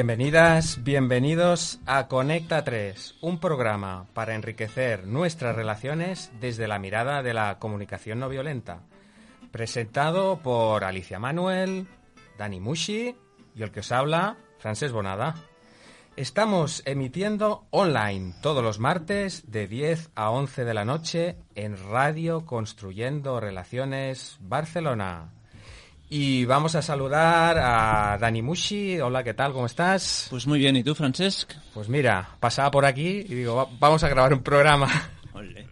Bienvenidas, 0.00 0.82
bienvenidos 0.82 1.78
a 1.84 2.08
Conecta 2.08 2.64
3, 2.64 3.16
un 3.20 3.38
programa 3.38 4.06
para 4.14 4.34
enriquecer 4.34 5.06
nuestras 5.06 5.54
relaciones 5.54 6.32
desde 6.40 6.66
la 6.66 6.78
mirada 6.78 7.22
de 7.22 7.34
la 7.34 7.58
comunicación 7.58 8.18
no 8.18 8.30
violenta. 8.30 8.80
Presentado 9.52 10.38
por 10.38 10.84
Alicia 10.84 11.18
Manuel, 11.18 11.86
Dani 12.38 12.60
Mushi 12.60 13.14
y 13.54 13.62
el 13.62 13.72
que 13.72 13.80
os 13.80 13.92
habla, 13.92 14.38
Francés 14.56 14.90
Bonada. 14.90 15.34
Estamos 16.16 16.82
emitiendo 16.86 17.66
online 17.68 18.32
todos 18.40 18.64
los 18.64 18.78
martes 18.78 19.50
de 19.50 19.68
10 19.68 20.12
a 20.14 20.30
11 20.30 20.64
de 20.64 20.72
la 20.72 20.86
noche 20.86 21.36
en 21.54 21.76
Radio 21.76 22.46
Construyendo 22.46 23.38
Relaciones 23.38 24.38
Barcelona. 24.40 25.39
Y 26.12 26.44
vamos 26.44 26.74
a 26.74 26.82
saludar 26.82 27.56
a 27.58 28.18
Dani 28.18 28.42
Mushi. 28.42 28.98
Hola, 29.00 29.22
¿qué 29.22 29.32
tal? 29.32 29.52
¿Cómo 29.52 29.66
estás? 29.66 30.26
Pues 30.30 30.44
muy 30.46 30.58
bien, 30.58 30.74
¿y 30.76 30.82
tú, 30.82 30.94
Francesc? 30.94 31.52
Pues 31.72 31.88
mira, 31.88 32.30
pasaba 32.40 32.68
por 32.70 32.84
aquí 32.84 33.24
y 33.28 33.34
digo, 33.34 33.54
va- 33.54 33.68
vamos 33.78 34.02
a 34.02 34.08
grabar 34.08 34.32
un 34.34 34.42
programa. 34.42 34.88
Ole. 35.32 35.68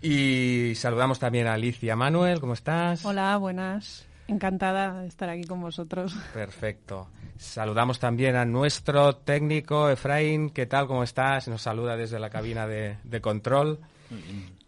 Y 0.00 0.74
saludamos 0.76 1.18
también 1.18 1.48
a 1.48 1.54
Alicia 1.54 1.96
Manuel, 1.96 2.38
¿cómo 2.38 2.52
estás? 2.54 3.04
Hola, 3.04 3.36
buenas. 3.38 4.06
Encantada 4.28 5.00
de 5.00 5.08
estar 5.08 5.28
aquí 5.28 5.42
con 5.42 5.60
vosotros. 5.60 6.14
Perfecto. 6.32 7.08
Saludamos 7.36 7.98
también 7.98 8.36
a 8.36 8.44
nuestro 8.44 9.16
técnico 9.16 9.90
Efraín, 9.90 10.50
¿qué 10.50 10.66
tal? 10.66 10.86
¿Cómo 10.86 11.02
estás? 11.02 11.48
Nos 11.48 11.62
saluda 11.62 11.96
desde 11.96 12.20
la 12.20 12.30
cabina 12.30 12.68
de, 12.68 12.98
de 13.02 13.20
control. 13.20 13.80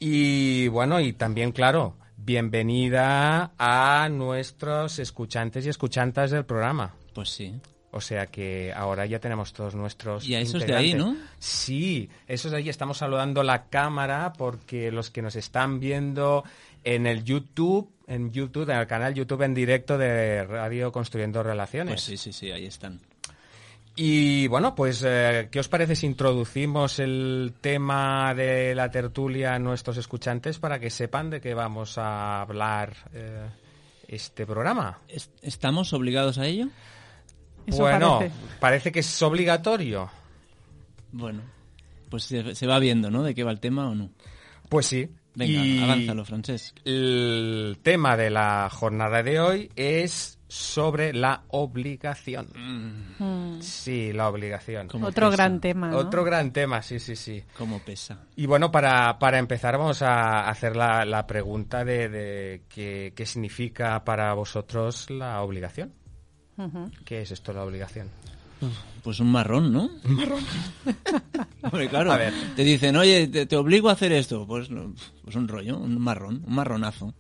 Y 0.01 0.67
bueno, 0.69 1.01
y 1.01 1.13
también, 1.13 1.53
claro, 1.53 1.95
bienvenida 2.25 3.53
a 3.59 4.09
nuestros 4.11 4.99
escuchantes 4.99 5.67
y 5.67 5.69
escuchantas 5.69 6.31
del 6.31 6.45
programa. 6.45 6.95
Pues 7.15 7.31
sí. 7.31 7.55
O 7.93 8.01
sea 8.01 8.27
que 8.27 8.73
ahora 8.75 9.05
ya 9.07 9.19
tenemos 9.19 9.53
todos 9.53 9.75
nuestros. 9.75 10.27
Y 10.27 10.35
a 10.35 10.41
esos 10.41 10.65
de 10.65 10.77
ahí. 10.77 10.95
¿no? 10.95 11.17
Sí, 11.39 12.09
esos 12.29 12.53
de 12.53 12.59
ahí 12.59 12.69
estamos 12.69 12.99
saludando 12.99 13.43
la 13.43 13.65
cámara 13.65 14.33
porque 14.37 14.93
los 14.93 15.11
que 15.11 15.23
nos 15.23 15.35
están 15.35 15.81
viendo 15.81 16.45
en 16.85 17.07
el 17.07 17.25
YouTube, 17.25 17.91
en 18.07 18.31
YouTube, 18.31 18.71
en 18.71 18.79
el 18.79 18.87
canal 18.87 19.15
YouTube 19.15 19.43
en 19.43 19.55
directo 19.55 19.99
de 19.99 20.45
Radio 20.45 20.93
Construyendo 20.93 21.43
Relaciones. 21.43 21.95
Pues 21.95 22.03
sí, 22.03 22.17
sí, 22.17 22.33
sí, 22.33 22.53
ahí 22.53 22.67
están. 22.67 23.01
Y 23.97 24.47
bueno, 24.49 24.75
pues, 24.75 25.03
eh, 25.07 25.49
¿qué 25.51 25.61
os 25.61 25.69
parece 25.69 25.95
si 25.95 26.07
introducimos 26.07 26.99
el 27.01 27.53
tema 27.61 28.35
de 28.35 28.75
la 28.75 28.91
tertulia 28.91 29.55
a 29.55 29.59
nuestros 29.59 29.97
escuchantes 29.99 30.59
para 30.59 30.79
que 30.79 30.89
sepan 30.91 31.29
de 31.29 31.41
qué 31.41 31.53
vamos 31.55 31.99
a 31.99 32.41
hablar 32.41 32.95
eh, 33.13 33.47
este 34.09 34.47
programa? 34.47 35.01
¿Es- 35.09 35.31
¿Estamos 35.43 35.93
obligados 35.93 36.39
a 36.39 36.47
ello? 36.47 36.69
Eso 37.67 37.79
bueno, 37.83 38.21
parece. 38.59 38.91
que 38.91 39.01
es 39.01 39.23
obligatorio. 39.23 40.11
Bueno, 41.13 41.43
pues 42.09 42.25
se, 42.25 42.55
se 42.55 42.67
va 42.67 42.79
viendo, 42.79 43.11
¿no? 43.11 43.23
De 43.23 43.35
qué 43.35 43.45
va 43.45 43.51
el 43.51 43.61
tema 43.61 43.89
o 43.89 43.95
no. 43.95 44.11
Pues 44.69 44.87
sí. 44.87 45.11
Venga, 45.35 45.65
Y 45.65 45.83
avánzalo, 45.83 46.25
Francesc. 46.25 46.77
El 46.85 47.79
tema 47.83 48.17
de 48.17 48.31
la 48.31 48.69
jornada 48.73 49.23
de 49.23 49.39
hoy 49.41 49.71
es 49.77 50.39
sobre 50.51 51.13
la 51.13 51.45
obligación. 51.49 52.49
Mm, 53.19 53.61
Sí, 53.61 54.13
la 54.13 54.29
obligación. 54.29 54.89
¿Cómo 54.89 55.07
Otro 55.07 55.27
pesa? 55.31 55.37
gran 55.37 55.61
tema. 55.61 55.89
¿no? 55.91 55.97
Otro 55.99 56.25
gran 56.25 56.53
tema, 56.53 56.83
sí, 56.83 56.99
sí, 56.99 57.15
sí. 57.15 57.43
¿Cómo 57.57 57.79
pesa? 57.79 58.25
Y 58.37 58.47
bueno, 58.47 58.71
para, 58.73 59.19
para 59.19 59.39
empezar 59.39 59.79
vamos 59.79 60.03
a 60.03 60.49
hacer 60.49 60.75
la, 60.75 61.05
la 61.05 61.27
pregunta 61.27 61.85
de, 61.85 62.09
de 62.09 62.63
qué, 62.69 63.13
qué 63.15 63.27
significa 63.27 64.03
para 64.05 64.33
vosotros 64.35 65.09
la 65.11 65.41
obligación. 65.43 65.93
¿Qué 67.07 67.23
es 67.23 67.31
esto 67.31 67.53
la 67.55 67.65
obligación? 67.65 68.09
Pues 69.03 69.21
un 69.21 69.33
marrón, 69.33 69.73
¿no? 69.73 69.91
Un 70.05 70.15
marrón. 70.15 70.45
Hombre, 71.63 71.89
claro. 71.89 72.13
A 72.13 72.17
ver. 72.17 72.33
Te 72.57 72.65
dicen, 72.65 72.97
oye, 72.97 73.29
te, 73.29 73.47
te 73.47 73.57
obligo 73.57 73.89
a 73.89 73.93
hacer 73.93 74.13
esto. 74.13 74.47
Pues, 74.47 74.69
pues 75.23 75.37
un 75.37 75.47
rollo, 75.47 75.79
un 75.79 76.01
marrón, 76.01 76.43
un 76.47 76.55
marronazo. 76.55 77.15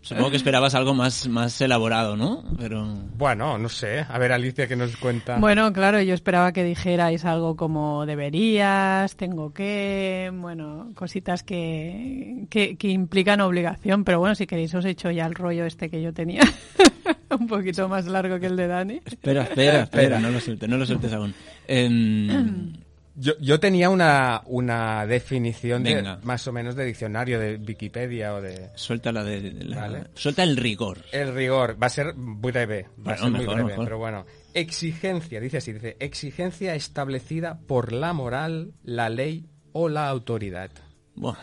Supongo 0.00 0.30
que 0.30 0.36
esperabas 0.36 0.74
algo 0.74 0.94
más, 0.94 1.28
más 1.28 1.60
elaborado, 1.60 2.16
¿no? 2.16 2.42
Pero... 2.58 2.84
Bueno, 3.16 3.56
no 3.58 3.68
sé. 3.68 4.04
A 4.08 4.18
ver, 4.18 4.32
Alicia, 4.32 4.66
que 4.66 4.76
nos 4.76 4.96
cuenta. 4.96 5.38
Bueno, 5.38 5.72
claro, 5.72 6.00
yo 6.02 6.14
esperaba 6.14 6.52
que 6.52 6.64
dijerais 6.64 7.24
algo 7.24 7.56
como 7.56 8.04
deberías, 8.06 9.16
tengo 9.16 9.52
que, 9.52 10.32
bueno, 10.34 10.90
cositas 10.94 11.42
que, 11.42 12.46
que, 12.50 12.76
que 12.76 12.88
implican 12.88 13.40
obligación, 13.40 14.04
pero 14.04 14.18
bueno, 14.18 14.34
si 14.34 14.46
queréis 14.46 14.74
os 14.74 14.84
he 14.84 14.90
hecho 14.90 15.10
ya 15.10 15.26
el 15.26 15.34
rollo 15.34 15.66
este 15.66 15.88
que 15.88 16.02
yo 16.02 16.12
tenía, 16.12 16.42
un 17.38 17.46
poquito 17.46 17.88
más 17.88 18.06
largo 18.06 18.40
que 18.40 18.46
el 18.46 18.56
de 18.56 18.66
Dani. 18.66 19.00
Espera, 19.04 19.42
espera, 19.42 19.82
espera, 19.82 20.18
no 20.18 20.30
lo 20.30 20.40
no 20.66 20.76
lo 20.76 20.86
sueltes 20.90 21.12
aún. 21.12 21.34
Em, 21.66 22.72
Yo, 23.16 23.34
yo 23.38 23.60
tenía 23.60 23.90
una, 23.90 24.40
una 24.46 25.04
definición 25.04 25.82
de, 25.82 26.16
más 26.22 26.46
o 26.46 26.52
menos 26.52 26.74
de 26.74 26.86
diccionario 26.86 27.38
de 27.38 27.56
Wikipedia 27.56 28.32
o 28.34 28.40
de... 28.40 28.70
suelta 28.76 29.12
la 29.12 29.22
de... 29.24 29.52
la- 29.52 29.76
Vale. 29.80 30.04
Suelta 30.14 30.42
el 30.42 30.56
rigor. 30.56 30.98
El 31.12 31.34
rigor 31.34 31.76
va 31.82 31.88
a 31.88 31.90
ser 31.90 32.14
muy 32.14 32.50
breve, 32.50 32.84
va 32.84 32.88
Bueno, 32.96 33.12
a 33.12 33.16
ser 33.18 33.30
muy 33.32 33.46
breve, 33.46 33.64
mejor. 33.64 33.84
pero 33.84 33.98
bueno. 33.98 34.24
Exigencia, 34.54 35.38
dice 35.38 35.58
así, 35.58 35.72
dice, 35.74 35.96
exigencia 36.00 36.74
establecida 36.74 37.58
por 37.66 37.92
la 37.92 38.14
moral, 38.14 38.72
la 38.84 39.10
ley 39.10 39.44
o 39.72 39.90
la 39.90 40.08
autoridad. 40.08 40.70
Buah. 41.14 41.36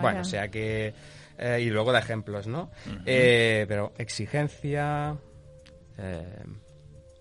Bueno, 0.00 0.22
o 0.22 0.24
sea 0.24 0.48
que... 0.48 0.92
eh, 1.38 1.60
y 1.64 1.70
luego 1.70 1.92
da 1.92 2.00
ejemplos, 2.00 2.48
¿no? 2.48 2.72
Eh, 3.06 3.66
pero 3.68 3.92
exigencia... 3.98 5.16
eh, 5.96 6.24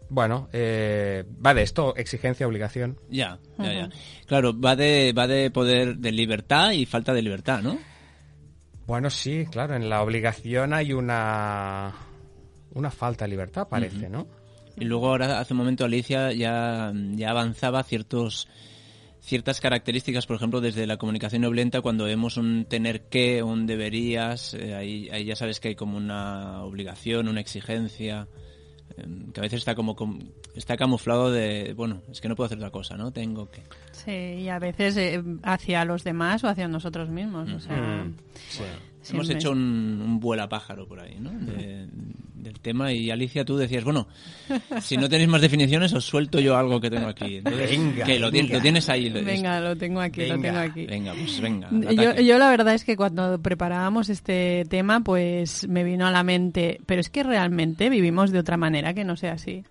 bueno, 0.09 0.49
eh, 0.51 1.23
va 1.45 1.53
de 1.53 1.61
esto, 1.61 1.95
exigencia, 1.95 2.47
obligación. 2.47 2.99
Ya, 3.09 3.39
ya, 3.57 3.73
ya. 3.73 3.89
Claro, 4.25 4.59
va 4.59 4.75
de, 4.75 5.13
va 5.17 5.27
de 5.27 5.51
poder 5.51 5.97
de 5.97 6.11
libertad 6.11 6.71
y 6.71 6.85
falta 6.85 7.13
de 7.13 7.21
libertad, 7.21 7.61
¿no? 7.61 7.77
Bueno, 8.87 9.09
sí, 9.09 9.45
claro, 9.51 9.75
en 9.75 9.89
la 9.89 10.01
obligación 10.01 10.73
hay 10.73 10.93
una... 10.93 11.93
Una 12.71 12.91
falta 12.91 13.25
de 13.25 13.29
libertad, 13.29 13.67
parece, 13.67 14.09
¿no? 14.09 14.27
Y 14.77 14.85
luego 14.85 15.09
ahora, 15.09 15.39
hace 15.39 15.53
un 15.53 15.57
momento, 15.57 15.85
Alicia 15.85 16.31
ya, 16.33 16.93
ya 17.15 17.29
avanzaba 17.31 17.83
ciertos 17.83 18.47
ciertas 19.21 19.59
características, 19.59 20.25
por 20.25 20.35
ejemplo, 20.37 20.61
desde 20.61 20.87
la 20.87 20.97
comunicación 20.97 21.41
no 21.41 21.49
violenta, 21.49 21.81
cuando 21.81 22.05
vemos 22.05 22.37
un 22.37 22.65
tener 22.65 23.09
que, 23.09 23.43
un 23.43 23.65
deberías, 23.65 24.53
eh, 24.53 24.75
ahí, 24.75 25.09
ahí 25.11 25.25
ya 25.25 25.35
sabes 25.35 25.59
que 25.59 25.69
hay 25.69 25.75
como 25.75 25.97
una 25.97 26.63
obligación, 26.63 27.27
una 27.27 27.41
exigencia, 27.41 28.27
que 29.33 29.39
a 29.39 29.43
veces 29.43 29.59
está 29.59 29.75
como 29.75 29.95
com- 29.95 30.19
está 30.55 30.77
camuflado 30.77 31.31
de, 31.31 31.73
bueno, 31.75 32.01
es 32.11 32.21
que 32.21 32.27
no 32.29 32.35
puedo 32.35 32.45
hacer 32.45 32.57
otra 32.57 32.71
cosa, 32.71 32.97
¿no? 32.97 33.11
Tengo 33.11 33.49
que. 33.49 33.61
Sí, 33.91 34.11
y 34.41 34.49
a 34.49 34.59
veces 34.59 34.95
eh, 34.97 35.23
hacia 35.43 35.85
los 35.85 36.03
demás 36.03 36.43
o 36.43 36.47
hacia 36.47 36.67
nosotros 36.67 37.09
mismos, 37.09 37.49
o 37.51 37.59
sea... 37.59 38.03
Mm. 38.05 38.13
Hemos 39.11 39.27
siempre. 39.27 39.37
hecho 39.43 39.51
un, 39.51 40.01
un 40.03 40.19
vuela 40.19 40.47
pájaro 40.49 40.87
por 40.87 40.99
ahí, 40.99 41.17
¿no? 41.19 41.31
De- 41.31 41.87
del 42.39 42.57
tema 42.61 42.93
y 42.93 43.11
Alicia 43.11 43.43
tú 43.43 43.57
decías, 43.57 43.83
bueno, 43.83 44.07
si 44.81 44.95
no 44.95 45.09
tenéis 45.09 45.27
más 45.27 45.41
definiciones 45.41 45.91
os 45.93 46.05
suelto 46.05 46.39
yo 46.39 46.55
algo 46.55 46.79
que 46.79 46.89
tengo 46.89 47.07
aquí. 47.09 47.35
Entonces, 47.37 47.69
Venga, 47.71 48.05
que 48.05 48.17
lo, 48.17 48.31
venga. 48.31 48.55
lo 48.55 48.61
tienes 48.61 48.87
ahí. 48.87 49.09
lo- 49.09 49.21
Venga, 49.21 49.59
lo 49.59 49.75
tengo 49.75 49.99
aquí, 49.99 50.21
lo 50.25 50.35
Venga, 50.35 50.47
tengo 50.47 50.59
aquí. 50.71 50.85
Venga, 50.85 51.13
pues 51.13 51.41
venga. 51.41 51.69
Yo, 51.93 52.15
yo 52.21 52.37
la 52.39 52.49
verdad 52.49 52.73
es 52.75 52.85
que 52.85 52.95
cuando 52.95 53.41
preparábamos 53.41 54.07
este 54.09 54.63
tema, 54.69 55.01
pues 55.01 55.67
me 55.67 55.83
vino 55.83 56.07
a 56.07 56.11
la 56.11 56.23
mente, 56.23 56.79
pero 56.85 57.01
es 57.01 57.09
que 57.09 57.23
realmente 57.23 57.89
vivimos 57.89 58.31
de 58.31 58.39
otra 58.39 58.55
manera 58.55 58.93
que 58.93 59.03
no 59.03 59.17
sea 59.17 59.33
así. 59.33 59.65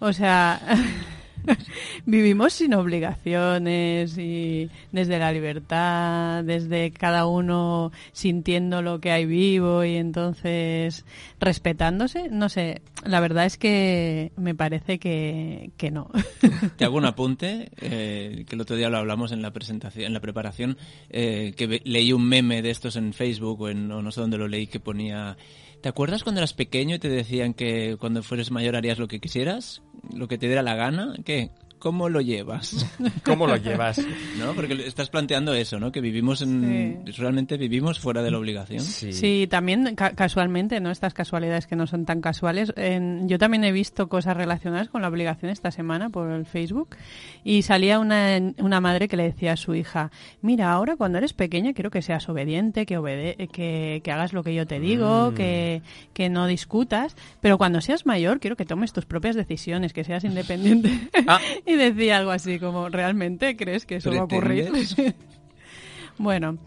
O 0.00 0.12
sea, 0.12 0.60
vivimos 2.06 2.52
sin 2.52 2.74
obligaciones 2.74 4.16
y 4.18 4.70
desde 4.92 5.18
la 5.18 5.32
libertad, 5.32 6.44
desde 6.44 6.90
cada 6.90 7.26
uno 7.26 7.92
sintiendo 8.12 8.82
lo 8.82 9.00
que 9.00 9.10
hay 9.10 9.26
vivo 9.26 9.84
y 9.84 9.96
entonces 9.96 11.04
respetándose. 11.40 12.28
No 12.30 12.48
sé, 12.48 12.82
la 13.04 13.20
verdad 13.20 13.46
es 13.46 13.56
que 13.56 14.32
me 14.36 14.54
parece 14.54 14.98
que, 14.98 15.70
que 15.76 15.90
no. 15.90 16.10
Te 16.76 16.84
hago 16.84 16.96
un 16.96 17.06
apunte, 17.06 17.70
eh, 17.80 18.44
que 18.48 18.54
el 18.54 18.60
otro 18.60 18.76
día 18.76 18.90
lo 18.90 18.98
hablamos 18.98 19.32
en 19.32 19.42
la 19.42 19.52
presentación, 19.52 20.06
en 20.06 20.12
la 20.12 20.20
preparación, 20.20 20.76
eh, 21.10 21.54
que 21.56 21.80
leí 21.84 22.12
un 22.12 22.28
meme 22.28 22.62
de 22.62 22.70
estos 22.70 22.96
en 22.96 23.12
Facebook 23.12 23.60
o, 23.60 23.68
en, 23.68 23.90
o 23.90 24.02
no 24.02 24.12
sé 24.12 24.20
dónde 24.20 24.38
lo 24.38 24.48
leí 24.48 24.66
que 24.66 24.80
ponía, 24.80 25.36
¿te 25.80 25.88
acuerdas 25.88 26.22
cuando 26.22 26.40
eras 26.40 26.54
pequeño 26.54 26.96
y 26.96 26.98
te 26.98 27.08
decían 27.08 27.54
que 27.54 27.96
cuando 27.98 28.22
fueres 28.22 28.50
mayor 28.50 28.76
harías 28.76 28.98
lo 28.98 29.08
que 29.08 29.20
quisieras? 29.20 29.82
¿Lo 30.14 30.28
que 30.28 30.38
te 30.38 30.46
diera 30.46 30.62
la 30.62 30.74
gana? 30.74 31.14
¿Qué? 31.24 31.50
¿Cómo 31.78 32.08
lo 32.08 32.20
llevas? 32.20 32.86
¿Cómo 33.24 33.46
lo 33.46 33.56
llevas? 33.56 34.00
¿No? 34.38 34.54
Porque 34.54 34.74
estás 34.86 35.10
planteando 35.10 35.54
eso, 35.54 35.78
¿no? 35.78 35.92
Que 35.92 36.00
vivimos 36.00 36.42
en... 36.42 37.04
Realmente 37.16 37.56
vivimos 37.56 37.98
fuera 37.98 38.22
de 38.22 38.30
la 38.30 38.38
obligación. 38.38 38.80
Sí, 38.80 39.46
también 39.48 39.94
casualmente, 39.94 40.80
¿no? 40.80 40.90
Estas 40.90 41.14
casualidades 41.14 41.66
que 41.66 41.76
no 41.76 41.86
son 41.86 42.04
tan 42.04 42.20
casuales. 42.20 42.72
yo 42.76 43.38
también 43.38 43.64
he 43.64 43.72
visto 43.72 44.08
cosas 44.08 44.36
relacionadas 44.36 44.88
con 44.88 45.02
la 45.02 45.08
obligación 45.08 45.50
esta 45.50 45.70
semana 45.70 46.10
por 46.10 46.30
el 46.30 46.46
Facebook 46.46 46.96
y 47.44 47.62
salía 47.62 47.98
una, 47.98 48.38
una 48.58 48.80
madre 48.80 49.08
que 49.08 49.16
le 49.16 49.24
decía 49.24 49.52
a 49.52 49.56
su 49.56 49.74
hija, 49.74 50.10
mira, 50.42 50.70
ahora 50.70 50.96
cuando 50.96 51.18
eres 51.18 51.32
pequeña 51.32 51.72
quiero 51.72 51.90
que 51.90 52.02
seas 52.02 52.28
obediente, 52.28 52.86
que, 52.86 52.96
obede 52.96 53.48
que, 53.52 54.00
que 54.02 54.12
hagas 54.12 54.32
lo 54.32 54.42
que 54.42 54.54
yo 54.54 54.66
te 54.66 54.80
digo, 54.80 55.30
mm. 55.30 55.34
que, 55.34 55.82
que 56.12 56.28
no 56.28 56.46
discutas, 56.46 57.16
pero 57.40 57.58
cuando 57.58 57.80
seas 57.80 58.06
mayor 58.06 58.40
quiero 58.40 58.56
que 58.56 58.64
tomes 58.64 58.92
tus 58.92 59.06
propias 59.06 59.36
decisiones, 59.36 59.92
que 59.92 60.04
seas 60.04 60.24
independiente. 60.24 60.90
Ah. 61.26 61.40
y 61.68 61.76
decía 61.76 62.16
algo 62.16 62.30
así 62.30 62.58
como, 62.58 62.88
¿realmente 62.88 63.56
crees 63.56 63.84
que 63.84 63.96
eso 63.96 64.10
va 64.10 64.20
a 64.20 64.24
ocurrir? 64.24 64.72
bueno. 66.18 66.58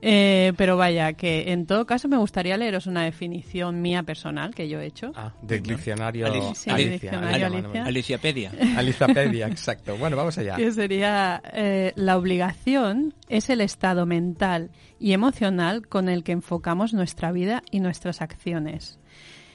Eh, 0.00 0.52
pero 0.56 0.76
vaya, 0.76 1.14
que 1.14 1.50
en 1.52 1.66
todo 1.66 1.84
caso 1.84 2.08
me 2.08 2.16
gustaría 2.16 2.56
leeros 2.56 2.86
una 2.86 3.02
definición 3.02 3.82
mía 3.82 4.04
personal 4.04 4.54
que 4.54 4.68
yo 4.68 4.80
he 4.80 4.86
hecho. 4.86 5.12
Ah, 5.16 5.34
del 5.42 5.62
diccionario 5.62 6.26
Alicia. 6.26 6.74
diccionario 6.76 7.46
Alicia. 7.46 7.84
Aliciapedia. 7.84 8.52
Aliciapedia, 8.76 9.48
exacto. 9.48 9.96
Bueno, 9.96 10.16
vamos 10.16 10.38
allá. 10.38 10.54
Que 10.54 10.70
sería, 10.70 11.42
eh, 11.52 11.92
la 11.96 12.16
obligación 12.16 13.14
es 13.28 13.50
el 13.50 13.60
estado 13.60 14.06
mental 14.06 14.70
y 15.00 15.12
emocional 15.12 15.88
con 15.88 16.08
el 16.08 16.22
que 16.22 16.32
enfocamos 16.32 16.94
nuestra 16.94 17.32
vida 17.32 17.62
y 17.70 17.80
nuestras 17.80 18.22
acciones. 18.22 19.00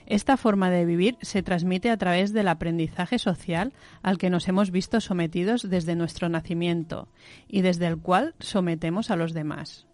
Esta 0.06 0.38
forma 0.38 0.70
de 0.70 0.86
vivir 0.86 1.18
se 1.22 1.44
transmite 1.44 1.90
a 1.90 1.98
través 1.98 2.34
del 2.34 2.48
aprendizaje 2.48 3.20
social 3.20 3.74
al 4.02 4.18
que 4.18 4.30
nos 4.30 4.48
hemos 4.48 4.72
visto 4.72 5.00
sometidos 5.02 5.70
desde 5.70 5.96
nuestro 5.96 6.30
nacimiento 6.30 7.08
y 7.48 7.62
desde 7.62 7.88
el 7.88 7.98
cual 7.98 8.36
sometemos 8.40 9.12
a 9.12 9.16
los 9.16 9.34
demás. 9.34 9.88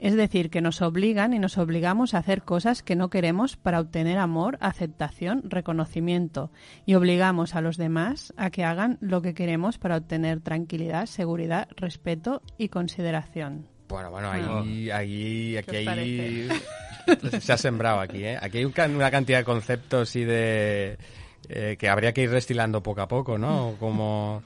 Es 0.00 0.16
decir, 0.16 0.48
que 0.48 0.62
nos 0.62 0.80
obligan 0.80 1.34
y 1.34 1.38
nos 1.38 1.58
obligamos 1.58 2.14
a 2.14 2.18
hacer 2.18 2.42
cosas 2.42 2.82
que 2.82 2.96
no 2.96 3.10
queremos 3.10 3.58
para 3.58 3.80
obtener 3.80 4.16
amor, 4.16 4.56
aceptación, 4.62 5.42
reconocimiento 5.44 6.50
y 6.86 6.94
obligamos 6.94 7.54
a 7.54 7.60
los 7.60 7.76
demás 7.76 8.32
a 8.38 8.48
que 8.48 8.64
hagan 8.64 8.96
lo 9.02 9.20
que 9.20 9.34
queremos 9.34 9.76
para 9.76 9.98
obtener 9.98 10.40
tranquilidad, 10.40 11.04
seguridad, 11.04 11.68
respeto 11.76 12.40
y 12.56 12.70
consideración. 12.70 13.68
Bueno, 13.90 14.10
bueno, 14.10 14.30
ahí, 14.30 14.90
ahí 14.90 15.56
aquí 15.56 15.76
hay... 15.76 16.48
se 17.40 17.52
ha 17.52 17.58
sembrado 17.58 18.00
aquí, 18.00 18.24
¿eh? 18.24 18.38
Aquí 18.40 18.58
hay 18.58 18.64
una 18.64 19.10
cantidad 19.10 19.38
de 19.38 19.44
conceptos 19.44 20.14
y 20.16 20.24
de... 20.24 20.96
Eh, 21.48 21.76
que 21.78 21.88
habría 21.88 22.12
que 22.12 22.22
ir 22.22 22.30
destilando 22.30 22.80
poco 22.80 23.00
a 23.00 23.08
poco, 23.08 23.36
¿no? 23.36 23.74
Como... 23.80 24.42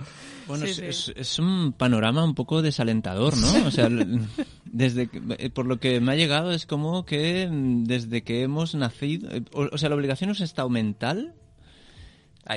Bueno, 0.46 0.64
es, 0.64 1.38
un 1.38 1.72
panorama 1.72 2.24
un 2.24 2.34
poco 2.34 2.62
desalentador, 2.62 3.36
¿no? 3.36 3.66
O 3.66 3.70
sea, 3.70 3.88
desde 4.64 5.08
eh, 5.38 5.50
por 5.50 5.66
lo 5.66 5.78
que 5.78 6.00
me 6.00 6.12
ha 6.12 6.16
llegado 6.16 6.52
es 6.52 6.66
como 6.66 7.04
que 7.04 7.48
mm, 7.50 7.84
desde 7.84 8.22
que 8.22 8.42
hemos 8.42 8.74
nacido, 8.74 9.30
eh, 9.30 9.42
o, 9.52 9.76
sea, 9.76 9.90
la 9.90 9.96
obligación 9.96 10.30
es 10.30 10.40
estado 10.40 10.68
mental 10.70 11.34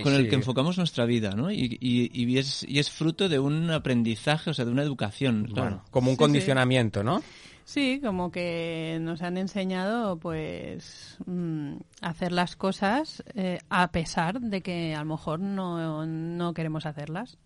con 0.03 0.13
el 0.13 0.29
que 0.29 0.35
enfocamos 0.35 0.77
nuestra 0.77 1.05
vida, 1.05 1.31
¿no? 1.31 1.51
Y, 1.51 1.77
y, 1.79 2.37
es, 2.37 2.65
y 2.67 2.79
es 2.79 2.91
fruto 2.91 3.29
de 3.29 3.39
un 3.39 3.69
aprendizaje, 3.71 4.49
o 4.49 4.53
sea, 4.53 4.65
de 4.65 4.71
una 4.71 4.83
educación, 4.83 5.49
claro. 5.53 5.83
como 5.91 6.11
un 6.11 6.17
condicionamiento, 6.17 7.03
¿no? 7.03 7.23
Sí, 7.63 7.99
como 8.01 8.31
que 8.31 8.97
nos 9.01 9.21
han 9.21 9.37
enseñado, 9.37 10.17
pues, 10.17 11.17
mm, 11.25 11.75
hacer 12.01 12.31
las 12.31 12.55
cosas 12.55 13.23
eh, 13.35 13.59
a 13.69 13.91
pesar 13.91 14.39
de 14.39 14.61
que 14.61 14.95
a 14.95 14.99
lo 14.99 15.05
mejor 15.05 15.41
no, 15.41 16.05
no 16.05 16.53
queremos 16.53 16.85
hacerlas. 16.85 17.37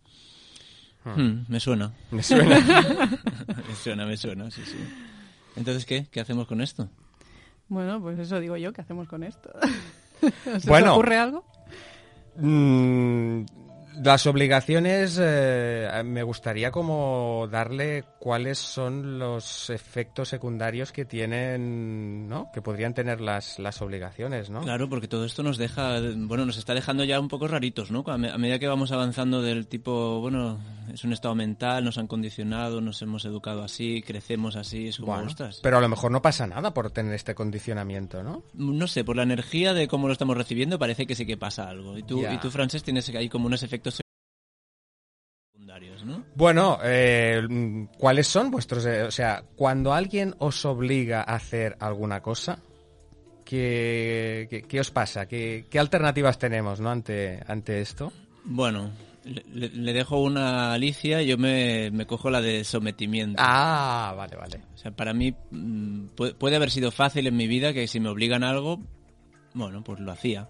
Hmm, 1.04 1.46
me 1.48 1.60
suena. 1.60 1.92
Me 2.12 2.22
suena. 2.22 2.60
me 3.68 3.76
suena, 3.76 4.06
me 4.06 4.16
suena, 4.16 4.52
sí, 4.52 4.62
sí. 4.64 4.78
Entonces, 5.56 5.88
¿qué? 5.88 6.06
¿Qué 6.12 6.20
hacemos 6.20 6.46
con 6.46 6.62
esto? 6.62 6.88
Bueno, 7.68 8.00
pues 8.00 8.20
eso 8.20 8.40
digo 8.40 8.58
yo, 8.58 8.74
¿qué 8.74 8.82
hacemos 8.82 9.08
con 9.08 9.24
esto? 9.24 9.50
¿Se 10.60 10.70
bueno, 10.70 10.94
ocurre 10.94 11.18
algo? 11.18 11.44
Mmm 12.40 13.46
las 14.04 14.26
obligaciones, 14.26 15.20
eh, 15.22 15.90
me 16.04 16.24
gustaría 16.24 16.72
como 16.72 17.48
darle 17.52 18.04
cuáles 18.20 18.58
son 18.58 19.20
los 19.20 19.70
efectos 19.70 20.30
secundarios 20.30 20.92
que 20.92 21.06
tienen, 21.06 22.28
¿no? 22.28 22.52
Que 22.54 22.62
podrían 22.62 22.94
tener 22.94 23.22
las, 23.22 23.60
las 23.60 23.82
obligaciones, 23.82 24.50
¿no? 24.50 24.62
Claro, 24.62 24.90
porque 24.90 25.08
todo 25.08 25.26
esto 25.26 25.44
nos 25.44 25.58
deja, 25.58 26.00
bueno, 26.16 26.46
nos 26.46 26.58
está 26.58 26.74
dejando 26.74 27.04
ya 27.04 27.20
un 27.20 27.28
poco 27.28 27.48
raritos, 27.48 27.92
¿no? 27.92 28.04
A, 28.08 28.18
medida 28.18 28.60
que 28.60 28.68
vamos 28.68 28.92
avanzando 28.92 29.42
del 29.42 29.68
tipo, 29.68 30.20
bueno, 30.20 30.60
es 30.92 31.04
un 31.04 31.14
estado 31.14 31.36
mental, 31.36 31.84
nos 31.84 31.98
han 31.98 32.08
condicionado, 32.08 32.82
nos 32.82 33.02
hemos 33.02 33.26
educado 33.26 33.64
así, 33.64 34.02
crecemos 34.02 34.56
así, 34.56 34.88
es 34.88 34.98
como, 34.98 35.16
Pero 35.62 35.78
a 35.78 35.82
lo 35.82 35.90
mejor 35.90 36.12
no 36.12 36.22
pasa 36.22 36.48
nada 36.48 36.74
por 36.74 36.92
tener 36.92 37.14
este 37.14 37.36
condicionamiento, 37.36 38.24
¿no? 38.24 38.44
No 38.54 38.88
sé, 38.88 39.04
por 39.04 39.16
la 39.16 39.24
energía 39.24 39.74
de 39.74 39.88
cómo 39.88 40.08
lo 40.08 40.14
estamos 40.14 40.36
recibiendo 40.36 40.80
parece 40.80 41.06
que 41.06 41.16
sí 41.16 41.26
que 41.26 41.38
pasa 41.38 41.70
algo. 41.70 41.98
Y 41.98 42.04
tú, 42.04 42.24
y 42.28 42.38
tú 42.38 42.50
Frances, 42.50 42.84
tienes 42.84 43.08
ahí 43.10 43.30
como 43.30 43.46
unos 43.46 43.64
efectos 43.64 43.91
bueno, 46.36 46.80
eh, 46.84 47.88
¿cuáles 47.98 48.28
son 48.28 48.52
vuestros? 48.52 48.86
Eh, 48.86 49.04
o 49.04 49.12
sea, 49.12 49.44
cuando 49.56 49.94
alguien 49.94 50.36
os 50.40 50.66
obliga 50.66 51.22
a 51.22 51.36
hacer 51.36 51.78
alguna 51.80 52.22
cosa, 52.22 52.60
¿qué, 53.46 54.66
qué, 54.68 54.80
os 54.80 54.92
pasa? 54.92 55.28
¿Qué, 55.28 55.66
¿Qué, 55.70 55.80
alternativas 55.80 56.38
tenemos 56.38 56.80
¿no? 56.80 56.90
ante, 56.90 57.42
ante 57.48 57.82
esto? 57.82 58.12
Bueno, 58.44 58.92
le, 59.24 59.94
dejo 59.94 60.22
una 60.22 60.74
Alicia 60.74 61.22
y 61.22 61.28
yo 61.28 61.38
me, 61.38 61.92
me, 61.92 62.06
cojo 62.06 62.30
la 62.30 62.42
de 62.42 62.64
sometimiento. 62.64 63.42
Ah, 63.44 64.14
vale, 64.18 64.36
vale. 64.36 64.62
O 64.74 64.78
sea, 64.78 64.92
para 64.92 65.14
mí 65.14 65.34
mm, 65.52 66.08
puede, 66.16 66.34
puede 66.34 66.56
haber 66.56 66.72
sido 66.72 66.92
fácil 66.92 67.28
en 67.28 67.36
mi 67.36 67.48
vida 67.48 67.74
que 67.74 67.88
si 67.88 68.00
me 68.00 68.10
obligan 68.10 68.44
a 68.44 68.50
algo, 68.50 68.80
bueno, 69.54 69.84
pues 69.84 70.00
lo 70.00 70.12
hacía. 70.12 70.50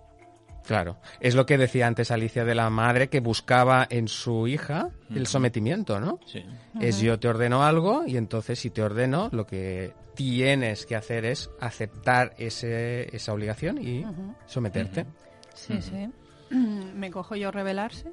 Claro, 0.66 0.98
es 1.20 1.36
lo 1.36 1.46
que 1.46 1.58
decía 1.58 1.88
antes 1.88 2.12
Alicia 2.12 2.46
de 2.46 2.56
la 2.56 2.70
madre 2.70 3.10
que 3.10 3.20
buscaba 3.20 3.88
en 3.90 4.08
su 4.08 4.48
hija 4.48 4.90
el 5.14 5.28
sometimiento, 5.28 6.00
¿no? 6.00 6.20
Sí. 6.26 6.44
Es 6.80 7.00
yo 7.00 7.20
te 7.20 7.28
ordeno 7.28 7.64
algo 7.64 8.04
y 8.06 8.18
entonces 8.18 8.60
si 8.60 8.70
te 8.70 8.82
ordeno 8.82 9.30
lo 9.32 9.46
que 9.46 9.94
tienes 10.16 10.86
que 10.86 10.96
hacer 10.96 11.26
es 11.26 11.50
aceptar 11.60 12.34
ese, 12.38 13.16
esa 13.16 13.34
obligación 13.34 13.80
y 13.82 14.06
someterte. 14.46 15.06
Sí, 15.54 15.82
sí. 15.82 16.10
Me 16.96 17.12
cojo 17.12 17.36
yo 17.36 17.52
rebelarse. 17.52 18.12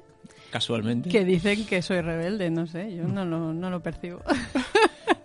Casualmente. 0.51 1.09
Que 1.09 1.23
dicen 1.23 1.65
que 1.65 1.81
soy 1.81 2.01
rebelde, 2.01 2.49
no 2.49 2.65
sé, 2.65 2.95
yo 2.95 3.03
no 3.03 3.25
lo, 3.25 3.53
no 3.53 3.69
lo 3.69 3.81
percibo. 3.81 4.21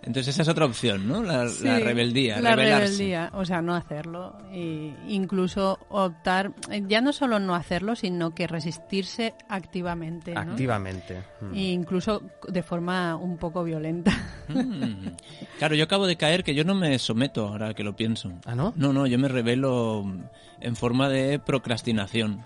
Entonces 0.05 0.35
esa 0.35 0.43
es 0.43 0.47
otra 0.47 0.65
opción, 0.65 1.07
¿no? 1.07 1.23
La, 1.23 1.45
rebeldía, 1.79 2.39
la 2.39 2.55
rebeldía, 2.55 3.31
o 3.33 3.43
sea, 3.43 3.61
no 3.61 3.73
hacerlo. 3.75 4.37
E 4.51 4.93
incluso 5.07 5.79
optar, 5.89 6.53
ya 6.87 7.01
no 7.01 7.11
solo 7.11 7.39
no 7.39 7.55
hacerlo, 7.55 7.95
sino 7.95 8.35
que 8.35 8.45
resistirse 8.45 9.33
activamente. 9.49 10.33
Activamente. 10.37 11.23
Mm. 11.41 11.53
E 11.55 11.71
incluso 11.71 12.21
de 12.47 12.61
forma 12.61 13.15
un 13.15 13.37
poco 13.37 13.63
violenta. 13.63 14.11
Mm. 14.47 15.15
Claro, 15.57 15.75
yo 15.75 15.85
acabo 15.85 16.05
de 16.05 16.17
caer 16.17 16.43
que 16.43 16.53
yo 16.53 16.65
no 16.65 16.75
me 16.75 16.99
someto 16.99 17.47
ahora 17.47 17.73
que 17.73 17.83
lo 17.83 17.95
pienso. 17.95 18.33
¿Ah, 18.45 18.55
no? 18.55 18.73
No, 18.75 18.91
no, 18.91 19.07
yo 19.07 19.17
me 19.17 19.29
rebelo 19.29 20.03
en 20.59 20.75
forma 20.75 21.07
de 21.07 21.39
procrastinación. 21.39 22.43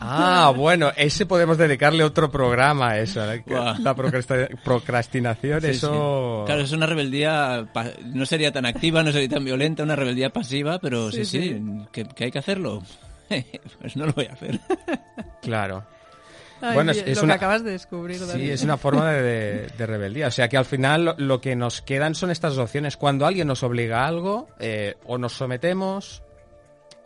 Ah, 0.00 0.52
bueno, 0.56 0.92
ese 0.96 1.26
podemos 1.26 1.58
dedicarle 1.58 2.04
otro 2.04 2.30
programa 2.30 2.90
a 2.90 2.98
eso. 2.98 3.32
¿eh? 3.32 3.44
La 3.46 3.94
procrastinación, 3.94 5.64
eso... 5.64 6.44
Claro, 6.46 6.62
es 6.62 6.72
una 6.72 6.86
rebeldía, 6.86 7.66
no 8.04 8.26
sería 8.26 8.52
tan 8.52 8.66
activa, 8.66 9.02
no 9.02 9.12
sería 9.12 9.28
tan 9.28 9.44
violenta, 9.44 9.82
una 9.82 9.96
rebeldía 9.96 10.30
pasiva, 10.30 10.78
pero 10.78 11.10
sí, 11.10 11.24
sí, 11.24 11.60
Que, 11.92 12.06
hay 12.18 12.30
que 12.30 12.38
hacerlo. 12.38 12.82
pues 13.80 13.96
no 13.96 14.06
lo 14.06 14.12
voy 14.12 14.26
a 14.26 14.32
hacer. 14.32 14.60
Claro. 15.42 15.84
bueno, 16.60 16.90
es, 16.90 17.22
lo 17.22 17.26
que 17.28 17.32
acabas 17.32 17.62
de 17.62 17.70
descubrir. 17.70 18.18
Sí, 18.18 18.50
es 18.50 18.64
una 18.64 18.76
forma 18.76 19.12
de, 19.12 19.68
rebeldía. 19.78 20.26
O 20.26 20.30
sea 20.32 20.48
que 20.48 20.56
al 20.56 20.64
final 20.64 21.14
lo, 21.18 21.40
que 21.40 21.54
nos 21.54 21.82
quedan 21.82 22.16
son 22.16 22.32
estas 22.32 22.58
opciones. 22.58 22.96
Cuando 22.96 23.26
alguien 23.26 23.46
nos 23.46 23.62
obliga 23.62 24.02
a 24.02 24.08
algo, 24.08 24.48
eh, 24.58 24.96
o 25.04 25.18
nos 25.18 25.34
sometemos 25.34 26.24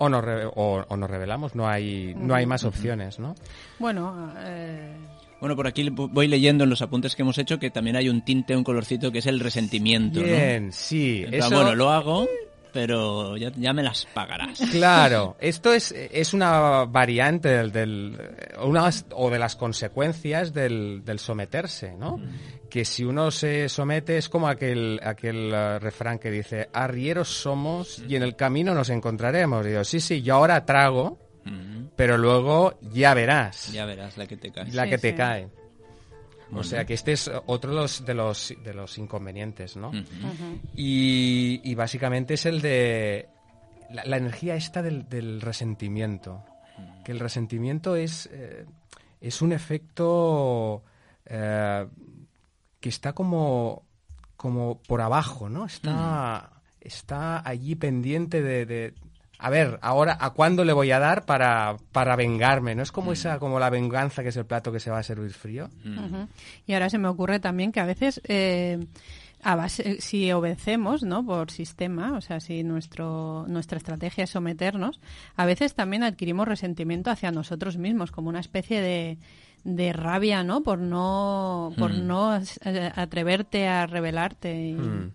o 0.03 0.09
nos, 0.09 0.25
o, 0.57 0.97
nos 0.97 1.11
revelamos, 1.11 1.55
no 1.55 1.69
hay, 1.69 2.15
no 2.17 2.35
hay 2.35 2.47
más 2.47 2.65
opciones, 2.65 3.19
¿no? 3.19 3.35
Bueno, 3.79 4.33
eh... 4.39 4.97
Bueno, 5.41 5.57
por 5.57 5.67
aquí 5.67 5.89
voy 5.91 6.27
leyendo 6.27 6.65
en 6.65 6.71
los 6.71 6.83
apuntes 6.83 7.17
que 7.17 7.23
hemos 7.23 7.39
hecho 7.39 7.59
que 7.59 7.71
también 7.71 7.97
hay 7.97 8.11
un 8.11 8.23
tinte, 8.23 8.55
un 8.55 8.65
colorcito 8.65 9.11
que 9.11 9.21
es 9.21 9.27
el 9.27 9.41
resentimiento. 9.41 10.23
Bien, 10.23 10.71
sí. 10.71 11.25
Eso... 11.31 11.51
Bueno, 11.51 11.75
lo 11.75 11.91
hago, 11.91 12.29
pero 12.73 13.37
ya, 13.37 13.73
me 13.73 13.83
las 13.83 14.07
pagarás. 14.07 14.61
Claro, 14.71 15.37
esto 15.41 15.73
es, 15.73 15.93
es 15.93 16.35
una 16.35 16.85
variante 16.85 17.49
del, 17.49 17.73
del 17.73 18.19
una, 18.63 18.91
o 19.15 19.31
de 19.31 19.39
las 19.39 19.57
consecuencias 19.57 20.53
del, 20.53 21.03
del 21.05 21.19
someterse, 21.19 21.95
¿no? 21.97 22.21
Que 22.71 22.85
si 22.85 23.05
uno 23.05 23.31
se 23.33 23.69
somete 23.69 24.17
es 24.17 24.29
como 24.29 24.49
aquel, 24.49 25.01
aquel 25.03 25.53
uh, 25.53 25.79
refrán 25.81 26.19
que 26.19 26.31
dice, 26.31 26.71
arrieros 26.73 27.29
somos 27.29 28.03
y 28.09 28.15
en 28.17 28.23
el 28.23 28.37
camino 28.37 28.73
nos 28.73 28.89
encontraremos. 28.91 29.67
Y 29.67 29.71
digo, 29.71 29.85
sí, 29.85 30.01
sí, 30.01 30.23
yo 30.23 30.37
ahora 30.37 30.65
trago, 30.65 31.19
pero 31.97 32.17
luego 32.17 32.79
ya 32.81 33.13
verás. 33.13 33.73
Ya 33.73 33.85
verás 33.85 34.17
la 34.17 34.27
que 34.27 34.37
te 34.37 34.53
cae. 34.53 34.71
La 34.73 34.89
que 34.89 34.99
te 34.99 35.15
cae. 35.15 35.49
O 36.53 36.65
sea 36.65 36.85
que 36.85 36.95
este 36.95 37.13
es 37.13 37.31
otro 37.47 37.71
de 37.71 37.77
los, 37.77 38.05
de 38.05 38.15
los, 38.15 38.55
de 38.65 38.75
los 38.75 38.99
inconvenientes, 38.99 39.77
¿no? 39.77 39.93
Y, 40.75 41.61
y 41.63 41.75
básicamente 41.75 42.35
es 42.35 42.47
el 42.47 42.61
de 42.61 43.29
la, 43.91 44.05
la 44.05 44.17
energía 44.17 44.57
esta 44.57 44.83
del, 44.83 45.09
del 45.09 45.41
resentimiento. 45.41 46.45
Que 47.05 47.13
el 47.13 47.21
resentimiento 47.21 47.97
es, 47.97 48.29
eh, 48.33 48.65
es 49.21 49.43
un 49.43 49.53
efecto 49.53 50.83
eh, 51.27 51.87
que 52.81 52.89
está 52.89 53.13
como, 53.13 53.83
como 54.37 54.81
por 54.83 55.01
abajo, 55.01 55.49
¿no? 55.49 55.67
Está, 55.67 56.51
está 56.81 57.47
allí 57.47 57.75
pendiente 57.77 58.43
de, 58.43 58.65
de, 58.67 58.95
a 59.39 59.51
ver, 59.51 59.79
ahora, 59.83 60.17
¿a 60.21 60.31
cuándo 60.31 60.65
le 60.65 60.73
voy 60.73 60.91
a 60.91 60.99
dar 60.99 61.25
para, 61.27 61.77
para 61.93 62.17
vengarme? 62.17 62.75
¿No 62.75 62.83
es 62.83 62.93
como 62.93 63.13
esa, 63.13 63.39
como 63.39 63.59
la 63.61 63.71
venganza 63.71 64.23
que 64.23 64.31
es 64.31 64.37
el 64.37 64.47
plato 64.47 64.73
que 64.73 64.81
se 64.81 64.91
va 64.91 64.99
a 64.99 65.03
servir 65.03 65.33
frío? 65.33 65.69
Ujú. 65.85 66.27
Y 66.67 66.73
ahora 66.75 66.89
se 66.91 66.99
me 66.99 67.09
ocurre 67.09 67.39
también 67.41 67.71
que 67.73 67.81
a 67.81 67.87
veces, 67.87 68.21
eh, 68.25 68.79
a 69.43 69.57
base- 69.57 70.01
si 70.01 70.31
obedecemos, 70.33 71.03
¿no? 71.03 71.25
Por 71.25 71.51
sistema, 71.51 72.13
o 72.17 72.21
sea, 72.21 72.41
si 72.41 72.63
nuestro, 72.63 73.45
nuestra 73.49 73.79
estrategia 73.79 74.25
es 74.25 74.31
someternos, 74.31 75.01
a 75.37 75.45
veces 75.47 75.75
también 75.75 76.03
adquirimos 76.03 76.47
resentimiento 76.49 77.11
hacia 77.11 77.31
nosotros 77.31 77.77
mismos, 77.79 78.11
como 78.11 78.29
una 78.29 78.41
especie 78.41 78.81
de, 78.83 79.19
de 79.65 79.93
rabia, 79.93 80.43
¿no? 80.43 80.63
Por 80.63 80.79
no, 80.79 81.73
por 81.79 81.93
Mm. 81.93 82.07
no 82.07 82.37
eh, 82.37 82.93
atreverte 82.95 83.69
a 83.69 83.87
rebelarte. 83.87 84.55
y- 84.69 84.73
Mm. 84.75 85.13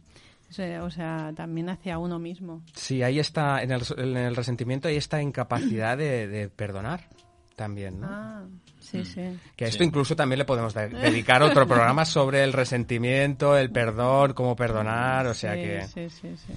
o 0.50 0.54
sea, 0.54 0.84
o 0.84 0.90
sea, 0.92 1.34
también 1.36 1.70
hacia 1.70 1.98
uno 1.98 2.20
mismo. 2.20 2.62
Sí, 2.74 3.02
ahí 3.04 3.20
está, 3.20 3.62
en 3.64 3.72
el, 3.72 3.82
en 3.98 4.16
el 4.18 4.36
resentimiento 4.36 4.88
hay 4.88 4.96
esta 4.98 5.22
incapacidad 5.22 5.98
de, 5.98 6.28
de 6.28 6.48
perdonar 6.50 7.08
también, 7.56 8.00
¿no? 8.02 8.08
Ah, 8.10 8.44
sí, 8.80 9.04
sí. 9.04 9.22
Que 9.56 9.66
a 9.66 9.68
esto 9.70 9.84
Sí. 9.84 9.88
incluso 9.88 10.16
también 10.16 10.40
le 10.40 10.46
podemos 10.46 10.74
de- 10.74 10.90
dedicar 10.90 11.42
otro 11.42 11.66
programa 11.68 12.06
sobre 12.06 12.44
el 12.44 12.54
resentimiento, 12.54 13.58
el 13.58 13.72
perdón, 13.72 14.34
cómo 14.34 14.56
perdonar, 14.56 15.26
o 15.28 15.34
sea 15.34 15.54
Sí, 15.56 15.62
que... 15.62 15.88
Sí, 15.88 16.10
sí, 16.10 16.36
sí. 16.38 16.54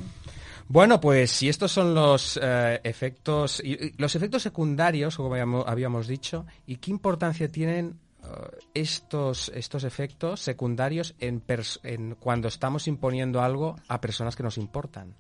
Bueno, 0.69 1.01
pues 1.01 1.31
si 1.31 1.49
estos 1.49 1.73
son 1.73 1.95
los 1.95 2.39
eh, 2.43 2.81
efectos, 2.85 3.63
y, 3.65 3.73
y 3.73 3.95
los 3.97 4.15
efectos 4.15 4.43
secundarios, 4.43 5.17
como 5.17 5.33
habíamos, 5.33 5.65
habíamos 5.67 6.07
dicho, 6.07 6.45
y 6.67 6.77
qué 6.77 6.91
importancia 6.91 7.51
tienen 7.51 7.99
eh, 8.23 8.27
estos, 8.75 9.51
estos 9.55 9.85
efectos 9.85 10.41
secundarios 10.41 11.15
en, 11.21 11.43
en 11.85 12.15
cuando 12.17 12.49
estamos 12.49 12.87
imponiendo 12.87 13.41
algo 13.41 13.77
a 13.89 14.01
personas 14.01 14.37
que 14.37 14.43
nos 14.43 14.59
importan. 14.59 15.15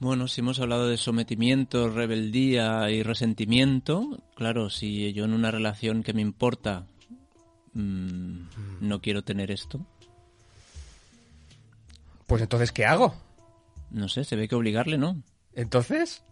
Bueno, 0.00 0.26
si 0.26 0.40
hemos 0.40 0.58
hablado 0.58 0.88
de 0.88 0.96
sometimiento, 0.96 1.88
rebeldía 1.88 2.90
y 2.90 3.02
resentimiento, 3.02 4.22
claro, 4.34 4.70
si 4.70 5.12
yo 5.12 5.24
en 5.24 5.34
una 5.34 5.50
relación 5.50 6.02
que 6.02 6.14
me 6.14 6.22
importa 6.22 6.86
mm, 7.74 8.40
no 8.80 9.00
quiero 9.00 9.22
tener 9.22 9.50
esto, 9.50 9.86
Pues 12.26 12.42
entonces, 12.42 12.70
¿qué 12.70 12.86
hago? 12.86 13.14
No 13.90 14.08
sé, 14.08 14.24
se 14.24 14.36
ve 14.36 14.48
que 14.48 14.54
obligarle, 14.54 14.98
¿no? 14.98 15.22
Entonces, 15.52 16.22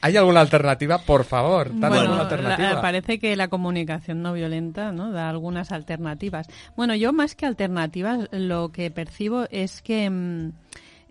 ¿hay 0.00 0.16
alguna 0.16 0.40
alternativa? 0.40 0.98
Por 0.98 1.24
favor, 1.24 1.68
dame 1.68 1.88
Bueno, 1.96 2.00
alguna 2.00 2.16
la- 2.16 2.22
alternativa. 2.24 2.82
parece 2.82 3.18
que 3.20 3.36
la 3.36 3.46
comunicación 3.48 4.20
no 4.20 4.32
violenta 4.32 4.90
¿no? 4.90 5.12
da 5.12 5.28
algunas 5.30 5.70
alternativas. 5.70 6.48
Bueno, 6.76 6.94
yo 6.96 7.12
más 7.12 7.36
que 7.36 7.46
alternativas, 7.46 8.28
lo 8.32 8.70
que 8.72 8.90
percibo 8.90 9.46
es 9.50 9.80
que 9.80 10.10
mm, 10.10 10.48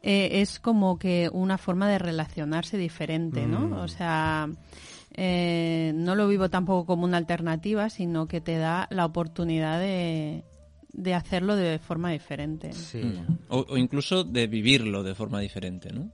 eh, 0.03 0.41
es 0.41 0.59
como 0.59 0.99
que 0.99 1.29
una 1.31 1.57
forma 1.57 1.89
de 1.89 1.99
relacionarse 1.99 2.77
diferente, 2.77 3.47
¿no? 3.47 3.61
Mm. 3.61 3.73
O 3.73 3.87
sea, 3.87 4.49
eh, 5.15 5.93
no 5.95 6.15
lo 6.15 6.27
vivo 6.27 6.49
tampoco 6.49 6.85
como 6.85 7.05
una 7.05 7.17
alternativa, 7.17 7.89
sino 7.89 8.27
que 8.27 8.41
te 8.41 8.57
da 8.57 8.87
la 8.91 9.05
oportunidad 9.05 9.79
de, 9.79 10.43
de 10.97 11.13
hacerlo 11.13 11.55
de 11.55 11.79
forma 11.79 12.11
diferente. 12.11 12.71
Sí. 12.73 12.99
Mm. 13.03 13.37
O, 13.49 13.65
o 13.69 13.77
incluso 13.77 14.23
de 14.23 14.47
vivirlo 14.47 15.03
de 15.03 15.15
forma 15.15 15.39
diferente, 15.39 15.91
¿no? 15.91 16.09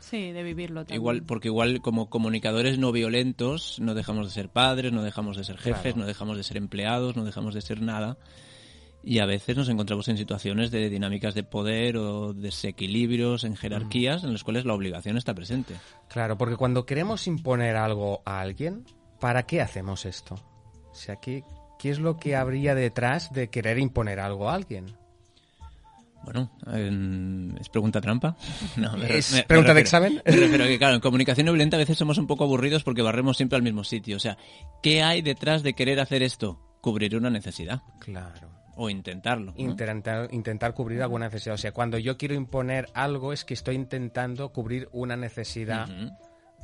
Sí, 0.00 0.32
de 0.32 0.42
vivirlo 0.42 0.80
también. 0.80 0.96
Igual, 1.00 1.22
porque 1.24 1.48
igual 1.48 1.80
como 1.82 2.08
comunicadores 2.08 2.78
no 2.78 2.92
violentos 2.92 3.78
no 3.78 3.94
dejamos 3.94 4.26
de 4.26 4.32
ser 4.32 4.48
padres, 4.48 4.90
no 4.90 5.02
dejamos 5.02 5.36
de 5.36 5.44
ser 5.44 5.58
jefes, 5.58 5.82
Claro. 5.92 5.98
no 5.98 6.06
dejamos 6.06 6.36
de 6.38 6.44
ser 6.44 6.56
empleados, 6.56 7.14
no 7.14 7.24
dejamos 7.24 7.54
de 7.54 7.60
ser 7.60 7.82
nada. 7.82 8.16
Y 9.04 9.20
a 9.20 9.26
veces 9.26 9.56
nos 9.56 9.68
encontramos 9.68 10.08
en 10.08 10.16
situaciones 10.16 10.70
de 10.70 10.88
dinámicas 10.88 11.34
de 11.34 11.44
poder 11.44 11.96
o 11.98 12.32
desequilibrios 12.32 13.44
en 13.44 13.54
jerarquías 13.54 14.24
en 14.24 14.32
las 14.32 14.42
cuales 14.44 14.64
la 14.64 14.74
obligación 14.74 15.16
está 15.16 15.34
presente. 15.34 15.74
Claro, 16.08 16.36
porque 16.36 16.56
cuando 16.56 16.84
queremos 16.84 17.26
imponer 17.26 17.76
algo 17.76 18.22
a 18.24 18.40
alguien, 18.40 18.84
¿para 19.20 19.44
qué 19.44 19.60
hacemos 19.60 20.04
esto? 20.04 20.34
O 20.90 20.94
sea, 20.94 21.16
¿qué, 21.78 21.90
es 21.90 21.98
lo 21.98 22.16
que 22.16 22.36
habría 22.36 22.74
detrás 22.74 23.32
de 23.32 23.48
querer 23.48 23.78
imponer 23.78 24.20
algo 24.20 24.50
a 24.50 24.54
alguien? 24.54 24.96
Bueno, 26.24 26.50
¿es 27.58 27.68
pregunta 27.68 28.00
trampa? 28.00 28.36
No, 28.76 28.96
me 28.96 29.16
¿Es 29.16 29.32
me 29.32 29.44
pregunta 29.44 29.72
de 29.72 29.80
examen? 29.80 30.22
A 30.26 30.30
que, 30.30 30.78
claro, 30.78 30.96
en 30.96 31.00
comunicación 31.00 31.46
no 31.46 31.52
violenta 31.52 31.76
a 31.76 31.78
veces 31.78 31.96
somos 31.96 32.18
un 32.18 32.26
poco 32.26 32.44
aburridos 32.44 32.84
porque 32.84 33.02
barremos 33.02 33.36
siempre 33.36 33.56
al 33.56 33.62
mismo 33.62 33.84
sitio. 33.84 34.16
O 34.16 34.20
sea, 34.20 34.36
¿qué 34.82 35.02
hay 35.02 35.22
detrás 35.22 35.62
de 35.62 35.74
querer 35.74 36.00
hacer 36.00 36.22
esto? 36.22 36.60
Cubrir 36.80 37.16
una 37.16 37.30
necesidad. 37.30 37.82
Claro. 38.00 38.50
O 38.76 38.90
intentarlo. 38.90 39.52
¿no? 39.52 39.54
Intentar, 39.56 40.28
intentar 40.32 40.74
cubrir 40.74 41.02
alguna 41.02 41.26
necesidad. 41.26 41.54
O 41.54 41.58
sea, 41.58 41.72
cuando 41.72 41.98
yo 41.98 42.16
quiero 42.16 42.34
imponer 42.34 42.88
algo 42.94 43.32
es 43.32 43.44
que 43.44 43.54
estoy 43.54 43.76
intentando 43.76 44.52
cubrir 44.52 44.88
una 44.92 45.16
necesidad 45.16 45.88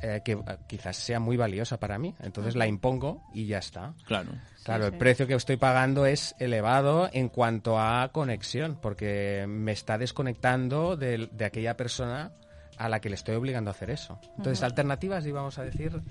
eh, 0.05 0.21
que 0.23 0.33
eh, 0.33 0.57
quizás 0.67 0.97
sea 0.97 1.19
muy 1.19 1.35
valiosa 1.35 1.79
para 1.79 1.97
mí. 1.97 2.13
Entonces 2.19 2.55
la 2.55 2.67
impongo 2.67 3.23
y 3.33 3.47
ya 3.47 3.57
está. 3.57 3.93
Claro. 4.05 4.33
Claro, 4.63 4.85
sí. 4.85 4.93
el 4.93 4.97
precio 4.99 5.25
que 5.25 5.33
estoy 5.33 5.57
pagando 5.57 6.05
es 6.05 6.35
elevado 6.37 7.09
en 7.11 7.29
cuanto 7.29 7.79
a 7.79 8.09
conexión, 8.11 8.77
porque 8.81 9.45
me 9.47 9.71
está 9.71 9.97
desconectando 9.97 10.95
de, 10.95 11.29
de 11.31 11.45
aquella 11.45 11.75
persona 11.75 12.31
a 12.77 12.89
la 12.89 12.99
que 12.99 13.09
le 13.09 13.15
estoy 13.15 13.35
obligando 13.35 13.69
a 13.69 13.73
hacer 13.73 13.89
eso. 13.89 14.19
Entonces, 14.37 14.63
alternativas, 14.63 15.25
íbamos 15.25 15.57
a 15.57 15.63
decir. 15.63 16.01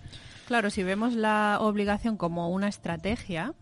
Claro, 0.46 0.70
si 0.70 0.82
vemos 0.82 1.14
la 1.14 1.58
obligación 1.60 2.16
como 2.16 2.50
una 2.50 2.68
estrategia, 2.68 3.54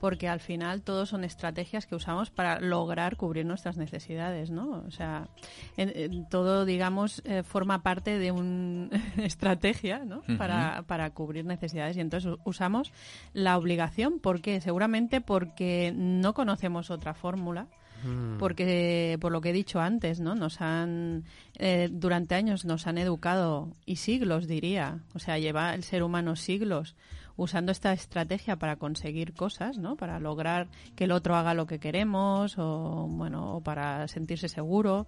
Porque 0.00 0.28
al 0.28 0.40
final 0.40 0.82
todos 0.82 1.08
son 1.10 1.24
estrategias 1.24 1.86
que 1.86 1.94
usamos 1.94 2.30
para 2.30 2.60
lograr 2.60 3.16
cubrir 3.16 3.46
nuestras 3.46 3.76
necesidades, 3.78 4.50
¿no? 4.50 4.82
O 4.86 4.90
sea, 4.90 5.28
en- 5.76 5.92
en 5.94 6.28
todo, 6.28 6.64
digamos, 6.64 7.22
eh, 7.24 7.42
forma 7.42 7.82
parte 7.82 8.18
de 8.18 8.32
una 8.32 8.88
estrategia, 9.16 10.04
¿no? 10.04 10.22
Para, 10.36 10.82
para 10.86 11.10
cubrir 11.10 11.44
necesidades 11.46 11.96
y 11.96 12.00
entonces 12.00 12.34
usamos 12.44 12.92
la 13.32 13.56
obligación, 13.56 14.18
¿por 14.20 14.40
qué? 14.42 14.60
Seguramente 14.60 15.20
porque 15.20 15.92
no 15.96 16.34
conocemos 16.34 16.90
otra 16.90 17.14
fórmula 17.14 17.66
mm, 18.04 18.38
porque 18.38 19.18
por 19.20 19.32
lo 19.32 19.40
que 19.40 19.50
he 19.50 19.54
dicho 19.54 19.80
antes, 19.80 20.20
¿no? 20.20 20.34
Nos 20.34 20.60
han 20.60 21.24
eh, 21.58 21.88
durante 21.90 22.34
años 22.34 22.64
nos 22.64 22.86
han 22.86 22.98
educado 22.98 23.72
y 23.86 23.96
siglos 23.96 24.46
diría, 24.46 25.00
o 25.14 25.18
sea, 25.18 25.38
lleva 25.38 25.74
el 25.74 25.82
ser 25.84 26.02
humano 26.02 26.36
siglos 26.36 26.94
usando 27.36 27.72
esta 27.72 27.92
estrategia 27.92 28.56
para 28.56 28.76
conseguir 28.76 29.32
cosas, 29.34 29.78
¿no? 29.78 29.96
Para 29.96 30.18
lograr 30.20 30.68
que 30.96 31.04
el 31.04 31.12
otro 31.12 31.36
haga 31.36 31.54
lo 31.54 31.66
que 31.66 31.78
queremos 31.78 32.54
o 32.58 33.06
bueno, 33.08 33.56
o 33.56 33.60
para 33.62 34.06
sentirse 34.08 34.48
seguro. 34.48 35.06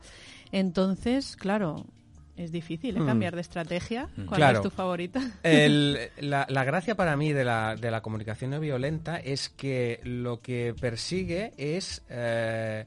Entonces, 0.50 1.36
claro, 1.36 1.86
es 2.36 2.50
difícil 2.52 2.96
¿eh? 2.96 3.00
Hmm. 3.00 3.06
cambiar 3.06 3.34
de 3.34 3.40
estrategia. 3.42 4.08
¿Cuál 4.26 4.36
Claro. 4.38 4.58
es 4.58 4.62
tu 4.62 4.70
favorita? 4.70 5.20
El- 5.42 5.98
la, 6.20 6.46
la 6.48 6.64
gracia 6.64 6.94
para 6.94 7.16
mí 7.16 7.32
de 7.32 7.44
la, 7.44 7.76
de 7.76 7.90
la 7.90 8.00
comunicación 8.02 8.50
no 8.50 8.60
violenta 8.60 9.18
es 9.18 9.48
que 9.48 10.00
lo 10.04 10.40
que 10.40 10.74
persigue 10.80 11.52
es 11.56 12.02
eh, 12.08 12.86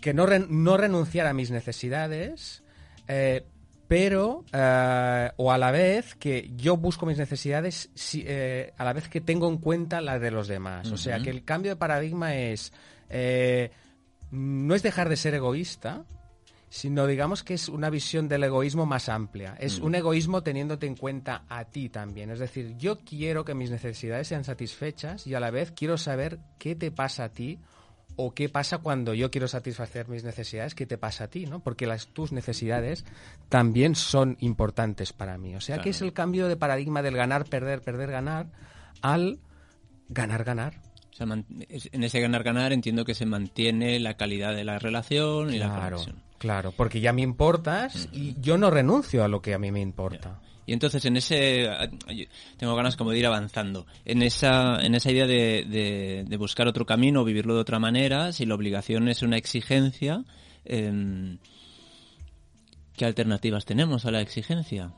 que 0.00 0.12
no, 0.14 0.26
ren- 0.26 0.48
no 0.50 0.76
renunciar 0.76 1.26
a 1.26 1.32
mis 1.32 1.50
necesidades, 1.50 2.62
eh, 3.08 3.44
pero 3.92 4.42
eh, 4.54 5.30
o 5.36 5.52
a 5.52 5.58
la 5.58 5.70
vez 5.70 6.14
que 6.14 6.50
yo 6.56 6.78
busco 6.78 7.04
mis 7.04 7.18
necesidades 7.18 7.90
si- 7.94 8.24
eh, 8.26 8.72
a 8.78 8.84
la 8.84 8.94
vez 8.94 9.08
que 9.10 9.20
tengo 9.20 9.48
en 9.50 9.58
cuenta 9.58 10.00
las 10.00 10.18
de 10.18 10.30
los 10.30 10.48
demás. 10.48 10.90
O 10.90 10.96
sea 10.96 11.18
que 11.22 11.28
el 11.28 11.44
cambio 11.44 11.72
de 11.72 11.76
paradigma 11.76 12.34
es 12.34 12.72
eh, 13.10 13.70
no 14.30 14.74
es 14.74 14.82
dejar 14.82 15.10
de 15.10 15.16
ser 15.16 15.34
egoísta, 15.34 16.06
sino 16.70 17.06
digamos 17.06 17.44
que 17.44 17.52
es 17.52 17.68
una 17.68 17.90
visión 17.90 18.28
del 18.28 18.44
egoísmo 18.44 18.86
más 18.86 19.10
amplia. 19.10 19.56
Es 19.60 19.78
un 19.78 19.94
egoísmo 19.94 20.42
teniéndote 20.42 20.86
en 20.86 20.96
cuenta 20.96 21.44
a 21.50 21.66
ti 21.66 21.90
también. 21.90 22.30
Es 22.30 22.38
decir, 22.38 22.74
yo 22.78 22.98
quiero 23.00 23.44
que 23.44 23.52
mis 23.54 23.70
necesidades 23.70 24.26
sean 24.28 24.44
satisfechas 24.44 25.26
y 25.26 25.34
a 25.34 25.40
la 25.40 25.50
vez 25.50 25.70
quiero 25.72 25.98
saber 25.98 26.38
qué 26.58 26.74
te 26.74 26.90
pasa 26.90 27.24
a 27.24 27.28
ti 27.28 27.58
o 28.16 28.34
qué 28.34 28.48
pasa 28.48 28.78
cuando 28.78 29.14
yo 29.14 29.30
quiero 29.30 29.48
satisfacer 29.48 30.08
mis 30.08 30.22
necesidades, 30.24 30.74
qué 30.74 30.86
te 30.86 30.98
pasa 30.98 31.24
a 31.24 31.28
ti, 31.28 31.46
¿no? 31.46 31.60
Porque 31.60 31.86
las, 31.86 32.08
tus 32.08 32.32
necesidades 32.32 33.04
también 33.48 33.94
son 33.94 34.36
importantes 34.40 35.12
para 35.12 35.38
mí. 35.38 35.54
O 35.56 35.60
sea 35.60 35.76
Claro. 35.76 35.84
que 35.84 35.90
es 35.90 36.02
el 36.02 36.12
cambio 36.12 36.48
de 36.48 36.56
paradigma 36.56 37.02
del 37.02 37.16
ganar, 37.16 37.44
perder, 37.46 37.80
perder, 37.80 38.10
ganar 38.10 38.46
al 39.00 39.38
ganar, 40.08 40.44
ganar. 40.44 40.74
O 41.10 41.14
sea, 41.14 41.26
en 41.26 42.04
ese 42.04 42.20
ganar-ganar 42.20 42.72
entiendo 42.72 43.04
que 43.04 43.14
se 43.14 43.26
mantiene 43.26 43.98
la 44.00 44.14
calidad 44.16 44.54
de 44.54 44.64
la 44.64 44.78
relación 44.78 45.52
y 45.52 45.58
la 45.58 45.66
Claro, 45.68 45.96
conexión. 45.98 46.22
claro, 46.38 46.72
porque 46.72 47.00
ya 47.00 47.12
me 47.12 47.20
importas 47.22 48.08
y 48.12 48.34
yo 48.40 48.56
no 48.56 48.70
renuncio 48.70 49.22
a 49.22 49.28
lo 49.28 49.42
que 49.42 49.52
a 49.54 49.58
mí 49.58 49.70
me 49.70 49.80
importa. 49.80 50.40
Y 50.66 50.72
entonces 50.72 51.04
en 51.04 51.16
ese, 51.16 51.68
tengo 52.56 52.74
ganas 52.76 52.96
como 52.96 53.10
de 53.10 53.18
ir 53.18 53.26
avanzando, 53.26 53.86
en 54.04 54.22
esa, 54.22 54.76
en 54.80 54.94
esa 54.94 55.10
idea 55.10 55.26
de, 55.26 56.24
de, 56.26 56.36
buscar 56.36 56.68
otro 56.68 56.86
camino, 56.86 57.24
vivirlo 57.24 57.54
de 57.54 57.60
otra 57.60 57.78
manera, 57.78 58.32
si 58.32 58.46
la 58.46 58.54
obligación 58.54 59.08
es 59.08 59.22
una 59.22 59.36
exigencia, 59.36 60.24
em, 60.64 61.38
¿qué 62.96 63.04
alternativas 63.04 63.64
tenemos 63.64 64.06
a 64.06 64.12
la 64.12 64.20
exigencia? 64.20 64.92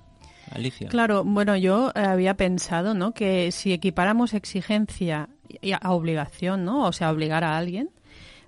Alicia. 0.51 0.89
Claro, 0.89 1.25
bueno, 1.25 1.57
yo 1.57 1.91
había 1.95 2.35
pensado, 2.35 2.93
¿no? 2.93 3.13
Que 3.13 3.51
si 3.51 3.73
equiparamos 3.73 4.35
exigencia 4.35 5.31
a 5.81 5.93
obligación, 5.93 6.67
¿no? 6.67 6.85
O 6.85 6.93
sea, 6.93 7.11
obligar 7.11 7.45
a 7.45 7.57
alguien, 7.57 7.89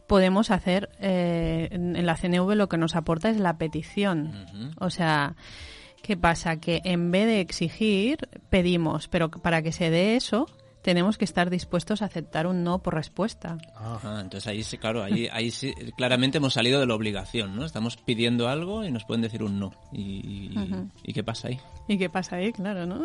podemos 0.06 0.50
hacer 0.50 0.90
eh, 1.00 1.68
en 1.70 2.06
la 2.06 2.16
CNV 2.16 2.54
lo 2.54 2.68
que 2.68 2.78
nos 2.78 2.96
aporta 2.96 3.30
es 3.30 3.38
la 3.38 3.58
petición. 3.58 4.72
O 4.78 4.90
sea, 4.90 5.36
¿qué 6.02 6.16
pasa? 6.16 6.58
Que 6.58 6.80
en 6.84 7.10
vez 7.10 7.26
de 7.26 7.40
exigir, 7.40 8.28
pedimos, 8.50 9.08
pero 9.08 9.30
para 9.30 9.62
que 9.62 9.72
se 9.72 9.90
dé 9.90 10.16
eso, 10.16 10.48
tenemos 10.86 11.18
que 11.18 11.24
estar 11.24 11.50
dispuestos 11.50 12.00
a 12.00 12.04
aceptar 12.04 12.46
un 12.46 12.62
no 12.62 12.78
por 12.78 12.94
respuesta. 12.94 13.58
Ajá, 13.74 14.20
entonces 14.20 14.46
ahí 14.46 14.62
sí, 14.62 14.78
claro, 14.78 15.02
ahí, 15.02 15.28
ahí 15.32 15.50
sí, 15.50 15.74
claramente 15.96 16.38
hemos 16.38 16.54
salido 16.54 16.78
de 16.78 16.86
la 16.86 16.94
obligación, 16.94 17.56
¿no? 17.56 17.64
Estamos 17.64 17.96
pidiendo 17.96 18.48
algo 18.48 18.84
y 18.84 18.92
nos 18.92 19.04
pueden 19.04 19.20
decir 19.20 19.42
un 19.42 19.58
no. 19.58 19.72
¿Y, 19.92 20.54
¿y 21.02 21.12
qué 21.12 21.24
pasa 21.24 21.48
ahí? 21.48 21.58
¿Y 21.88 21.98
qué 21.98 22.08
pasa 22.08 22.36
ahí? 22.36 22.52
Claro, 22.52 22.86
¿no? 22.86 23.02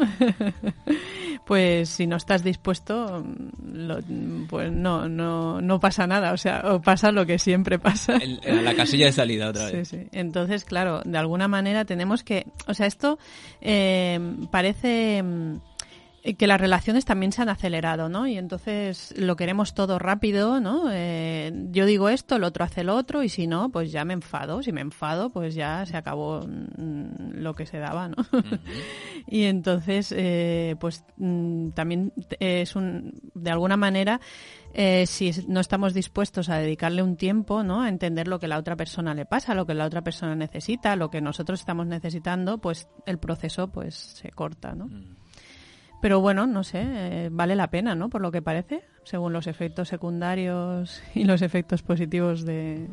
pues 1.47 1.89
si 1.89 2.05
no 2.05 2.17
estás 2.17 2.43
dispuesto, 2.43 3.25
pues 4.47 4.71
no, 4.71 5.09
no, 5.09 5.59
no 5.59 5.79
pasa 5.79 6.05
nada, 6.05 6.33
o 6.33 6.37
sea, 6.37 6.61
o 6.65 6.81
pasa 6.83 7.11
lo 7.11 7.25
que 7.25 7.39
siempre 7.39 7.79
pasa. 7.79 8.19
En, 8.21 8.63
la 8.63 8.75
casilla 8.75 9.07
de 9.07 9.11
salida 9.11 9.49
otra 9.49 9.71
vez. 9.71 9.87
Sí, 9.87 9.97
sí. 9.97 10.07
Entonces, 10.11 10.65
claro, 10.65 11.01
de 11.03 11.17
alguna 11.17 11.47
manera 11.47 11.83
tenemos 11.85 12.23
que, 12.23 12.45
o 12.67 12.75
sea, 12.75 12.85
esto 12.85 13.17
eh, 13.59 14.19
parece 14.51 15.17
eh, 15.17 15.23
que 16.21 16.45
las 16.45 16.61
relaciones 16.61 17.05
también 17.05 17.31
se 17.31 17.41
han 17.41 17.49
acelerado, 17.49 18.07
¿no? 18.07 18.27
Y 18.27 18.37
entonces 18.37 19.13
lo 19.17 19.35
queremos 19.35 19.73
todo 19.73 19.97
rápido, 19.97 20.59
¿no? 20.59 20.85
Eh, 20.91 21.51
yo 21.71 21.87
digo 21.87 22.09
esto, 22.09 22.35
el 22.35 22.43
otro 22.43 22.63
hace 22.63 22.83
lo 22.83 22.95
otro 22.95 23.23
y 23.23 23.29
si 23.29 23.47
no, 23.47 23.71
pues 23.71 23.91
ya 23.91 24.05
me 24.05 24.13
enfado. 24.13 24.61
Si 24.61 24.71
me 24.71 24.81
enfado, 24.81 25.31
pues 25.31 25.55
ya 25.55 25.83
se 25.87 25.97
acabó 25.97 26.41
mm, 26.41 27.33
lo 27.33 27.55
que 27.55 27.65
se 27.65 27.79
daba, 27.79 28.07
¿no? 28.07 28.17
y 29.27 29.43
entonces, 29.43 30.13
eh, 30.15 30.75
pues 30.79 31.03
mm, 31.17 31.69
también 31.69 32.13
es 32.39 32.75
un, 32.75 33.13
de 33.33 33.49
alguna 33.49 33.77
manera, 33.77 34.21
si 35.05 35.31
no 35.47 35.59
estamos 35.59 35.93
dispuestos 35.95 36.49
a 36.49 36.57
dedicarle 36.57 37.01
un 37.01 37.17
tiempo, 37.17 37.63
¿no? 37.63 37.81
A 37.81 37.89
entender 37.89 38.27
lo 38.27 38.39
que 38.39 38.47
la 38.47 38.59
otra 38.59 38.75
persona 38.75 39.15
le 39.15 39.25
pasa, 39.25 39.55
lo 39.55 39.65
que 39.65 39.73
la 39.73 39.85
otra 39.85 40.03
persona 40.03 40.35
necesita, 40.35 40.95
lo 40.95 41.09
que 41.09 41.19
nosotros 41.19 41.59
estamos 41.59 41.87
necesitando, 41.87 42.59
pues 42.59 42.87
el 43.07 43.17
proceso, 43.17 43.71
pues 43.71 43.95
se 43.95 44.29
corta, 44.29 44.75
¿no? 44.75 44.87
Pero 46.01 46.19
bueno, 46.19 46.47
no 46.47 46.63
sé, 46.63 46.81
eh, 46.83 47.29
vale 47.31 47.55
la 47.55 47.69
pena, 47.69 47.93
¿no? 47.93 48.09
Por 48.09 48.21
lo 48.21 48.31
que 48.31 48.41
parece, 48.41 48.83
según 49.03 49.33
los 49.33 49.45
efectos 49.45 49.87
secundarios 49.87 51.01
y 51.15 51.23
los 51.23 51.41
efectos 51.43 51.83
positivos 51.83 52.43
de, 52.43 52.87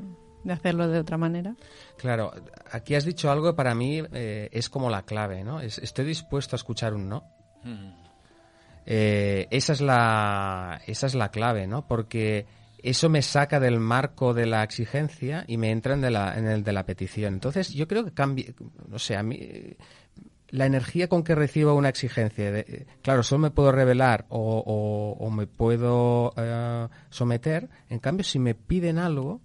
hacerlo 0.49 0.89
de 0.89 1.01
otra 1.01 1.17
manera. 1.17 1.57
Claro, 1.97 2.33
aquí 2.71 2.95
has 2.95 3.05
dicho 3.05 3.31
algo 3.31 3.47
que 3.47 3.57
para 3.57 3.75
mí 3.75 4.03
eh, 4.13 4.51
es 4.53 4.69
como 4.69 4.91
la 4.91 5.03
clave, 5.03 5.43
¿no? 5.43 5.61
estoy 5.61 6.05
dispuesto 6.05 6.55
a 6.55 6.59
escuchar 6.59 6.95
un 6.95 7.09
no. 7.09 7.25
Mm. 7.65 8.09
Eh, 8.91 9.49
esa, 9.51 9.73
es 9.73 9.81
la, 9.81 10.81
esa 10.87 11.07
es 11.07 11.15
la 11.15 11.31
clave, 11.31 11.67
¿no? 11.67 11.87
Porque 11.87 12.47
eso 12.83 13.11
me 13.11 13.21
saca 13.21 13.61
del 13.61 13.81
marco 13.81 14.33
de 14.33 14.47
la 14.47 14.63
exigencia 14.63 15.45
y 15.47 15.59
me 15.59 15.71
entra 15.71 15.95
en, 15.95 16.05
en 16.05 16.47
el 16.47 16.65
de 16.65 16.73
la 16.73 16.85
petición. 16.87 17.35
Entonces, 17.35 17.75
yo 17.75 17.87
creo 17.87 18.05
que 18.05 18.13
cambia, 18.13 18.47
no 18.87 18.99
sé, 18.99 19.17
a 19.17 19.23
mí 19.23 19.77
la 20.51 20.67
energía 20.67 21.09
con 21.09 21.25
que 21.25 21.35
recibo 21.35 21.75
una 21.75 21.89
exigencia, 21.89 22.51
de, 22.51 22.87
claro, 23.03 23.23
solo 23.23 23.41
me 23.41 23.51
puedo 23.51 23.73
revelar 23.73 24.27
o, 24.31 25.31
me 25.31 25.47
puedo 25.47 26.33
eh, 26.37 26.89
someter, 27.11 27.69
en 27.89 27.99
cambio, 27.99 28.25
si 28.25 28.39
me 28.39 28.55
piden 28.55 28.99
algo 28.99 29.41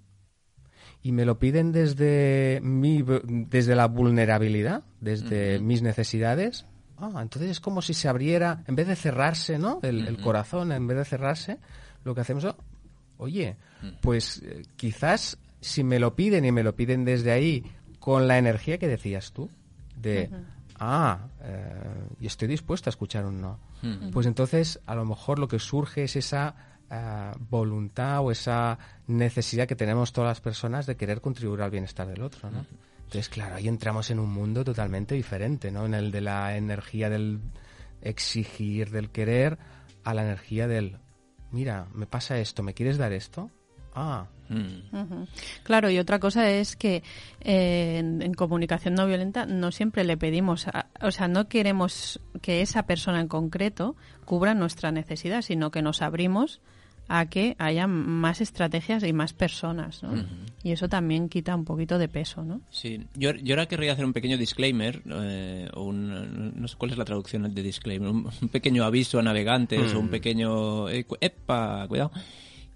y 1.01 1.12
me 1.12 1.25
lo 1.25 1.39
piden 1.39 1.72
desde, 1.72 2.62
mi, 2.63 3.03
desde 3.25 3.75
la 3.75 3.88
vulnerabilidad, 3.88 4.83
desde 5.01 5.60
mis 5.60 5.81
necesidades, 5.81 6.65
ah, 6.98 7.19
entonces 7.22 7.51
es 7.51 7.60
como 7.60 7.81
si 7.81 7.93
se 7.93 8.07
abriera, 8.07 8.63
en 8.67 8.75
vez 8.75 8.88
de 8.88 8.95
cerrarse, 8.95 9.60
¿no? 9.60 9.79
El, 9.83 10.17
corazón, 10.22 10.72
en 10.72 10.88
vez 10.88 10.98
de 10.98 11.05
cerrarse, 11.05 11.60
lo 12.05 12.15
que 12.15 12.22
hacemos 12.22 12.45
es, 12.45 12.53
oye, 13.17 13.57
pues 14.01 14.41
eh, 14.45 14.63
quizás 14.77 15.38
si 15.60 15.83
me 15.83 16.00
lo 16.00 16.15
piden 16.15 16.45
y 16.45 16.53
me 16.53 16.63
lo 16.63 16.75
piden 16.75 17.03
desde 17.03 17.31
ahí, 17.31 17.66
con 18.00 18.27
la 18.27 18.37
energía 18.37 18.77
que 18.77 18.87
decías 18.87 19.33
tú, 19.33 19.50
de 19.96 20.29
ah, 20.83 21.27
eh, 21.41 22.07
y 22.19 22.27
estoy 22.27 22.48
dispuesto 22.48 22.89
a 22.89 22.91
escuchar 22.91 23.25
un 23.25 23.41
no. 23.41 23.59
Hmm. 23.81 24.11
Pues 24.11 24.27
entonces 24.27 24.79
a 24.85 24.96
lo 24.96 25.05
mejor 25.05 25.39
lo 25.39 25.48
que 25.48 25.59
surge 25.59 26.03
es 26.03 26.15
esa 26.15 26.55
eh, 26.89 27.31
voluntad 27.50 28.22
o 28.22 28.31
esa 28.31 28.77
necesidad 29.07 29.67
que 29.67 29.75
tenemos 29.75 30.13
todas 30.13 30.29
las 30.29 30.41
personas 30.41 30.85
de 30.85 30.96
querer 30.96 31.22
contribuir 31.22 31.61
al 31.61 31.72
bienestar 31.72 32.07
del 32.07 32.22
otro, 32.22 32.50
¿no? 32.51 32.61
Hmm. 32.61 32.93
Entonces, 33.05 33.29
claro, 33.29 33.55
ahí 33.55 33.67
entramos 33.67 34.09
en 34.09 34.19
un 34.19 34.31
mundo 34.31 34.63
totalmente 34.63 35.13
diferente, 35.13 35.72
¿no? 35.72 35.85
En 35.85 35.93
el 35.93 36.11
de 36.11 36.22
la 36.22 36.57
energía 36.57 37.09
del 37.09 37.41
exigir, 38.01 38.89
del 38.89 39.11
querer, 39.11 39.59
a 40.03 40.13
la 40.13 40.24
energía 40.24 40.67
del, 40.67 40.98
mira, 41.51 41.87
me 41.93 42.07
pasa 42.07 42.39
esto, 42.39 42.63
¿me 42.63 42.74
quieres 42.74 42.98
dar 42.98 43.13
esto? 43.13 43.51
Ah. 43.93 44.27
Mm. 44.50 45.24
Claro, 45.64 45.90
y 45.90 45.98
otra 46.00 46.20
cosa 46.20 46.50
es 46.50 46.75
que 46.75 47.03
eh, 47.42 47.98
en, 47.98 48.34
comunicación 48.34 48.96
no 48.96 49.08
violenta 49.08 49.46
no 49.46 49.72
siempre 49.72 50.03
le 50.03 50.18
pedimos, 50.18 50.68
o 51.01 51.12
sea, 51.12 51.27
no 51.27 51.48
queremos 51.48 52.20
que 52.42 52.62
esa 52.62 52.84
persona 52.84 53.22
en 53.22 53.27
concreto 53.27 53.96
cubra 54.25 54.53
nuestra 54.53 54.92
necesidad, 54.92 55.42
sino 55.42 55.72
que 55.72 55.82
nos 55.82 56.01
abrimos 56.01 56.62
a 57.10 57.25
que 57.25 57.56
haya 57.60 57.86
más 57.86 58.40
estrategias 58.40 59.03
y 59.03 59.12
más 59.12 59.34
personas, 59.34 60.01
¿no? 60.03 60.24
Y 60.64 60.72
eso 60.72 60.88
también 60.88 61.27
quita 61.27 61.53
un 61.53 61.66
poquito 61.66 61.98
de 61.98 62.08
peso, 62.08 62.44
¿no? 62.44 62.62
Sí, 62.70 63.06
yo, 63.16 63.32
ahora 63.50 63.66
querría 63.66 63.92
hacer 63.92 64.06
un 64.06 64.14
pequeño 64.14 64.38
disclaimer, 64.38 65.01
eh, 65.06 65.70
un, 65.75 66.53
no 66.56 66.68
sé 66.68 66.77
cuál 66.77 66.92
es 66.92 66.98
la 66.98 67.03
traducción 67.03 67.53
de 67.53 67.62
disclaimer, 67.62 68.10
un, 68.10 68.29
pequeño 68.51 68.86
aviso 68.86 69.20
a 69.20 69.22
navegantes 69.22 69.94
o 69.94 70.00
un 70.00 70.06
mm. 70.06 70.10
pequeño... 70.10 70.90
Eh, 70.90 71.06
¡Epa! 71.20 71.86
Cuidado 71.90 72.12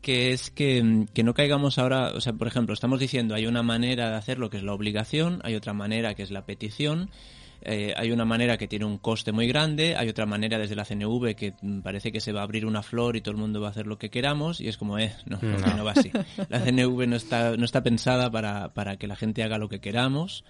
que 0.01 0.31
es 0.31 0.51
que, 0.51 0.81
no 0.83 1.33
caigamos 1.33 1.77
ahora, 1.77 2.11
o 2.15 2.21
sea, 2.21 2.33
por 2.33 2.47
ejemplo, 2.47 2.73
estamos 2.73 2.99
diciendo 2.99 3.35
hay 3.35 3.45
una 3.45 3.63
manera 3.63 4.09
de 4.09 4.15
hacerlo 4.15 4.49
que 4.49 4.57
es 4.57 4.63
la 4.63 4.73
obligación, 4.73 5.41
hay 5.43 5.55
otra 5.55 5.73
manera 5.73 6.13
que 6.15 6.23
es 6.23 6.31
la 6.31 6.45
petición, 6.45 7.09
eh, 7.61 7.93
hay 7.97 8.11
una 8.11 8.23
manera 8.23 8.57
que 8.57 8.67
tiene 8.67 8.85
un 8.85 8.97
coste 8.97 9.31
muy 9.31 9.47
grande, 9.47 9.95
hay 9.95 10.07
otra 10.09 10.25
manera 10.25 10.59
desde 10.59 10.75
la 10.75 10.85
CNV 10.85 11.35
que 11.35 11.53
parece 11.83 12.11
que 12.11 12.21
se 12.21 12.31
va 12.31 12.41
a 12.41 12.43
abrir 12.43 12.65
una 12.65 12.83
flor 12.83 13.15
y 13.17 13.21
todo 13.21 13.31
el 13.31 13.37
mundo 13.41 13.59
va 13.59 13.67
a 13.67 13.71
hacer 13.71 13.87
lo 13.87 13.97
que 13.97 14.09
queramos 14.09 14.61
y 14.61 14.67
es 14.67 14.77
como, 14.77 14.99
eh, 14.99 15.13
no, 15.25 15.39
no, 15.41 15.83
va 15.83 15.91
así. 15.91 16.11
La 16.49 16.59
CNV 16.59 17.07
no 17.07 17.15
está, 17.15 17.57
no 17.57 17.65
está 17.65 17.83
pensada 17.83 18.29
para, 18.29 18.73
para 18.73 18.97
que 18.97 19.07
la 19.07 19.15
gente 19.15 19.43
haga 19.43 19.57
lo 19.57 19.69
que 19.69 19.79
queramos, 19.79 20.45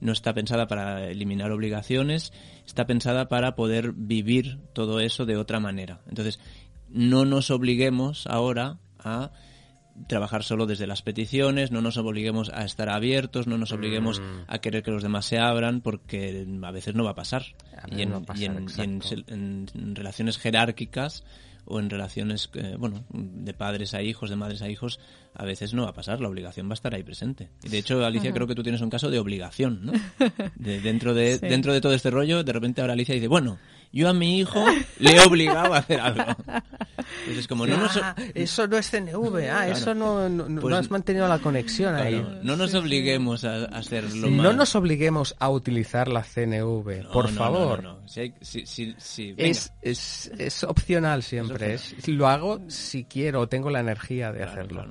no 0.00 0.12
está 0.12 0.34
pensada 0.34 0.66
para 0.66 1.10
eliminar 1.10 1.50
obligaciones, 1.50 2.32
está 2.66 2.86
pensada 2.86 3.28
para 3.28 3.54
poder 3.54 3.92
vivir 3.92 4.58
todo 4.72 5.00
eso 5.00 5.26
de 5.26 5.36
otra 5.36 5.60
manera. 5.60 6.00
Entonces, 6.08 6.40
no 6.88 7.24
nos 7.24 7.50
obliguemos 7.50 8.26
ahora 8.26 8.78
a 9.04 9.32
trabajar 10.06 10.42
solo 10.42 10.66
desde 10.66 10.86
las 10.86 11.02
peticiones, 11.02 11.70
no 11.70 11.82
nos 11.82 11.96
obliguemos 11.96 12.50
a 12.50 12.64
estar 12.64 12.88
abiertos, 12.88 13.46
no 13.46 13.58
nos 13.58 13.72
obliguemos 13.72 14.20
mm. 14.20 14.44
a 14.48 14.58
querer 14.58 14.82
que 14.82 14.90
los 14.90 15.02
demás 15.02 15.26
se 15.26 15.38
abran, 15.38 15.80
porque 15.80 16.46
a 16.62 16.70
veces 16.70 16.94
no 16.94 17.04
va 17.04 17.10
a 17.10 17.14
pasar. 17.14 17.44
Y, 17.90 18.02
en, 18.02 19.66
relaciones 19.94 20.38
jerárquicas 20.38 21.24
o 21.64 21.78
en 21.78 21.90
relaciones, 21.90 22.50
eh, 22.54 22.76
bueno, 22.78 23.04
de 23.10 23.54
padres 23.54 23.94
a 23.94 24.02
hijos, 24.02 24.30
de 24.30 24.36
madres 24.36 24.62
a 24.62 24.68
hijos, 24.68 24.98
a 25.34 25.44
veces 25.44 25.74
no 25.74 25.84
va 25.84 25.90
a 25.90 25.94
pasar, 25.94 26.20
la 26.20 26.28
obligación 26.28 26.68
va 26.68 26.72
a 26.72 26.74
estar 26.74 26.94
ahí 26.94 27.02
presente. 27.02 27.50
Y 27.62 27.68
de 27.68 27.78
hecho, 27.78 28.04
Alicia, 28.04 28.32
creo 28.32 28.46
que 28.46 28.54
tú 28.54 28.62
tienes 28.62 28.80
un 28.80 28.90
caso 28.90 29.10
de 29.10 29.18
obligación, 29.18 29.86
¿no? 29.86 29.92
dentro, 30.56 31.14
de, 31.14 31.38
dentro 31.38 31.72
de 31.72 31.80
todo 31.80 31.94
este 31.94 32.10
rollo, 32.10 32.42
de 32.42 32.52
repente 32.52 32.80
ahora 32.80 32.94
Alicia 32.94 33.14
dice, 33.14 33.28
bueno, 33.28 33.58
yo 33.92 34.08
a 34.08 34.12
mi 34.12 34.38
hijo 34.38 34.64
le 34.98 35.12
he 35.12 35.20
obligado 35.20 35.74
a 35.74 35.78
hacer 35.78 36.00
algo. 36.00 36.24
Entonces, 37.20 37.48
como 37.48 37.66
no 37.66 37.76
nos... 37.76 37.96
Ah, 37.96 38.14
eso 38.34 38.66
no 38.66 38.76
es 38.76 38.90
CNV, 38.90 39.50
ah, 39.50 39.68
eso 39.68 39.94
no, 39.94 40.28
no, 40.28 40.60
pues 40.60 40.74
has 40.74 40.90
mantenido 40.90 41.28
la 41.28 41.38
conexión 41.38 41.94
ahí. 41.94 42.24
No 42.42 42.56
nos 42.56 42.74
obliguemos 42.74 43.44
a, 43.44 43.64
hacerlo 43.66 44.28
No 44.28 44.52
nos 44.52 44.74
obliguemos 44.74 45.36
a 45.38 45.50
utilizar 45.50 46.08
la 46.08 46.22
CNV, 46.22 47.10
por 47.12 47.28
favor. 47.28 47.82
No, 47.82 48.08
sí, 48.08 48.32
es, 48.40 49.72
es, 49.82 50.32
es, 50.38 50.64
opcional 50.64 51.22
siempre. 51.22 51.74
Es, 51.74 52.08
lo 52.08 52.28
hago 52.28 52.60
si 52.68 53.04
quiero, 53.04 53.48
tengo 53.48 53.70
la 53.70 53.80
energía 53.80 54.32
de 54.32 54.42
hacerlo. 54.42 54.86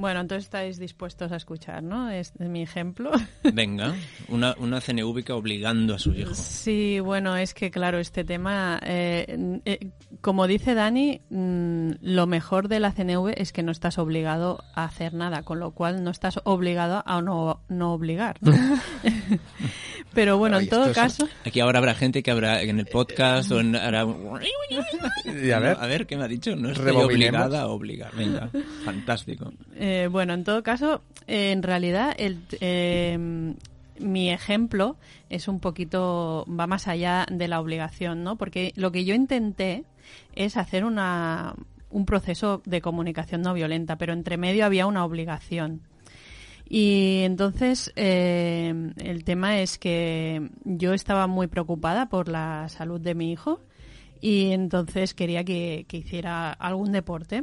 Bueno, 0.00 0.20
entonces 0.20 0.44
estáis 0.44 0.78
dispuestos 0.78 1.30
a 1.30 1.36
escuchar, 1.36 1.82
¿no? 1.82 2.08
Es 2.08 2.32
mi 2.40 2.62
ejemplo. 2.62 3.10
Venga, 3.52 3.94
una, 4.28 4.56
una 4.58 4.80
CNV 4.80 5.30
obligando 5.32 5.94
a 5.94 5.98
su 5.98 6.14
hijo. 6.14 6.34
Sí, 6.34 7.00
bueno, 7.00 7.36
es 7.36 7.52
que 7.52 7.70
claro, 7.70 7.98
este 7.98 8.24
tema, 8.24 8.80
eh, 8.82 9.60
eh, 9.66 9.90
como 10.22 10.46
dice 10.46 10.72
Dani, 10.72 11.20
mm, 11.28 11.90
lo 12.00 12.26
mejor 12.26 12.68
de 12.68 12.80
la 12.80 12.92
CNV 12.92 13.34
es 13.36 13.52
que 13.52 13.62
no 13.62 13.72
estás 13.72 13.98
obligado 13.98 14.64
a 14.74 14.84
hacer 14.84 15.12
nada, 15.12 15.42
con 15.42 15.60
lo 15.60 15.72
cual 15.72 16.02
no 16.02 16.10
estás 16.10 16.40
obligado 16.44 17.02
a 17.04 17.20
no, 17.20 17.60
no 17.68 17.92
obligar. 17.92 18.38
¿no? 18.40 18.52
Pero 20.12 20.38
bueno, 20.38 20.56
Ay, 20.56 20.64
en 20.64 20.70
todo 20.70 20.92
caso, 20.92 21.28
Aquí 21.44 21.60
ahora 21.60 21.78
habrá 21.78 21.94
gente 21.94 22.22
que 22.22 22.30
habrá 22.32 22.62
en 22.62 22.78
el 22.80 22.86
podcast 22.86 23.50
o 23.52 23.60
en... 23.60 23.76
hará- 23.76 24.04
Y 25.24 25.50
a 25.52 25.58
ver. 25.60 25.76
a 25.80 25.86
ver, 25.86 26.06
¿qué 26.06 26.16
me 26.16 26.24
ha 26.24 26.28
dicho? 26.28 26.56
No 26.56 26.70
estoy 26.70 26.90
obligada 26.90 27.62
a 27.62 27.66
obligar. 27.68 28.14
Venga, 28.16 28.50
fantástico. 28.84 29.52
Eh, 29.76 30.08
bueno, 30.10 30.34
en 30.34 30.42
todo 30.44 30.62
caso, 30.62 31.02
eh, 31.26 31.52
en 31.52 31.62
realidad, 31.62 32.14
el, 32.18 32.38
eh, 32.60 33.54
mi 34.00 34.30
ejemplo 34.30 34.96
es 35.28 35.46
un 35.46 35.60
poquito, 35.60 36.44
va 36.48 36.66
más 36.66 36.88
allá 36.88 37.26
de 37.30 37.46
la 37.48 37.60
obligación, 37.60 38.24
¿no? 38.24 38.36
Porque 38.36 38.72
lo 38.76 38.90
que 38.90 39.04
yo 39.04 39.14
intenté 39.14 39.84
es 40.34 40.56
hacer 40.56 40.84
una, 40.84 41.54
un 41.90 42.04
proceso 42.04 42.62
de 42.64 42.80
comunicación 42.80 43.42
no 43.42 43.54
violenta, 43.54 43.96
pero 43.96 44.12
entre 44.12 44.36
medio 44.38 44.64
había 44.66 44.86
una 44.86 45.04
obligación. 45.04 45.82
Y 46.72 47.22
entonces 47.24 47.92
eh, 47.96 48.92
el 48.98 49.24
tema 49.24 49.58
es 49.58 49.76
que 49.76 50.50
yo 50.62 50.94
estaba 50.94 51.26
muy 51.26 51.48
preocupada 51.48 52.08
por 52.08 52.28
la 52.28 52.68
salud 52.68 53.00
de 53.00 53.16
mi 53.16 53.32
hijo 53.32 53.58
y 54.20 54.52
entonces 54.52 55.12
quería 55.12 55.42
que, 55.42 55.84
que 55.88 55.96
hiciera 55.96 56.52
algún 56.52 56.92
deporte. 56.92 57.42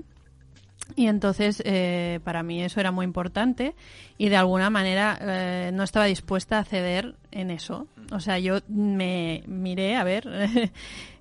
Y 0.95 1.07
entonces 1.07 1.61
eh, 1.65 2.21
para 2.23 2.41
mí 2.41 2.63
eso 2.63 2.79
era 2.79 2.91
muy 2.91 3.03
importante 3.03 3.75
y 4.17 4.29
de 4.29 4.37
alguna 4.37 4.69
manera 4.69 5.19
eh, 5.19 5.71
no 5.73 5.83
estaba 5.83 6.05
dispuesta 6.05 6.59
a 6.59 6.63
ceder 6.63 7.15
en 7.31 7.51
eso. 7.51 7.85
O 8.13 8.21
sea, 8.21 8.39
yo 8.39 8.59
me 8.69 9.43
miré 9.45 9.97
a 9.97 10.05
ver 10.05 10.71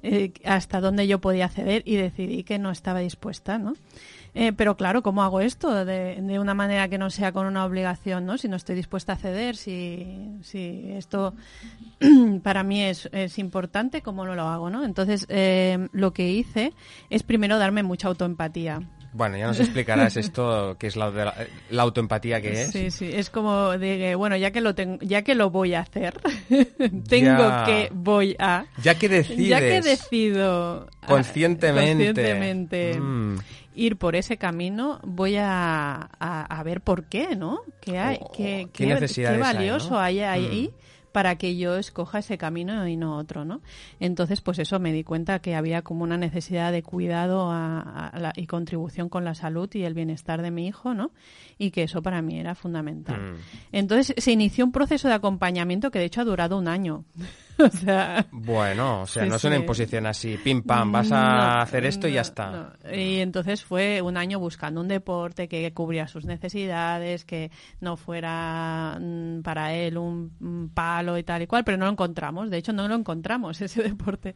hasta 0.44 0.80
dónde 0.80 1.08
yo 1.08 1.20
podía 1.20 1.48
ceder 1.48 1.82
y 1.84 1.96
decidí 1.96 2.44
que 2.44 2.60
no 2.60 2.70
estaba 2.70 3.00
dispuesta, 3.00 3.58
¿no? 3.58 3.74
Eh, 4.38 4.52
pero 4.52 4.76
claro, 4.76 5.02
¿cómo 5.02 5.22
hago 5.22 5.40
esto? 5.40 5.84
De, 5.86 6.20
de 6.20 6.38
una 6.38 6.52
manera 6.52 6.88
que 6.88 6.98
no 6.98 7.08
sea 7.08 7.32
con 7.32 7.46
una 7.46 7.64
obligación, 7.64 8.26
¿no? 8.26 8.36
Si 8.36 8.48
no 8.48 8.56
estoy 8.56 8.76
dispuesta 8.76 9.14
a 9.14 9.16
ceder, 9.16 9.56
si, 9.56 10.06
si 10.42 10.92
esto 10.92 11.32
para 12.42 12.62
mí 12.62 12.82
es, 12.82 13.08
es 13.12 13.38
importante, 13.38 14.02
¿cómo 14.02 14.26
no 14.26 14.34
lo 14.34 14.42
hago, 14.42 14.68
no? 14.68 14.84
Entonces, 14.84 15.24
eh, 15.30 15.88
lo 15.92 16.12
que 16.12 16.28
hice 16.28 16.74
es 17.08 17.22
primero 17.22 17.58
darme 17.58 17.82
mucha 17.82 18.08
autoempatía. 18.08 18.82
Bueno, 19.14 19.38
ya 19.38 19.46
nos 19.46 19.58
explicarás 19.60 20.16
esto, 20.18 20.76
que 20.78 20.88
es 20.88 20.96
la, 20.96 21.08
la, 21.08 21.32
la 21.70 21.82
autoempatía 21.82 22.42
que 22.42 22.60
es. 22.60 22.70
Sí, 22.70 22.90
sí, 22.90 23.08
es 23.10 23.30
como 23.30 23.70
de 23.78 24.14
bueno, 24.16 24.36
ya 24.36 24.50
que 24.50 24.60
lo 24.60 24.74
tengo, 24.74 24.98
ya 25.00 25.22
que 25.22 25.34
lo 25.34 25.48
voy 25.48 25.72
a 25.72 25.80
hacer, 25.80 26.20
tengo 27.08 27.38
Ya. 27.38 27.64
que 27.66 27.88
voy 27.94 28.36
a 28.38 28.66
Ya 28.82 28.96
que 28.98 29.08
decides 29.08 29.48
ya 29.48 29.60
que 29.60 29.80
decido 29.80 30.86
ah, 31.00 31.06
conscientemente, 31.06 32.04
conscientemente 32.12 33.00
Mm. 33.00 33.38
Ir 33.76 33.96
por 33.96 34.16
ese 34.16 34.36
camino, 34.38 34.98
voy 35.04 35.36
a, 35.36 36.10
a, 36.18 36.42
a 36.58 36.62
ver 36.64 36.80
por 36.80 37.04
qué, 37.04 37.36
¿no? 37.36 37.60
¿Qué, 37.80 37.98
hay, 37.98 38.18
Oh, 38.20 38.32
qué, 38.32 38.68
qué 38.72 38.84
qué- 38.86 39.26
hay, 39.28 39.38
valioso 39.38 39.90
¿no? 39.90 39.98
hay 40.00 40.20
ahí 40.20 40.70
Mm. 40.72 41.12
para 41.12 41.36
que 41.36 41.56
yo 41.56 41.76
escoja 41.76 42.18
ese 42.18 42.36
camino 42.36 42.86
y 42.88 42.96
no 42.96 43.16
otro, 43.16 43.44
¿no? 43.46 43.62
Entonces, 44.00 44.40
pues 44.42 44.58
eso, 44.58 44.78
me 44.80 44.92
di 44.92 45.02
cuenta 45.04 45.38
que 45.38 45.54
había 45.54 45.80
como 45.82 46.02
una 46.04 46.16
necesidad 46.18 46.72
de 46.72 46.82
cuidado 46.82 47.50
a- 47.50 48.08
a 48.08 48.18
la- 48.18 48.32
y 48.36 48.46
contribución 48.46 49.08
con 49.08 49.24
la 49.24 49.34
salud 49.34 49.68
y 49.74 49.84
el 49.84 49.94
bienestar 49.94 50.42
de 50.42 50.50
mi 50.50 50.66
hijo, 50.66 50.92
¿no? 50.92 51.12
Y 51.56 51.70
que 51.70 51.84
eso 51.84 52.02
para 52.02 52.20
mí 52.20 52.38
era 52.38 52.54
fundamental. 52.54 53.18
Mm. 53.20 53.36
Entonces, 53.72 54.14
se 54.22 54.32
inició 54.32 54.64
un 54.66 54.72
proceso 54.72 55.08
de 55.08 55.14
acompañamiento 55.14 55.90
que 55.90 55.98
de 56.00 56.04
hecho 56.06 56.20
ha 56.20 56.24
durado 56.24 56.58
un 56.58 56.68
año. 56.68 57.04
o 57.58 57.68
sea, 57.70 58.26
Bueno, 58.30 59.02
o 59.02 59.06
sea, 59.06 59.24
no 59.24 59.36
es 59.36 59.44
una 59.44 59.56
imposición 59.56 60.04
así, 60.06 60.36
pim 60.36 60.62
pam, 60.62 60.90
vas 60.92 61.10
a 61.12 61.20
no, 61.34 61.60
hacer 61.62 61.86
esto 61.86 62.08
y 62.08 62.12
ya 62.14 62.20
está. 62.22 62.50
no. 62.50 62.72
Y 62.92 63.20
entonces 63.20 63.64
fue 63.64 64.02
un 64.02 64.16
año 64.16 64.38
buscando 64.40 64.80
un 64.80 64.88
deporte 64.88 65.48
que 65.48 65.72
cubriera 65.72 66.08
sus 66.08 66.26
necesidades, 66.26 67.24
que 67.24 67.50
no 67.80 67.96
fuera 67.96 68.98
mm, 69.00 69.42
para 69.42 69.72
él 69.74 69.96
un, 69.96 70.34
un 70.40 70.70
palo 70.74 71.16
y 71.16 71.22
tal 71.22 71.42
y 71.42 71.46
cual, 71.46 71.64
pero 71.64 71.78
no 71.78 71.86
lo 71.86 71.92
encontramos. 71.92 72.50
De 72.50 72.58
hecho, 72.58 72.72
no 72.74 72.88
lo 72.88 72.94
encontramos 72.96 73.60
ese 73.62 73.82
deporte. 73.82 74.34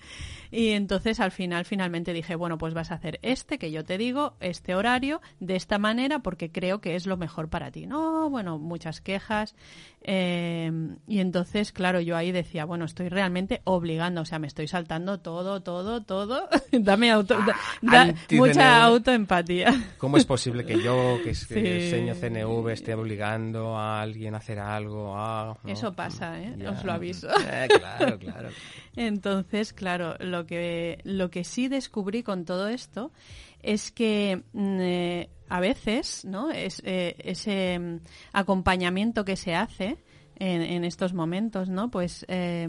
Y 0.50 0.70
entonces 0.70 1.20
al 1.20 1.32
final, 1.32 1.64
finalmente 1.66 2.12
dije, 2.14 2.36
bueno, 2.36 2.56
pues 2.58 2.74
vas 2.74 2.90
a 2.90 2.94
hacer 2.94 3.18
este 3.22 3.58
que 3.58 3.70
yo 3.72 3.84
te 3.84 3.98
digo, 3.98 4.36
este 4.40 4.74
horario, 4.74 5.20
de 5.40 5.56
esta 5.56 5.78
manera, 5.78 6.20
porque 6.20 6.50
creo 6.50 6.80
que 6.80 6.94
es 6.94 7.06
lo 7.06 7.18
mejor 7.18 7.50
para 7.50 7.70
ti. 7.70 7.86
No, 7.86 8.30
bueno, 8.30 8.58
muchas 8.58 9.00
quejas. 9.02 9.54
eh, 10.02 10.72
y 11.06 11.18
entonces, 11.20 11.72
claro, 11.72 12.00
yo 12.00 12.16
ahí 12.16 12.32
decía, 12.32 12.64
bueno, 12.64 12.86
estoy 12.86 13.09
realmente 13.10 13.60
obligando, 13.64 14.22
o 14.22 14.24
sea, 14.24 14.38
me 14.38 14.46
estoy 14.46 14.68
saltando 14.68 15.18
todo, 15.20 15.62
todo, 15.62 16.02
todo. 16.02 16.48
Dame 16.72 17.10
auto, 17.10 17.36
da- 17.82 18.14
mucha 18.30 18.82
autoempatía. 18.84 19.94
¿Cómo 19.98 20.16
es 20.16 20.24
posible 20.24 20.64
que 20.64 20.80
yo, 20.82 21.18
que, 21.22 21.30
es- 21.30 21.46
que 21.46 21.54
Sí. 21.54 21.66
enseño 21.96 22.14
CNV, 22.14 22.68
esté 22.70 22.94
obligando 22.94 23.76
a 23.76 24.00
alguien 24.00 24.34
a 24.34 24.38
hacer 24.38 24.58
algo? 24.58 25.14
Ah, 25.16 25.56
no. 25.62 25.70
Eso 25.72 25.92
pasa, 25.92 26.40
¿eh? 26.40 26.54
Os 26.68 26.84
lo 26.84 26.92
aviso. 26.92 27.28
Eh, 27.28 27.68
claro, 27.68 28.18
claro. 28.18 28.48
Entonces, 28.96 29.72
claro, 29.72 30.16
lo 30.20 30.46
que, 30.46 31.00
lo 31.04 31.30
que 31.30 31.44
sí 31.44 31.68
descubrí 31.68 32.22
con 32.22 32.44
todo 32.44 32.68
esto 32.68 33.10
es 33.62 33.90
que 33.92 34.42
mm, 34.52 34.78
eh, 34.80 35.30
a 35.48 35.60
veces, 35.60 36.24
¿no? 36.24 36.50
Es, 36.50 36.80
eh, 36.84 37.16
ese 37.18 37.78
mm, 37.78 37.96
acompañamiento 38.32 39.24
que 39.24 39.36
se 39.36 39.54
hace 39.54 39.98
en, 40.40 40.84
estos 40.84 41.12
momentos, 41.12 41.68
¿no? 41.68 41.90
Pues 41.90 42.24
eh, 42.28 42.66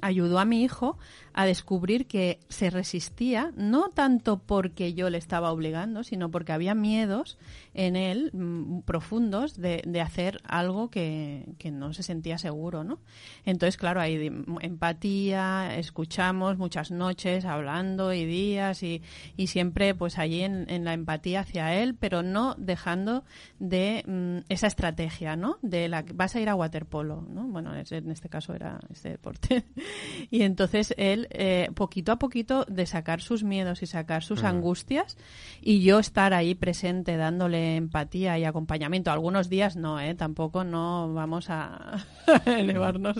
ayudó 0.00 0.38
a 0.38 0.44
mi 0.44 0.62
hijo 0.62 0.98
a 1.34 1.46
descubrir 1.46 2.06
que 2.06 2.40
se 2.48 2.70
resistía, 2.70 3.52
no 3.56 3.90
tanto 3.90 4.38
porque 4.38 4.94
yo 4.94 5.10
le 5.10 5.18
estaba 5.18 5.52
obligando, 5.52 6.04
sino 6.04 6.30
porque 6.30 6.52
había 6.52 6.74
miedos 6.74 7.38
en 7.74 7.96
él 7.96 8.30
mm, 8.32 8.80
profundos 8.80 9.56
de, 9.56 9.82
de 9.86 10.00
hacer 10.00 10.40
algo 10.44 10.90
que, 10.90 11.54
que 11.58 11.70
no 11.70 11.92
se 11.92 12.02
sentía 12.02 12.38
seguro, 12.38 12.84
¿no? 12.84 12.98
Entonces, 13.44 13.76
claro, 13.76 14.00
hay 14.00 14.16
de- 14.16 14.44
empatía, 14.60 15.76
escuchamos 15.76 16.58
muchas 16.58 16.90
noches 16.90 17.44
hablando 17.44 18.12
y 18.12 18.24
días 18.24 18.82
y, 18.82 19.02
y 19.36 19.46
siempre 19.48 19.94
pues 19.94 20.18
allí 20.18 20.42
en, 20.42 20.68
en 20.68 20.84
la 20.84 20.92
empatía 20.94 21.40
hacia 21.40 21.74
él, 21.74 21.94
pero 21.94 22.22
no 22.22 22.54
dejando 22.58 23.24
de 23.58 24.04
mm, 24.06 24.50
esa 24.50 24.66
estrategia, 24.66 25.36
¿no? 25.36 25.58
De 25.62 25.88
la 25.88 26.04
que 26.04 26.12
vas 26.12 26.34
a 26.36 26.40
ir 26.40 26.48
a 26.48 26.54
waterpolo, 26.54 27.01
¿no? 27.02 27.46
Bueno, 27.48 27.72
en 27.74 28.10
este 28.10 28.28
caso 28.28 28.54
era 28.54 28.80
este 28.92 29.10
deporte. 29.10 29.64
y 30.30 30.42
entonces 30.42 30.94
él, 30.96 31.28
eh, 31.30 31.70
poquito 31.74 32.12
a 32.12 32.16
poquito, 32.16 32.64
de 32.66 32.86
sacar 32.86 33.20
sus 33.20 33.44
miedos 33.44 33.82
y 33.82 33.86
sacar 33.86 34.22
sus 34.22 34.44
angustias 34.44 35.16
y 35.60 35.82
yo 35.82 35.98
estar 35.98 36.34
ahí 36.34 36.54
presente 36.54 37.16
dándole 37.16 37.76
empatía 37.76 38.38
y 38.38 38.44
acompañamiento. 38.44 39.10
Algunos 39.10 39.48
días 39.48 39.76
no, 39.76 40.00
¿eh? 40.00 40.14
Tampoco 40.14 40.64
no 40.64 41.12
vamos 41.12 41.46
a 41.50 42.04
elevarnos, 42.46 43.16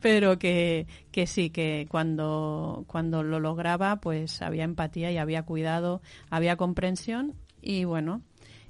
pero 0.00 0.38
que, 0.38 0.86
que 1.10 1.26
sí, 1.26 1.50
que 1.50 1.86
cuando, 1.90 2.84
cuando 2.86 3.22
lo 3.22 3.40
lograba, 3.40 3.96
pues 3.96 4.42
había 4.42 4.64
empatía 4.64 5.10
y 5.10 5.18
había 5.18 5.42
cuidado, 5.42 6.00
había 6.30 6.56
comprensión 6.56 7.34
y 7.60 7.84
bueno, 7.84 8.22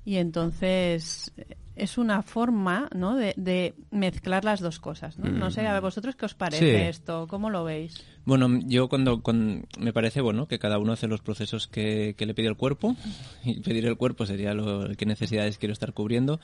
y 0.04 0.16
entonces 0.16 1.32
es 1.76 1.98
una 1.98 2.22
forma, 2.22 2.88
¿no? 2.94 3.14
De, 3.16 3.34
de 3.36 3.74
mezclar 3.90 4.44
las 4.44 4.60
dos 4.60 4.80
cosas, 4.80 5.18
¿no? 5.18 5.30
No 5.30 5.50
sé, 5.50 5.66
a 5.66 5.78
vosotros 5.80 6.16
qué 6.16 6.24
os 6.26 6.34
parece 6.34 6.58
Sí. 6.82 6.88
esto, 6.88 7.26
¿cómo 7.28 7.50
lo 7.50 7.64
veis? 7.64 8.02
Bueno, 8.24 8.48
yo 8.66 8.88
cuando, 8.88 9.22
cuando- 9.22 9.66
me 9.78 9.92
parece 9.92 10.20
bueno 10.20 10.48
que 10.48 10.58
cada 10.58 10.78
uno 10.78 10.92
hace 10.92 11.06
los 11.06 11.20
procesos 11.20 11.68
que, 11.68 12.14
que 12.16 12.26
le 12.26 12.34
pide 12.34 12.48
el 12.48 12.56
cuerpo 12.56 12.96
y 13.44 13.60
pedir 13.60 13.86
el 13.86 13.96
cuerpo 13.96 14.26
sería 14.26 14.54
lo 14.54 14.88
qué 14.96 15.06
necesidades 15.06 15.58
quiero 15.58 15.72
estar 15.74 15.92
cubriendo. 15.92 16.40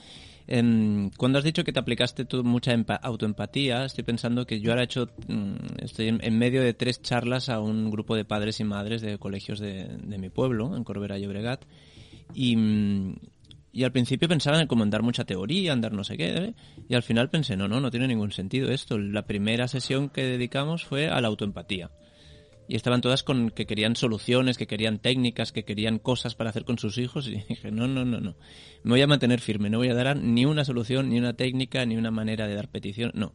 Em, 0.46 1.10
cuando 1.16 1.38
has 1.38 1.44
dicho 1.44 1.64
que 1.64 1.72
te 1.72 1.78
aplicaste 1.80 2.24
tú 2.24 2.44
mucha 2.44 2.72
empa- 2.74 3.00
autoempatía, 3.02 3.84
estoy 3.84 4.04
pensando 4.04 4.44
que 4.46 4.60
yo 4.60 4.70
ahora 4.70 4.82
he 4.82 4.84
hecho, 4.84 5.08
mm, 5.28 5.54
estoy 5.82 6.08
en, 6.08 6.18
en 6.22 6.38
medio 6.38 6.62
de 6.62 6.74
tres 6.74 7.00
charlas 7.00 7.48
a 7.48 7.58
un 7.60 7.90
grupo 7.90 8.14
de 8.16 8.24
padres 8.24 8.60
y 8.60 8.64
madres 8.64 9.00
de 9.02 9.18
colegios 9.18 9.58
de, 9.60 9.84
de 10.02 10.18
mi 10.18 10.28
pueblo, 10.30 10.76
en 10.76 10.84
Corbera 10.84 11.18
y 11.18 11.26
Obregat, 11.26 11.64
y, 12.34 12.56
mm, 12.56 13.14
y 13.72 13.84
al 13.84 13.92
principio 13.92 14.28
pensaba 14.28 14.60
en 14.60 14.66
como 14.66 14.84
en 14.84 14.90
dar 14.90 15.02
mucha 15.02 15.24
teoría, 15.24 15.72
en 15.72 15.80
dar 15.80 15.92
no 15.92 16.04
sé 16.04 16.18
qué, 16.18 16.36
¿eh? 16.36 16.54
y 16.88 16.94
al 16.94 17.02
final 17.02 17.30
pensé, 17.30 17.56
no, 17.56 17.68
no, 17.68 17.80
no 17.80 17.90
tiene 17.90 18.06
ningún 18.06 18.30
sentido 18.30 18.70
esto. 18.70 18.98
La 18.98 19.26
primera 19.26 19.66
sesión 19.66 20.10
que 20.10 20.24
dedicamos 20.24 20.84
fue 20.84 21.08
a 21.08 21.20
la 21.22 21.28
autoempatía. 21.28 21.90
Y 22.68 22.76
estaban 22.76 23.00
todas 23.00 23.22
con 23.22 23.50
que 23.50 23.66
querían 23.66 23.96
soluciones, 23.96 24.56
que 24.58 24.66
querían 24.66 24.98
técnicas, 24.98 25.52
que 25.52 25.64
querían 25.64 25.98
cosas 25.98 26.34
para 26.34 26.50
hacer 26.50 26.64
con 26.64 26.78
sus 26.78 26.98
hijos. 26.98 27.26
Y 27.28 27.42
dije, 27.48 27.70
no, 27.70 27.88
no, 27.88 28.04
no, 28.04 28.20
no. 28.20 28.36
Me 28.82 28.90
voy 28.90 29.02
a 29.02 29.06
mantener 29.06 29.40
firme, 29.40 29.70
no 29.70 29.78
voy 29.78 29.88
a 29.88 29.94
dar 29.94 30.16
ni 30.16 30.44
una 30.44 30.64
solución, 30.64 31.08
ni 31.08 31.18
una 31.18 31.32
técnica, 31.32 31.84
ni 31.86 31.96
una 31.96 32.10
manera 32.10 32.46
de 32.46 32.54
dar 32.54 32.68
petición. 32.68 33.10
No. 33.14 33.32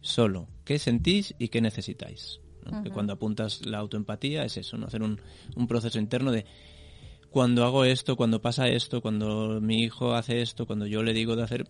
Solo, 0.00 0.48
¿qué 0.64 0.78
sentís 0.78 1.34
y 1.38 1.48
qué 1.48 1.60
necesitáis? 1.60 2.40
¿no? 2.64 2.82
Que 2.82 2.90
cuando 2.90 3.12
apuntas 3.12 3.64
la 3.66 3.78
autoempatía 3.78 4.44
es 4.44 4.56
eso, 4.56 4.76
¿no? 4.76 4.86
Hacer 4.86 5.02
un, 5.02 5.20
un 5.56 5.66
proceso 5.66 5.98
interno 5.98 6.30
de 6.30 6.44
cuando 7.30 7.64
hago 7.64 7.84
esto, 7.84 8.16
cuando 8.16 8.40
pasa 8.40 8.68
esto, 8.68 9.00
cuando 9.00 9.60
mi 9.60 9.82
hijo 9.82 10.14
hace 10.14 10.40
esto, 10.40 10.66
cuando 10.66 10.86
yo 10.86 11.02
le 11.02 11.12
digo 11.12 11.36
de 11.36 11.42
hacer 11.42 11.68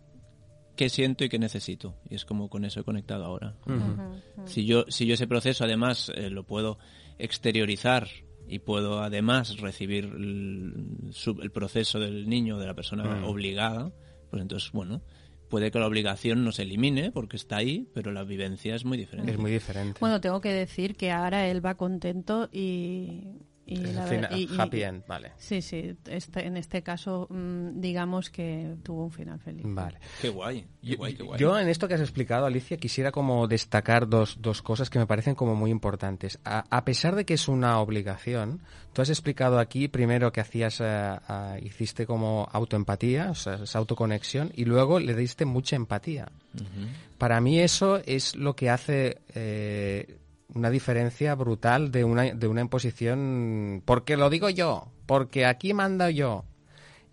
qué 0.77 0.89
siento 0.89 1.25
y 1.25 1.29
qué 1.29 1.39
necesito. 1.39 1.97
Y 2.09 2.15
es 2.15 2.25
como 2.25 2.49
con 2.49 2.65
eso 2.65 2.81
he 2.81 2.85
conectado 2.85 3.25
ahora. 3.25 3.57
Si 4.45 4.65
yo, 4.65 4.85
si 4.89 5.07
yo 5.07 5.15
ese 5.15 5.27
proceso 5.27 5.65
además 5.65 6.11
eh, 6.15 6.31
lo 6.31 6.45
puedo 6.45 6.79
exteriorizar 7.19 8.09
y 8.47 8.61
puedo 8.61 9.01
además 9.03 9.59
recibir 9.59 10.05
el, 10.05 11.13
el 11.43 11.51
proceso 11.51 11.99
del 11.99 12.29
niño 12.29 12.57
o 12.57 12.59
de 12.61 12.67
la 12.67 12.75
persona 12.75 13.27
obligada, 13.27 13.93
pues 14.31 14.41
entonces, 14.41 14.71
bueno, 14.73 15.03
puede 15.49 15.71
que 15.71 15.79
la 15.79 15.87
obligación 15.87 16.45
no 16.45 16.53
se 16.53 16.63
elimine 16.63 17.11
porque 17.11 17.37
está 17.37 17.57
ahí, 17.57 17.89
pero 17.93 18.13
la 18.13 18.23
vivencia 18.25 18.75
es 18.75 18.85
muy 18.85 18.97
diferente. 18.97 19.33
Es 19.33 19.39
muy 19.39 19.51
diferente. 19.51 19.99
Bueno, 20.01 20.21
tengo 20.21 20.41
que 20.41 20.53
decir 20.53 20.95
que 20.95 21.11
ahora 21.11 21.49
él 21.49 21.65
va 21.65 21.75
contento 21.75 22.49
y... 22.53 23.25
y 23.71 23.75
Es 23.85 23.95
la 23.95 24.05
el 24.05 24.11
ver- 24.11 24.29
final- 24.29 24.39
y- 24.41 24.55
y- 24.55 24.61
happy 24.61 24.83
end, 24.83 25.07
vale. 25.07 25.33
Sí, 25.37 25.61
sí, 25.63 25.95
este, 26.07 26.47
en 26.47 26.57
este 26.57 26.83
caso 26.83 27.27
mm, 27.31 27.81
digamos 27.81 28.31
que 28.31 28.77
tuvo 28.83 29.05
un 29.05 29.11
final 29.13 29.39
feliz. 29.39 29.63
Vale. 29.67 29.99
Qué 30.23 30.31
guay, 30.31 30.63
qué 30.81 30.89
Yo, 30.93 30.97
guay, 30.97 31.15
qué 31.15 31.23
guay. 31.23 31.39
yo 31.41 31.59
en 31.59 31.69
esto 31.69 31.87
que 31.87 31.95
has 31.95 32.01
explicado, 32.01 32.47
Alicia, 32.47 32.79
quisiera 32.79 33.13
como 33.13 33.47
destacar 33.47 34.09
dos, 34.09 34.39
dos 34.41 34.63
cosas 34.63 34.89
que 34.91 34.99
me 34.99 35.07
parecen 35.07 35.35
como 35.35 35.55
muy 35.55 35.71
importantes. 35.71 36.39
A, 36.45 36.65
a 36.75 36.85
pesar 36.85 37.15
de 37.15 37.25
que 37.27 37.35
es 37.35 37.47
una 37.47 37.79
obligación, 37.81 38.61
tú 38.95 39.03
has 39.03 39.11
explicado 39.11 39.59
aquí 39.59 39.87
primero 39.89 40.33
que 40.33 40.41
hacías, 40.41 40.81
eh, 40.81 40.85
ah, 40.87 41.57
hiciste 41.63 42.07
como 42.07 42.49
autoempatía, 42.53 43.31
o 43.31 43.35
sea, 43.35 43.55
esa 43.63 43.79
autoconexión, 43.79 44.51
y 44.55 44.65
luego 44.65 44.99
le 44.99 45.15
diste 45.15 45.45
mucha 45.45 45.77
empatía. 45.77 46.29
Para 47.19 47.41
mí 47.41 47.59
eso 47.61 48.01
es 48.05 48.35
lo 48.35 48.55
que 48.57 48.71
hace 48.71 49.19
eh, 49.35 50.17
una 50.55 50.71
diferencia 50.71 51.35
brutal 51.35 51.91
de 51.91 52.05
una, 52.05 52.35
de 52.35 52.49
una 52.49 52.61
imposición, 52.61 53.83
porque 53.85 54.17
lo 54.17 54.31
digo 54.31 54.49
yo, 54.51 54.89
porque 55.07 55.47
aquí 55.47 55.75
mando 55.75 56.09
yo. 56.09 56.45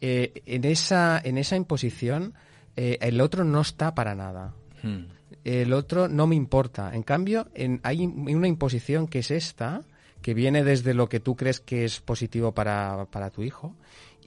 Eh, 0.02 0.44
en, 0.46 0.66
esa, 0.66 1.20
en 1.24 1.38
esa 1.38 1.56
imposición 1.56 2.34
eh, 2.76 2.98
el 3.02 3.22
otro 3.22 3.44
no 3.44 3.62
está 3.62 3.96
para 3.96 4.16
nada. 4.16 4.54
Hmm. 4.84 5.06
El 5.44 5.74
otro 5.74 6.08
no 6.08 6.28
me 6.28 6.36
importa. 6.36 6.94
En 6.94 7.04
cambio, 7.04 7.48
en, 7.54 7.80
hay 7.84 8.06
una 8.06 8.48
imposición 8.48 9.08
que 9.08 9.20
es 9.20 9.32
esta, 9.32 9.84
que 10.22 10.34
viene 10.34 10.64
desde 10.64 10.94
lo 10.94 11.08
que 11.08 11.20
tú 11.20 11.36
crees 11.36 11.60
que 11.60 11.86
es 11.86 12.02
positivo 12.02 12.54
para, 12.54 13.06
para 13.12 13.30
tu 13.30 13.44
hijo, 13.44 13.76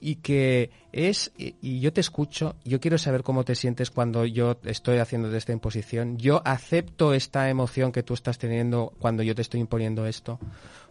y 0.01 0.15
que 0.17 0.71
es, 0.91 1.31
y 1.37 1.79
yo 1.79 1.93
te 1.93 2.01
escucho, 2.01 2.55
yo 2.63 2.79
quiero 2.79 2.97
saber 2.97 3.23
cómo 3.23 3.43
te 3.43 3.55
sientes 3.55 3.91
cuando 3.91 4.25
yo 4.25 4.57
estoy 4.63 4.97
haciendo 4.97 5.35
esta 5.35 5.51
imposición, 5.51 6.17
yo 6.17 6.41
acepto 6.45 7.13
esta 7.13 7.49
emoción 7.49 7.91
que 7.91 8.03
tú 8.03 8.13
estás 8.13 8.37
teniendo 8.37 8.93
cuando 8.99 9.23
yo 9.23 9.35
te 9.35 9.41
estoy 9.41 9.59
imponiendo 9.59 10.05
esto. 10.05 10.39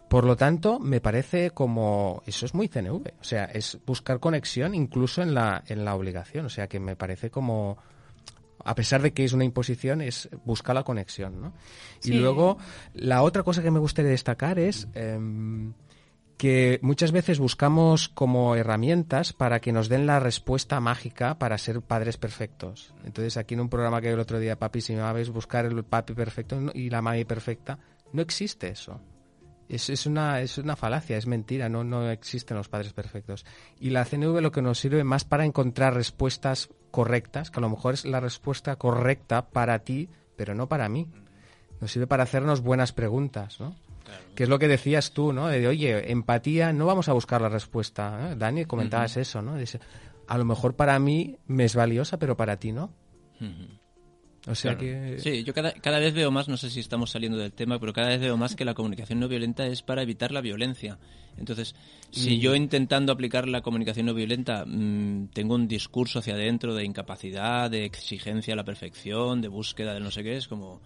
Por 0.09 0.25
lo 0.25 0.35
tanto, 0.35 0.79
me 0.79 1.01
parece 1.01 1.51
como, 1.51 2.23
eso 2.25 2.45
es 2.45 2.55
muy 2.55 2.67
CNV, 2.67 3.13
o 3.19 3.23
sea, 3.23 3.45
es 3.45 3.77
buscar 3.85 4.19
conexión 4.19 4.73
incluso 4.73 5.21
en 5.21 5.35
la, 5.35 5.63
en 5.67 5.85
la 5.85 5.93
obligación, 5.93 6.47
o 6.47 6.49
sea, 6.49 6.67
que 6.67 6.79
me 6.79 6.95
parece 6.95 7.29
como, 7.29 7.77
a 8.65 8.73
pesar 8.73 9.03
de 9.03 9.13
que 9.13 9.23
es 9.23 9.33
una 9.33 9.45
imposición, 9.45 10.01
es 10.01 10.27
buscar 10.45 10.75
la 10.75 10.83
conexión, 10.83 11.39
¿no? 11.39 11.53
Sí. 11.99 12.13
Y 12.13 12.19
luego, 12.19 12.57
la 12.93 13.21
otra 13.21 13.43
cosa 13.43 13.61
que 13.61 13.69
me 13.69 13.77
gustaría 13.77 14.09
destacar 14.09 14.57
es 14.57 14.87
em, 14.95 15.73
que 16.39 16.79
muchas 16.81 17.11
veces 17.11 17.37
buscamos 17.37 18.07
como 18.07 18.55
herramientas 18.55 19.33
para 19.33 19.59
que 19.59 19.73
nos 19.73 19.89
den 19.89 20.07
la 20.07 20.21
respuesta 20.21 20.79
mágica 20.79 21.37
para 21.37 21.57
ser 21.57 21.81
padres 21.81 22.15
perfectos. 22.15 22.93
Entonces, 23.03 23.35
aquí 23.35 23.55
en 23.55 23.59
un 23.59 23.67
programa 23.67 23.99
que 23.99 24.09
el 24.09 24.19
otro 24.21 24.39
día, 24.39 24.57
Papis 24.57 24.89
y 24.89 24.95
Mames, 24.95 25.31
buscar 25.31 25.65
el 25.65 25.83
papi 25.83 26.13
perfecto 26.13 26.57
y 26.73 26.89
la 26.89 27.01
mami 27.01 27.25
perfecta, 27.25 27.77
no 28.13 28.21
existe 28.21 28.69
eso. 28.69 29.01
Es, 29.67 29.89
es, 29.89 30.05
una, 30.05 30.39
es 30.39 30.57
una 30.57 30.77
falacia, 30.77 31.17
es 31.17 31.27
mentira, 31.27 31.67
no, 31.67 31.83
no 31.83 32.09
existen 32.09 32.55
los 32.55 32.69
padres 32.69 32.93
perfectos. 32.93 33.45
Y 33.77 33.89
la 33.89 34.05
CNV 34.05 34.39
lo 34.39 34.53
que 34.53 34.61
nos 34.61 34.79
sirve 34.79 35.03
más 35.03 35.25
para 35.25 35.43
encontrar 35.43 35.93
respuestas 35.93 36.69
correctas, 36.89 37.51
que 37.51 37.59
a 37.59 37.61
lo 37.61 37.69
mejor 37.69 37.95
es 37.95 38.05
la 38.05 38.21
respuesta 38.21 38.77
correcta 38.77 39.49
para 39.49 39.79
ti, 39.79 40.07
pero 40.37 40.55
no 40.55 40.69
para 40.69 40.87
mí. 40.87 41.05
Nos 41.81 41.91
sirve 41.91 42.07
para 42.07 42.23
hacernos 42.23 42.61
buenas 42.61 42.93
preguntas, 42.93 43.59
¿no? 43.59 43.75
Que 44.35 44.43
es 44.43 44.49
lo 44.49 44.59
que 44.59 44.67
decías 44.67 45.11
tú, 45.11 45.33
¿no? 45.33 45.47
De, 45.47 45.67
oye, 45.67 46.11
empatía, 46.11 46.71
no 46.73 46.85
vamos 46.85 47.09
a 47.09 47.13
buscar 47.13 47.41
la 47.41 47.49
respuesta. 47.49 48.31
¿eh? 48.31 48.35
Dani, 48.37 48.65
comentabas 48.65 49.17
eso, 49.17 49.41
¿no? 49.41 49.55
Dice, 49.57 49.79
a 50.27 50.37
lo 50.37 50.45
mejor 50.45 50.75
para 50.75 50.97
mí 50.99 51.37
me 51.47 51.65
es 51.65 51.75
valiosa, 51.75 52.17
pero 52.19 52.37
para 52.37 52.57
ti 52.57 52.71
no. 52.71 52.93
O 54.47 54.55
sea 54.55 54.77
Claro. 54.77 54.79
que... 54.79 55.19
Sí, 55.19 55.43
yo 55.43 55.53
cada, 55.53 55.73
cada 55.73 55.99
vez 55.99 56.13
veo 56.13 56.31
más, 56.31 56.47
no 56.47 56.57
sé 56.57 56.69
si 56.69 56.79
estamos 56.79 57.11
saliendo 57.11 57.37
del 57.37 57.51
tema, 57.51 57.79
pero 57.79 57.93
cada 57.93 58.07
vez 58.09 58.19
veo 58.21 58.37
más 58.37 58.55
que 58.55 58.65
la 58.65 58.73
comunicación 58.73 59.19
no 59.19 59.27
violenta 59.27 59.67
es 59.67 59.81
para 59.81 60.01
evitar 60.01 60.31
la 60.31 60.41
violencia. 60.41 60.97
Entonces, 61.37 61.75
si 62.11 62.39
yo 62.39 62.55
intentando 62.55 63.11
aplicar 63.11 63.47
la 63.47 63.61
comunicación 63.61 64.05
no 64.07 64.13
violenta 64.13 64.65
mm, 64.65 65.27
tengo 65.33 65.55
un 65.55 65.67
discurso 65.67 66.19
hacia 66.19 66.33
adentro 66.33 66.73
de 66.73 66.85
incapacidad, 66.85 67.69
de 67.69 67.85
exigencia 67.85 68.53
a 68.53 68.57
la 68.57 68.63
perfección, 68.63 69.41
de 69.41 69.47
búsqueda 69.49 69.93
de 69.93 69.99
no 69.99 70.11
sé 70.11 70.23
qué, 70.23 70.37
es 70.37 70.47
como, 70.47 70.81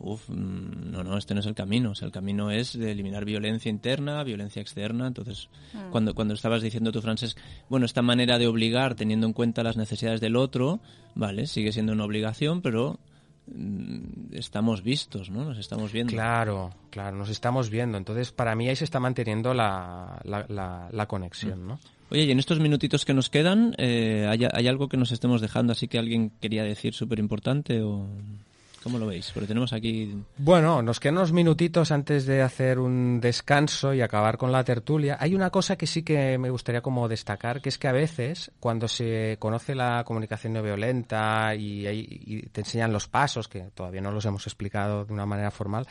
uff, 0.00 0.28
no, 0.28 1.02
no, 1.02 1.18
este 1.18 1.34
no 1.34 1.40
es 1.40 1.46
el 1.46 1.54
camino. 1.54 1.90
O 1.90 1.94
sea, 1.94 2.06
el 2.06 2.12
camino 2.12 2.50
es 2.50 2.78
de 2.78 2.92
eliminar 2.92 3.24
violencia 3.24 3.70
interna, 3.70 4.22
violencia 4.24 4.62
externa. 4.62 5.06
Entonces, 5.06 5.48
cuando, 5.90 6.14
cuando 6.14 6.34
estabas 6.34 6.62
diciendo 6.62 6.92
tú, 6.92 7.00
Francesc, 7.00 7.38
bueno, 7.68 7.86
esta 7.86 8.02
manera 8.02 8.38
de 8.38 8.46
obligar 8.46 8.94
teniendo 8.94 9.26
en 9.26 9.32
cuenta 9.32 9.62
las 9.62 9.76
necesidades 9.76 10.20
del 10.20 10.36
otro, 10.36 10.80
vale, 11.14 11.46
sigue 11.46 11.72
siendo 11.72 11.92
una 11.92 12.04
obligación, 12.04 12.62
pero 12.62 12.98
mm, 13.46 14.34
estamos 14.34 14.82
vistos, 14.82 15.30
¿no? 15.30 15.44
Nos 15.44 15.58
estamos 15.58 15.92
viendo. 15.92 16.12
Claro, 16.12 16.70
claro, 16.90 17.16
nos 17.16 17.28
estamos 17.28 17.70
viendo. 17.70 17.98
Entonces, 17.98 18.32
para 18.32 18.54
mí 18.54 18.68
ahí 18.68 18.76
se 18.76 18.84
está 18.84 19.00
manteniendo 19.00 19.54
la, 19.54 20.20
la, 20.24 20.46
la, 20.48 20.88
la 20.92 21.06
conexión, 21.06 21.66
¿no? 21.66 21.78
Oye, 22.10 22.24
y 22.24 22.30
en 22.30 22.38
estos 22.38 22.58
minutitos 22.58 23.04
que 23.04 23.12
nos 23.12 23.28
quedan, 23.28 23.74
eh, 23.76 24.26
¿hay, 24.30 24.46
hay 24.50 24.66
algo 24.66 24.88
que 24.88 24.96
nos 24.96 25.12
estemos 25.12 25.42
dejando 25.42 25.72
así 25.72 25.88
que 25.88 25.98
alguien 25.98 26.30
quería 26.40 26.62
decir 26.62 26.94
súper 26.94 27.18
importante 27.18 27.82
o 27.82 28.06
cómo 28.88 28.98
lo 28.98 29.06
veis? 29.06 29.30
Bueno, 30.38 30.82
nos 30.82 30.98
quedan 30.98 31.18
unos 31.18 31.32
minutitos 31.32 31.92
antes 31.92 32.26
de 32.26 32.42
hacer 32.42 32.78
un 32.78 33.20
descanso 33.20 33.92
y 33.92 34.00
acabar 34.00 34.38
con 34.38 34.50
la 34.50 34.64
tertulia. 34.64 35.18
Hay 35.20 35.34
una 35.34 35.50
cosa 35.50 35.76
que 35.76 35.86
sí 35.86 36.02
que 36.02 36.38
me 36.38 36.50
gustaría 36.50 36.80
como 36.80 37.06
destacar, 37.06 37.60
que 37.60 37.68
es 37.68 37.78
que 37.78 37.88
a 37.88 37.92
veces 37.92 38.50
cuando 38.60 38.88
se 38.88 39.36
conoce 39.38 39.74
la 39.74 40.04
comunicación 40.04 40.54
no 40.54 40.62
violenta 40.62 41.54
y, 41.54 41.86
y 41.86 42.42
te 42.50 42.62
enseñan 42.62 42.92
los 42.92 43.08
pasos, 43.08 43.46
que 43.46 43.60
todavía 43.74 44.00
no 44.00 44.10
los 44.10 44.24
hemos 44.24 44.46
explicado 44.46 45.04
de 45.04 45.12
una 45.12 45.26
manera 45.26 45.50
formal, 45.50 45.86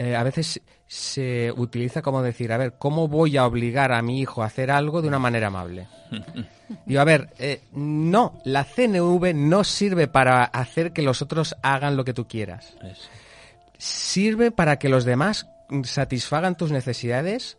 eh, 0.00 0.16
a 0.16 0.22
veces 0.22 0.60
se 0.86 1.52
utiliza 1.56 2.02
como 2.02 2.22
decir, 2.22 2.52
a 2.52 2.58
ver, 2.58 2.74
¿cómo 2.78 3.08
voy 3.08 3.36
a 3.36 3.46
obligar 3.46 3.92
a 3.92 4.02
mi 4.02 4.20
hijo 4.20 4.42
a 4.42 4.46
hacer 4.46 4.70
algo 4.70 5.02
de 5.02 5.08
una 5.08 5.18
manera 5.18 5.48
amable? 5.48 5.86
Y 6.86 6.98
a 6.98 7.04
ver, 7.04 7.30
eh, 7.40 7.62
no, 7.72 8.38
la 8.44 8.62
CNV 8.62 9.34
no 9.34 9.64
sirve 9.64 10.06
para 10.06 10.44
hacer 10.44 10.92
que 10.92 11.02
los 11.02 11.20
otros 11.20 11.56
hagan 11.62 11.96
lo 11.96 12.04
que 12.04 12.14
tú 12.14 12.28
quieras 12.28 12.76
sirve 13.80 14.50
para 14.50 14.78
que 14.78 14.90
los 14.90 15.04
demás 15.04 15.48
satisfagan 15.84 16.56
tus 16.56 16.70
necesidades 16.70 17.56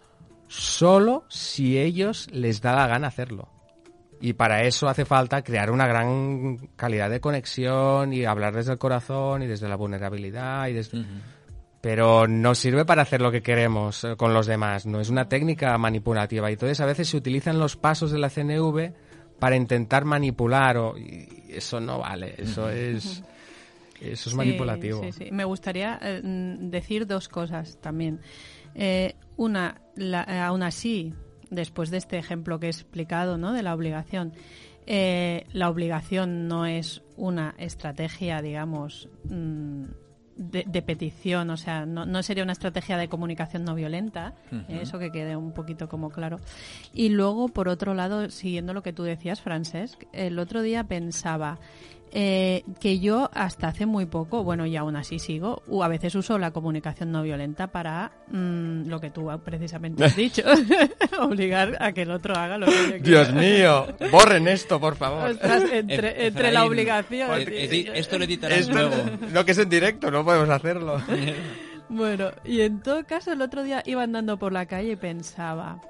solo 0.47 1.25
si 1.29 1.79
ellos 1.79 2.27
les 2.31 2.61
da 2.61 2.75
la 2.75 2.87
gana 2.87 3.07
hacerlo. 3.07 3.49
Y 4.19 4.33
para 4.33 4.63
eso 4.63 4.87
hace 4.87 5.03
falta 5.03 5.41
crear 5.41 5.71
una 5.71 5.87
gran 5.87 6.57
calidad 6.75 7.09
de 7.09 7.19
conexión 7.19 8.13
y 8.13 8.25
hablar 8.25 8.53
desde 8.53 8.73
el 8.73 8.77
corazón 8.77 9.41
y 9.41 9.47
desde 9.47 9.67
la 9.67 9.75
vulnerabilidad 9.75 10.67
y 10.67 10.73
desde... 10.73 11.03
Pero 11.81 12.27
no 12.27 12.53
sirve 12.53 12.85
para 12.85 13.01
hacer 13.01 13.21
lo 13.21 13.31
que 13.31 13.41
queremos 13.41 14.03
eh, 14.03 14.15
con 14.15 14.33
los 14.35 14.45
demás, 14.45 14.85
no 14.85 14.99
es 14.99 15.09
una 15.09 15.27
técnica 15.27 15.75
manipulativa. 15.79 16.49
Y 16.49 16.53
entonces 16.53 16.79
a 16.79 16.85
veces 16.85 17.09
se 17.09 17.17
utilizan 17.17 17.57
los 17.57 17.75
pasos 17.75 18.11
de 18.11 18.19
la 18.19 18.29
CNV 18.29 18.91
para 19.39 19.55
intentar 19.55 20.05
manipular 20.05 20.77
o 20.77 20.95
y 20.97 21.27
eso 21.49 21.79
no 21.79 21.97
vale, 21.99 22.35
eso 22.37 22.69
es 22.69 23.23
eso 23.99 24.29
es 24.29 24.31
Sí, 24.31 24.35
manipulativo. 24.35 25.01
Sí, 25.03 25.11
sí. 25.11 25.31
Me 25.31 25.43
gustaría 25.43 25.97
eh, 26.01 26.21
mm, 26.23 26.69
decir 26.69 27.07
dos 27.07 27.27
cosas 27.27 27.77
también. 27.81 28.19
Eh, 28.75 29.15
una, 29.37 29.81
la- 29.95 30.23
eh, 30.29 30.39
aún 30.39 30.61
así, 30.63 31.13
después 31.49 31.89
de 31.89 31.97
este 31.97 32.17
ejemplo 32.19 32.59
que 32.59 32.67
he 32.67 32.69
explicado, 32.69 33.37
¿no? 33.39 33.53
De 33.53 33.63
la 33.63 33.73
obligación, 33.73 34.33
la 34.85 35.69
obligación 35.69 36.47
no 36.47 36.65
es 36.65 37.01
una 37.15 37.55
estrategia, 37.57 38.41
digamos, 38.41 39.07
mm, 39.25 39.83
de, 40.35 40.63
de 40.67 40.81
petición, 40.81 41.49
o 41.49 41.57
sea, 41.57 41.85
no, 41.85 42.05
no 42.05 42.23
sería 42.23 42.43
una 42.43 42.53
estrategia 42.53 42.97
de 42.97 43.07
comunicación 43.07 43.63
no 43.63 43.75
violenta, 43.75 44.33
eh, 44.51 44.79
eso 44.81 44.99
que 44.99 45.11
quede 45.11 45.35
un 45.35 45.53
poquito 45.53 45.89
como 45.89 46.09
claro. 46.09 46.39
Y 46.93 47.09
luego, 47.09 47.49
por 47.49 47.67
otro 47.67 47.93
lado, 47.93 48.29
siguiendo 48.29 48.73
lo 48.73 48.83
que 48.83 48.93
tú 48.93 49.03
decías, 49.03 49.41
Francesc, 49.41 50.03
el 50.13 50.39
otro 50.39 50.61
día 50.61 50.83
pensaba 50.83 51.59
eh, 52.13 52.63
que 52.79 52.99
yo 52.99 53.29
hasta 53.33 53.69
hace 53.69 53.85
muy 53.85 54.05
poco, 54.05 54.43
bueno, 54.43 54.65
y 54.65 54.75
aún 54.75 54.95
así 54.95 55.17
sigo, 55.19 55.63
a 55.81 55.87
veces 55.87 56.13
uso 56.15 56.37
la 56.37 56.51
comunicación 56.51 57.11
no 57.11 57.23
violenta 57.23 57.67
para 57.67 58.11
mm, 58.27 58.87
lo 58.87 58.99
que 58.99 59.09
tú 59.11 59.29
precisamente 59.43 60.03
has 60.03 60.15
dicho, 60.17 60.43
obligar 61.19 61.77
a 61.79 61.91
que 61.93 62.01
el 62.03 62.11
otro 62.11 62.35
haga 62.35 62.57
lo 62.57 62.65
que 62.67 62.71
yo 62.73 62.87
quiero. 62.89 63.03
Dios 63.03 63.33
mío, 63.33 63.87
borren 64.11 64.47
esto, 64.47 64.79
por 64.79 64.95
favor. 64.95 65.29
Ostras, 65.31 65.63
entre, 65.71 66.27
entre 66.27 66.51
la 66.51 66.65
obligación. 66.65 67.29
edi- 67.31 67.89
esto 67.93 68.17
lo 68.17 68.25
editarás 68.25 68.59
Es- 68.59 68.69
luego. 68.69 68.95
No 69.31 69.45
que 69.45 69.51
es 69.53 69.57
en 69.57 69.69
directo, 69.69 70.11
no 70.11 70.25
podemos 70.25 70.49
hacerlo. 70.49 71.01
Bueno, 71.89 72.31
y 72.45 72.61
en 72.61 72.81
todo 72.81 73.03
caso, 73.05 73.33
el 73.33 73.41
otro 73.41 73.63
día 73.63 73.83
iba 73.85 74.03
andando 74.03 74.37
por 74.37 74.53
la 74.53 74.65
calle 74.65 74.91
y 74.93 74.95
pensaba. 74.95 75.81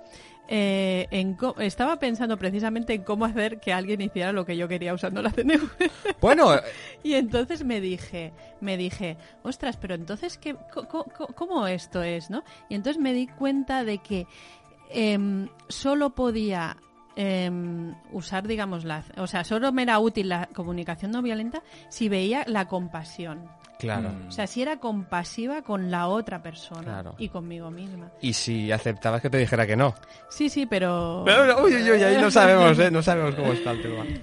Eh, 0.54 1.08
en 1.12 1.38
estaba 1.60 1.96
pensando 1.96 2.36
precisamente 2.36 2.94
en 2.94 3.04
cómo 3.04 3.24
hacer 3.24 3.62
que 3.62 3.72
alguien 3.72 4.02
hiciera 4.02 4.34
lo 4.34 4.46
que 4.46 4.58
yo 4.58 4.68
quería 4.68 4.94
usando 4.94 5.22
la 5.22 5.32
CNV. 5.32 5.62
Bueno, 6.20 6.52
Y 7.04 7.14
entonces 7.14 7.64
me 7.64 7.80
dije, 7.80 8.34
me 8.60 8.76
dije, 8.76 9.16
ostras, 9.44 9.78
pero 9.78 9.96
entonces, 9.96 10.38
¿qué, 10.38 10.58
¿cómo 11.36 11.68
esto 11.68 12.04
es, 12.04 12.30
no? 12.30 12.44
Y 12.68 12.76
entonces 12.76 13.02
me 13.02 13.14
di 13.14 13.28
cuenta 13.28 13.86
de 13.86 14.00
que 14.00 14.28
em, 14.90 15.48
solo 15.70 16.10
podía 16.10 16.76
em, 17.16 17.96
usar, 18.12 18.46
digamos, 18.46 18.84
la, 18.84 19.06
o 19.16 19.28
sea, 19.28 19.46
solo 19.46 19.72
me 19.72 19.84
era 19.84 20.00
útil 20.00 20.28
la 20.28 20.48
comunicación 20.48 21.12
no 21.12 21.22
violenta 21.22 21.64
si 21.88 22.10
veía 22.10 22.44
la 22.46 22.68
compasión. 22.68 23.50
Claro. 23.82 24.12
O 24.28 24.32
sea, 24.32 24.48
si 24.48 24.62
era 24.62 24.78
compasiva 24.78 25.62
con 25.62 25.92
la 25.92 26.08
otra 26.08 26.42
persona 26.42 26.82
Claro. 26.84 27.16
y 27.18 27.30
conmigo 27.30 27.70
misma. 27.72 28.12
Y 28.22 28.34
si 28.34 28.72
aceptabas 28.72 29.22
que 29.22 29.30
te 29.30 29.38
dijera 29.38 29.66
que 29.68 29.76
no. 29.76 29.94
Sí, 30.30 30.50
sí, 30.50 30.66
pero... 30.66 31.24
Pero, 31.26 31.64
uy, 31.64 31.74
uy, 31.76 31.92
uy, 31.92 32.04
ahí 32.04 32.22
no 32.22 32.30
sabemos, 32.32 32.78
¿eh? 32.80 32.90
No 32.92 33.02
sabemos 33.02 33.36
cómo 33.36 33.52
está 33.54 33.72
el 33.72 33.82
tema. 33.82 34.04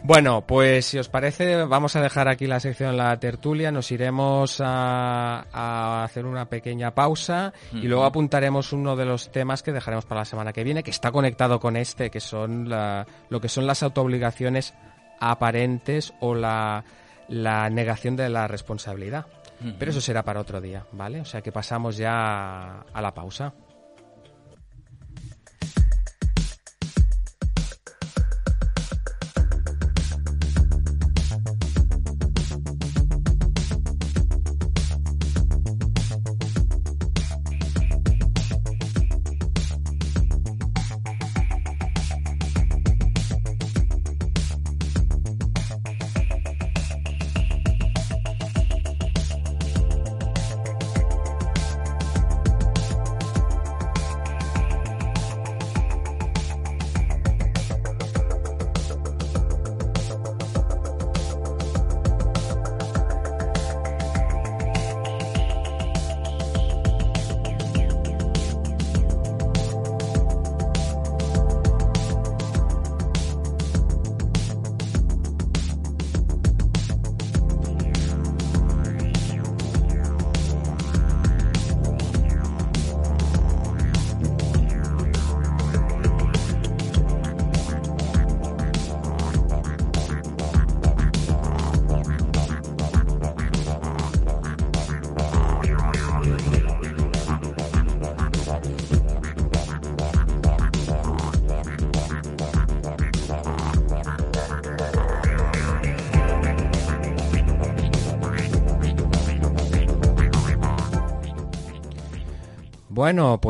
Bueno, 0.00 0.42
pues 0.46 0.86
si 0.86 0.96
os 0.96 1.08
parece, 1.08 1.64
vamos 1.64 1.96
a 1.96 2.00
dejar 2.00 2.28
aquí 2.28 2.46
la 2.46 2.60
sección 2.60 2.96
La 2.96 3.18
Tertulia, 3.18 3.72
nos 3.72 3.90
iremos 3.90 4.60
a, 4.60 5.44
a 5.52 6.04
hacer 6.04 6.24
una 6.24 6.44
pequeña 6.44 6.94
pausa 6.94 7.52
y 7.72 7.88
luego 7.88 8.04
apuntaremos 8.04 8.72
uno 8.72 8.94
de 8.94 9.04
los 9.04 9.32
temas 9.32 9.64
que 9.64 9.72
dejaremos 9.72 10.04
para 10.06 10.20
la 10.20 10.24
semana 10.24 10.52
que 10.52 10.62
viene, 10.62 10.84
que 10.84 10.92
está 10.92 11.10
conectado 11.10 11.58
con 11.58 11.76
este, 11.76 12.10
que 12.10 12.20
son 12.20 12.68
la- 12.68 13.04
lo 13.28 13.40
que 13.40 13.48
son 13.48 13.66
las 13.66 13.82
autoobligaciones 13.82 14.72
aparentes 15.18 16.14
o 16.20 16.32
la, 16.36 16.84
la 17.28 17.70
negación 17.70 18.16
de 18.16 18.28
la 18.28 18.48
responsabilidad. 18.48 19.26
Pero 19.78 19.90
eso 19.90 20.00
será 20.00 20.22
para 20.22 20.40
otro 20.40 20.60
día, 20.60 20.86
¿vale? 20.92 21.20
O 21.20 21.24
sea 21.24 21.42
que 21.42 21.50
pasamos 21.50 21.96
ya 21.96 22.80
a 22.80 23.02
la 23.02 23.12
pausa. 23.12 23.52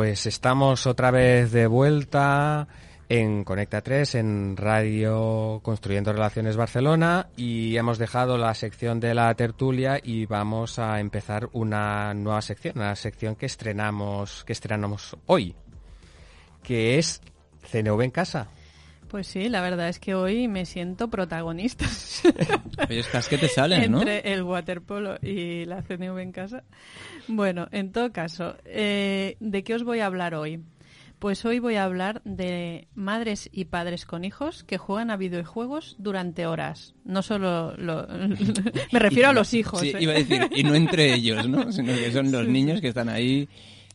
Pues 0.09 0.25
estamos 0.25 0.87
otra 0.87 1.11
vez 1.11 1.53
de 1.53 1.67
vuelta 1.67 2.67
en 3.11 3.45
Conecta 3.45 3.83
3, 3.83 4.15
en 4.15 4.57
Radio 4.57 5.61
Construyendo 5.63 6.15
Relaciones 6.15 6.57
Barcelona 6.57 7.29
y 7.37 7.77
hemos 7.77 7.99
dejado 7.99 8.39
la 8.39 8.55
sección 8.55 9.01
de 9.01 9.15
la 9.15 9.35
tertulia 9.35 10.01
y 10.03 10.25
vamos 10.25 10.79
a 10.79 10.99
empezar 10.99 11.51
una 11.53 12.15
nueva 12.15 12.41
sección, 12.41 12.79
una 12.79 12.97
sección 12.97 13.37
que 13.37 13.45
estrenamos, 13.45 14.45
que 14.45 14.55
estrenamos 14.55 15.15
hoy, 15.27 15.55
que 16.63 16.99
es 16.99 17.21
CNV 17.71 18.01
en 18.01 18.11
casa. 18.11 18.49
Pues 19.09 19.27
sí, 19.27 19.49
la 19.49 19.61
verdad 19.63 19.89
es 19.89 19.99
que 19.99 20.15
hoy 20.15 20.49
me 20.49 20.67
siento 20.67 21.09
protagonista. 21.09 21.87
Estás 22.89 23.29
que 23.29 23.39
te 23.39 23.49
salen, 23.49 23.91
¿no? 23.91 24.01
Entre 24.01 24.33
el 24.33 24.43
waterpolo 24.43 25.17
y 25.23 25.65
la 25.65 25.83
CNV 25.83 26.19
en 26.19 26.33
casa. 26.33 26.65
Bueno, 27.27 27.69
en 27.73 27.91
todo 27.93 28.13
caso, 28.13 28.57
eh, 28.65 29.37
¿de 29.41 29.65
qué 29.65 29.75
os 29.75 29.85
voy 29.85 30.01
a 30.01 30.07
hablar 30.07 30.35
hoy? 30.35 30.61
Pues 31.19 31.45
hoy 31.45 31.59
voy 31.59 31.75
a 31.75 31.83
hablar 31.85 32.23
de 32.25 32.87
madres 32.95 33.49
y 33.53 33.65
padres 33.65 34.05
con 34.07 34.25
hijos 34.25 34.63
que 34.63 34.79
juegan 34.79 35.11
a 35.11 35.17
videojuegos 35.17 35.97
durante 35.99 36.47
horas. 36.47 36.95
No 37.05 37.23
solo 37.23 37.75
lo- 37.77 38.07
me 38.93 38.99
refiero 39.01 39.31
a 39.31 39.33
los 39.33 39.53
hijos. 39.53 39.81
Sí, 39.81 39.89
¿eh? 39.89 39.97
iba 40.01 40.13
a 40.13 40.17
decir, 40.17 40.49
y 40.55 40.63
no 40.63 40.75
entre 40.77 41.13
ellos, 41.15 41.49
¿no? 41.49 41.73
Sino 41.73 41.93
que 41.93 42.13
son 42.13 42.31
los 42.31 42.47
niños 42.47 42.81
que 42.81 42.89
están 42.89 43.09
ahí, 43.09 43.49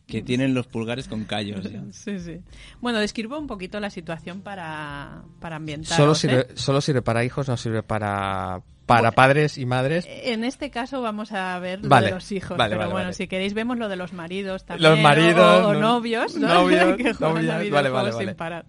que 0.06 0.22
tienen 0.22 0.52
los 0.54 0.66
pulgares 0.66 1.08
con 1.08 1.24
callos. 1.24 1.64
ya. 1.70 1.82
Sí, 1.92 2.18
sí. 2.18 2.40
Bueno, 2.80 2.98
describo 2.98 3.38
un 3.38 3.46
poquito 3.46 3.80
la 3.80 3.90
situación 3.90 4.40
para, 4.42 5.22
para 5.40 5.56
ambientar. 5.56 5.96
Solo 5.96 6.14
sirve, 6.14 6.48
solo 6.54 6.80
sirve 6.80 7.02
para 7.02 7.24
hijos, 7.24 7.48
no 7.48 7.56
sirve 7.56 7.82
para, 7.82 8.60
para 8.86 9.12
padres 9.12 9.56
y 9.56 9.64
madres. 9.64 10.06
En 10.08 10.44
este 10.44 10.70
caso 10.70 11.00
vamos 11.00 11.32
a 11.32 11.58
ver 11.58 11.82
lo 11.82 11.88
Vale, 11.88 12.08
de 12.08 12.12
los 12.12 12.30
hijos, 12.32 12.56
vale, 12.58 12.70
pero 12.70 12.80
vale, 12.80 12.92
bueno, 12.92 13.06
vale. 13.06 13.14
si 13.14 13.26
queréis 13.28 13.54
vemos 13.54 13.78
lo 13.78 13.88
de 13.88 13.96
los 13.96 14.12
maridos 14.12 14.64
también. 14.66 14.90
Los 14.90 15.00
maridos, 15.00 15.64
o, 15.64 15.68
o 15.68 15.72
no- 15.74 15.80
novios, 15.80 16.36
¿no? 16.36 16.48
novios, 16.48 16.96
que 16.98 17.14
juegan 17.14 17.48
a 17.50 17.52
vale, 17.54 17.64
videojuegos 17.64 17.92
vale, 17.92 18.10
sin 18.12 18.18
vale. 18.26 18.34
parar. 18.34 18.66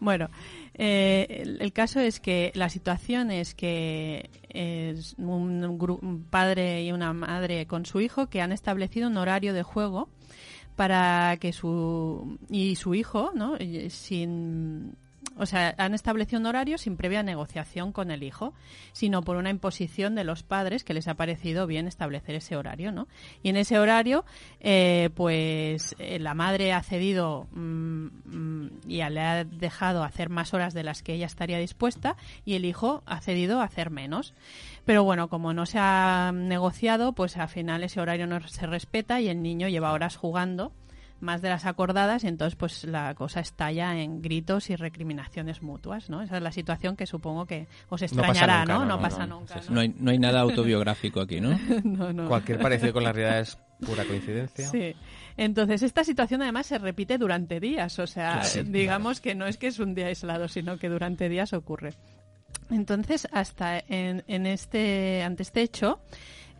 Bueno, 0.00 0.30
eh, 0.74 1.42
el, 1.42 1.60
el 1.60 1.72
caso 1.74 2.00
es 2.00 2.18
que 2.20 2.50
la 2.54 2.70
situación 2.70 3.30
es 3.30 3.54
que 3.54 4.30
es 4.48 5.14
un, 5.18 5.78
gru- 5.78 5.98
un 6.00 6.22
padre 6.24 6.82
y 6.84 6.92
una 6.92 7.12
madre 7.12 7.66
con 7.66 7.84
su 7.84 8.00
hijo 8.00 8.28
que 8.30 8.40
han 8.40 8.52
establecido 8.52 9.08
un 9.08 9.16
horario 9.18 9.52
de 9.52 9.62
juego 9.62 10.08
para 10.78 11.38
que 11.40 11.52
su 11.52 12.38
y 12.48 12.76
su 12.76 12.94
hijo, 12.94 13.32
¿no? 13.34 13.58
Sin 13.88 14.94
o 15.38 15.46
sea, 15.46 15.74
han 15.78 15.94
establecido 15.94 16.40
un 16.40 16.46
horario 16.46 16.78
sin 16.78 16.96
previa 16.96 17.22
negociación 17.22 17.92
con 17.92 18.10
el 18.10 18.22
hijo, 18.22 18.54
sino 18.92 19.22
por 19.22 19.36
una 19.36 19.50
imposición 19.50 20.14
de 20.14 20.24
los 20.24 20.42
padres 20.42 20.84
que 20.84 20.94
les 20.94 21.08
ha 21.08 21.14
parecido 21.14 21.66
bien 21.66 21.86
establecer 21.86 22.34
ese 22.34 22.56
horario, 22.56 22.92
¿no? 22.92 23.08
Y 23.42 23.50
en 23.50 23.56
ese 23.56 23.78
horario, 23.78 24.24
eh, 24.60 25.10
pues 25.14 25.94
eh, 25.98 26.18
la 26.18 26.34
madre 26.34 26.72
ha 26.72 26.82
cedido 26.82 27.46
mm, 27.52 28.06
mm, 28.24 28.70
y 28.88 28.96
le 29.08 29.20
ha 29.20 29.44
dejado 29.44 30.02
hacer 30.02 30.28
más 30.28 30.54
horas 30.54 30.74
de 30.74 30.82
las 30.82 31.02
que 31.02 31.14
ella 31.14 31.26
estaría 31.26 31.58
dispuesta 31.58 32.16
y 32.44 32.54
el 32.54 32.64
hijo 32.64 33.02
ha 33.06 33.20
cedido 33.20 33.60
a 33.60 33.64
hacer 33.64 33.90
menos. 33.90 34.34
Pero 34.84 35.04
bueno, 35.04 35.28
como 35.28 35.52
no 35.52 35.66
se 35.66 35.78
ha 35.78 36.32
negociado, 36.34 37.12
pues 37.12 37.36
al 37.36 37.48
final 37.48 37.84
ese 37.84 38.00
horario 38.00 38.26
no 38.26 38.40
se 38.48 38.66
respeta 38.66 39.20
y 39.20 39.28
el 39.28 39.42
niño 39.42 39.68
lleva 39.68 39.92
horas 39.92 40.16
jugando 40.16 40.72
más 41.20 41.42
de 41.42 41.48
las 41.48 41.66
acordadas 41.66 42.24
y 42.24 42.28
entonces 42.28 42.54
pues 42.56 42.84
la 42.84 43.14
cosa 43.14 43.40
estalla 43.40 43.96
en 44.00 44.22
gritos 44.22 44.70
y 44.70 44.76
recriminaciones 44.76 45.62
mutuas, 45.62 46.08
¿no? 46.10 46.22
Esa 46.22 46.36
es 46.36 46.42
la 46.42 46.52
situación 46.52 46.96
que 46.96 47.06
supongo 47.06 47.46
que 47.46 47.66
os 47.88 48.00
No 48.02 48.22
pasa 48.22 48.32
extrañará, 48.32 48.60
nunca, 48.60 48.74
¿no? 48.74 48.84
no, 48.86 49.00
pasa 49.00 49.26
nunca. 49.26 49.60
¿no? 49.70 49.80
Hay, 49.80 49.94
no 49.98 50.10
hay 50.10 50.18
nada 50.18 50.40
autobiográfico 50.40 51.20
aquí, 51.20 51.40
¿no? 51.40 51.58
No, 51.84 52.12
no. 52.12 52.28
Cualquier 52.28 52.58
parecido 52.60 52.92
con 52.92 53.04
la 53.04 53.12
realidad 53.12 53.40
es 53.40 53.58
pura 53.80 54.04
coincidencia. 54.04 54.68
Sí. 54.68 54.94
Entonces, 55.36 55.82
esta 55.82 56.02
situación 56.04 56.42
además 56.42 56.66
se 56.66 56.78
repite 56.78 57.16
durante 57.18 57.60
días. 57.60 57.98
O 57.98 58.06
sea, 58.06 58.40
Claro. 58.42 58.68
digamos 58.70 59.20
que 59.20 59.34
no 59.34 59.46
es 59.46 59.56
que 59.56 59.68
es 59.68 59.78
un 59.78 59.94
día 59.94 60.06
aislado, 60.06 60.48
sino 60.48 60.78
que 60.78 60.88
durante 60.88 61.28
días 61.28 61.52
ocurre. 61.52 61.94
Entonces, 62.70 63.28
hasta 63.32 63.78
en, 63.88 64.24
en 64.26 64.46
este, 64.46 65.22
ante 65.22 65.42
este 65.44 65.62
hecho, 65.62 66.00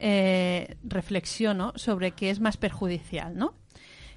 eh, 0.01 0.77
reflexiono 0.85 1.73
sobre 1.77 2.13
qué 2.13 2.31
es 2.31 2.41
más 2.41 2.57
perjudicial, 2.57 3.37
¿no? 3.37 3.55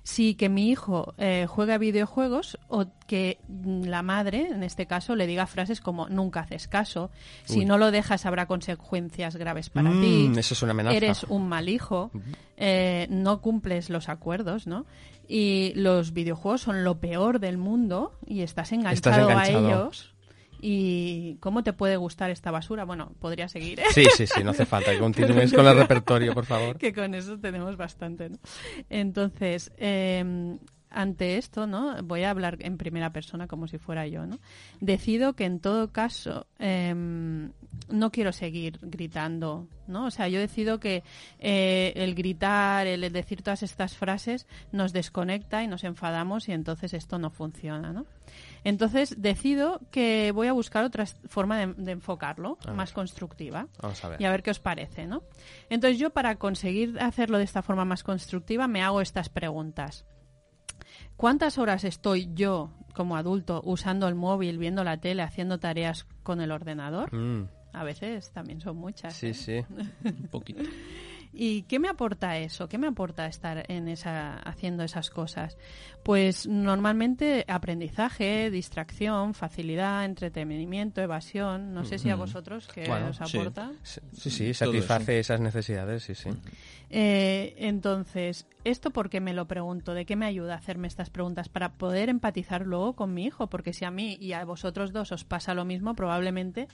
Si 0.03 0.33
que 0.33 0.49
mi 0.49 0.69
hijo 0.69 1.13
eh, 1.19 1.45
juega 1.47 1.77
videojuegos 1.77 2.57
o 2.67 2.85
que 3.05 3.37
mm, 3.47 3.83
la 3.83 4.01
madre, 4.01 4.47
en 4.47 4.63
este 4.63 4.87
caso, 4.87 5.15
le 5.15 5.27
diga 5.27 5.45
frases 5.45 5.79
como 5.79 6.09
nunca 6.09 6.39
haces 6.39 6.67
caso, 6.67 7.11
si 7.45 7.59
Uy. 7.59 7.65
no 7.65 7.77
lo 7.77 7.91
dejas 7.91 8.25
habrá 8.25 8.47
consecuencias 8.47 9.35
graves 9.35 9.69
para 9.69 9.91
Mm, 9.91 10.01
ti, 10.01 10.31
eso 10.39 10.53
es 10.55 10.61
una 10.63 10.71
amenaza. 10.71 10.97
eres 10.97 11.23
un 11.25 11.47
mal 11.47 11.69
hijo, 11.69 12.09
eh, 12.57 13.05
no 13.11 13.41
cumples 13.41 13.89
los 13.91 14.09
acuerdos, 14.09 14.65
¿no? 14.65 14.85
Y 15.27 15.71
los 15.75 16.13
videojuegos 16.13 16.61
son 16.61 16.83
lo 16.83 16.99
peor 16.99 17.39
del 17.39 17.57
mundo 17.57 18.17
y 18.25 18.41
estás 18.41 18.71
enganchado, 18.71 19.29
enganchado. 19.29 19.67
a 19.67 19.69
ellos. 19.71 20.13
¿Y 20.61 21.37
cómo 21.39 21.63
te 21.63 21.73
puede 21.73 21.97
gustar 21.97 22.29
esta 22.29 22.51
basura? 22.51 22.85
Bueno, 22.85 23.13
podría 23.19 23.47
seguir, 23.47 23.79
¿eh? 23.79 23.85
Sí, 23.91 24.05
sí, 24.15 24.27
sí, 24.27 24.43
no 24.43 24.51
hace 24.51 24.65
falta 24.65 24.91
que 24.91 24.99
continúes 24.99 25.51
con 25.51 25.65
el 25.65 25.75
repertorio, 25.77 26.33
por 26.33 26.45
favor. 26.45 26.77
que 26.77 26.93
con 26.93 27.15
eso 27.15 27.39
tenemos 27.39 27.77
bastante, 27.77 28.29
¿no? 28.29 28.37
Entonces, 28.89 29.71
eh, 29.77 30.57
ante 30.91 31.37
esto, 31.37 31.65
¿no? 31.65 31.95
Voy 32.03 32.23
a 32.23 32.29
hablar 32.29 32.57
en 32.59 32.77
primera 32.77 33.11
persona 33.11 33.47
como 33.47 33.67
si 33.67 33.77
fuera 33.77 34.05
yo, 34.07 34.25
¿no? 34.25 34.37
Decido 34.81 35.33
que 35.33 35.45
en 35.45 35.59
todo 35.59 35.91
caso 35.91 36.47
em, 36.59 37.51
no 37.89 38.11
quiero 38.11 38.33
seguir 38.33 38.77
gritando, 38.81 39.67
¿no? 39.87 40.05
O 40.05 40.11
sea, 40.11 40.27
yo 40.27 40.39
decido 40.39 40.79
que 40.79 41.03
eh, 41.39 41.93
el 41.95 42.13
gritar, 42.13 42.87
el 42.87 43.11
decir 43.11 43.41
todas 43.41 43.63
estas 43.63 43.95
frases 43.95 44.47
nos 44.71 44.91
desconecta 44.93 45.63
y 45.63 45.67
nos 45.67 45.83
enfadamos 45.85 46.49
y 46.49 46.51
entonces 46.51 46.93
esto 46.93 47.17
no 47.17 47.29
funciona, 47.29 47.93
¿no? 47.93 48.05
Entonces 48.63 49.15
decido 49.21 49.81
que 49.91 50.31
voy 50.33 50.47
a 50.47 50.53
buscar 50.53 50.83
otra 50.83 51.05
forma 51.05 51.65
de, 51.65 51.91
enfocarlo, 51.91 52.57
más 52.75 52.93
constructiva. 52.93 53.67
Vamos 53.81 54.03
a 54.03 54.09
ver. 54.09 54.21
Y 54.21 54.25
a 54.25 54.31
ver 54.31 54.43
qué 54.43 54.51
os 54.51 54.59
parece, 54.59 55.07
¿no? 55.07 55.23
Entonces 55.69 55.97
yo 55.99 56.11
para 56.11 56.35
conseguir 56.35 56.99
hacerlo 56.99 57.37
de 57.37 57.43
esta 57.43 57.61
forma 57.61 57.85
más 57.85 58.03
constructiva 58.03 58.67
me 58.67 58.83
hago 58.83 59.01
estas 59.01 59.29
preguntas. 59.29 60.05
¿Cuántas 61.17 61.57
horas 61.57 61.83
estoy 61.83 62.29
yo 62.33 62.71
como 62.93 63.15
adulto 63.15 63.61
usando 63.63 64.07
el 64.07 64.15
móvil, 64.15 64.57
viendo 64.57 64.83
la 64.83 64.97
tele, 64.97 65.21
haciendo 65.21 65.59
tareas 65.59 66.05
con 66.23 66.41
el 66.41 66.51
ordenador? 66.51 67.13
Mm, 67.15 67.47
A 67.73 67.83
veces 67.83 68.31
también 68.31 68.61
son 68.61 68.77
muchas. 68.77 69.13
sí, 69.15 69.27
¿eh? 69.27 69.33
sí. 69.33 69.65
Un 70.03 70.27
poquito. 70.29 70.63
¿Y 71.33 71.63
qué 71.63 71.79
me 71.79 71.87
aporta 71.87 72.37
eso? 72.37 72.67
¿Qué 72.67 72.77
me 72.77 72.87
aporta 72.87 73.25
estar 73.25 73.63
en 73.71 73.87
esa, 73.87 74.33
haciendo 74.39 74.83
esas 74.83 75.09
cosas? 75.09 75.57
Pues 76.03 76.45
normalmente 76.47 77.45
aprendizaje, 77.47 78.51
distracción, 78.51 79.33
facilidad, 79.33 80.03
entretenimiento, 80.03 81.01
evasión. 81.01 81.73
No 81.73 81.85
sé 81.85 81.99
si 81.99 82.09
a 82.09 82.15
vosotros 82.15 82.67
qué 82.67 82.87
Bueno, 82.87 83.07
os 83.09 83.17
sí. 83.17 83.37
aporta. 83.37 83.71
Sí, 83.83 84.29
sí, 84.29 84.51
Todo 84.53 84.73
satisface 84.73 85.19
esas 85.19 85.39
necesidades, 85.39 86.03
sí, 86.03 86.15
sí. 86.15 86.29
Eh, 86.89 87.55
entonces, 87.59 88.45
¿esto 88.65 88.91
por 88.91 89.09
qué 89.09 89.21
me 89.21 89.33
lo 89.33 89.47
pregunto? 89.47 89.93
¿De 89.93 90.05
qué 90.05 90.17
me 90.17 90.25
ayuda 90.25 90.55
a 90.55 90.57
hacerme 90.57 90.87
estas 90.89 91.09
preguntas? 91.09 91.47
Para 91.47 91.73
poder 91.73 92.09
empatizar 92.09 92.65
luego 92.65 92.93
con 92.93 93.13
mi 93.13 93.23
hijo, 93.25 93.47
porque 93.47 93.71
si 93.71 93.85
a 93.85 93.91
mí 93.91 94.17
y 94.19 94.33
a 94.33 94.43
vosotros 94.43 94.91
dos 94.91 95.13
os 95.13 95.23
pasa 95.23 95.53
lo 95.53 95.63
mismo, 95.63 95.95
probablemente 95.95 96.67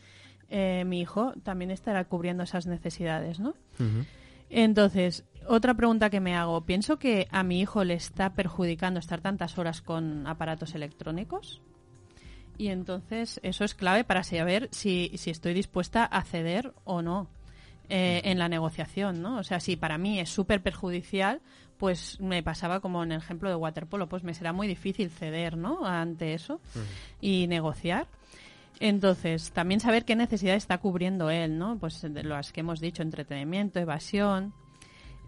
eh, 0.50 0.84
mi 0.86 1.02
hijo 1.02 1.34
también 1.44 1.70
estará 1.70 2.06
cubriendo 2.06 2.44
esas 2.44 2.66
necesidades, 2.66 3.40
¿no? 3.40 3.54
Entonces, 4.50 5.24
otra 5.48 5.74
pregunta 5.74 6.10
que 6.10 6.20
me 6.20 6.36
hago, 6.36 6.62
pienso 6.62 6.98
que 6.98 7.28
a 7.32 7.44
mi 7.44 7.62
hijo 7.62 7.84
le 7.84 7.94
está 7.94 8.34
perjudicando 8.34 9.00
estar 9.00 9.22
tantas 9.22 9.58
horas 9.58 9.82
con 9.82 10.28
aparatos 10.28 10.76
electrónicos. 10.76 11.62
Y 12.58 12.68
entonces 12.68 13.40
eso 13.44 13.64
es 13.64 13.76
clave 13.76 14.04
para 14.04 14.24
saber 14.24 14.68
si, 14.72 15.12
si 15.16 15.30
estoy 15.30 15.54
dispuesta 15.54 16.04
a 16.04 16.24
ceder 16.24 16.74
o 16.86 17.02
no 17.02 17.30
eh, 17.90 18.22
en 18.26 18.40
la 18.40 18.50
negociación, 18.50 19.22
¿no? 19.22 19.38
O 19.38 19.44
sea, 19.44 19.60
si 19.60 19.76
para 19.76 19.98
mí 19.98 20.20
es 20.20 20.30
súper 20.30 20.62
perjudicial, 20.62 21.40
pues 21.78 22.20
me 22.20 22.44
pasaba 22.44 22.80
como 22.80 23.04
en 23.04 23.12
el 23.12 23.20
ejemplo 23.20 23.50
de 23.50 23.56
waterpolo, 23.56 24.10
pues 24.10 24.24
me 24.24 24.34
será 24.34 24.52
muy 24.52 24.68
difícil 24.68 25.12
ceder, 25.12 25.56
¿no? 25.56 25.86
Ante 25.86 26.34
eso 26.34 26.60
y 27.22 27.48
negociar. 27.48 28.08
Entonces, 28.80 29.52
también 29.52 29.80
saber 29.80 30.06
qué 30.06 30.16
necesidad 30.16 30.56
está 30.56 30.78
cubriendo 30.78 31.30
él, 31.30 31.58
¿no? 31.58 31.78
Pues 31.80 32.02
de 32.02 32.24
las 32.24 32.52
que 32.52 32.60
hemos 32.60 32.80
dicho, 32.80 33.02
entretenimiento, 33.02 33.80
evasión. 33.80 34.54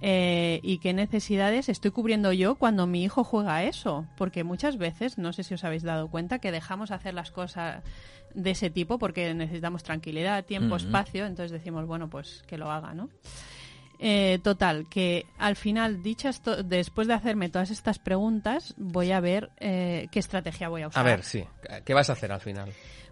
eh, 0.01 0.59
y 0.63 0.77
qué 0.77 0.93
necesidades 0.93 1.67
estoy 1.67 1.91
cubriendo 1.91 2.31
yo 2.31 2.55
cuando 2.55 2.87
mi 2.87 3.03
hijo 3.03 3.23
juega 3.23 3.55
a 3.55 3.63
eso. 3.63 4.05
Porque 4.17 4.43
muchas 4.43 4.77
veces, 4.77 5.17
no 5.17 5.33
sé 5.33 5.43
si 5.43 5.53
os 5.55 5.63
habéis 5.63 5.83
dado 5.83 6.09
cuenta, 6.09 6.39
que 6.39 6.51
dejamos 6.51 6.91
hacer 6.91 7.13
las 7.13 7.31
cosas 7.31 7.83
de 8.33 8.51
ese 8.51 8.69
tipo 8.69 8.99
porque 8.99 9.33
necesitamos 9.33 9.83
tranquilidad, 9.83 10.45
tiempo, 10.45 10.75
espacio. 10.77 11.25
Entonces 11.25 11.51
decimos, 11.51 11.85
bueno, 11.85 12.09
pues 12.09 12.43
que 12.47 12.57
lo 12.57 12.71
haga, 12.71 12.93
¿no? 12.93 13.09
Eh, 14.01 14.39
total, 14.43 14.87
que 14.87 15.25
al 15.37 15.57
final, 15.57 16.01
dichas 16.01 16.41
después 16.63 17.09
de 17.09 17.15
hacerme 17.15 17.49
todas 17.49 17.69
estas 17.69 17.99
preguntas, 17.99 18.73
voy 18.77 19.11
a 19.11 19.19
ver 19.19 19.49
eh, 19.57 20.07
qué 20.11 20.19
estrategia 20.19 20.69
voy 20.69 20.83
a 20.83 20.87
usar. 20.87 21.05
A 21.05 21.09
ver, 21.09 21.23
sí. 21.23 21.43
¿Qué 21.83 21.93
vas 21.93 22.09
a 22.09 22.13
hacer 22.13 22.31
al 22.31 22.39
final? 22.39 22.71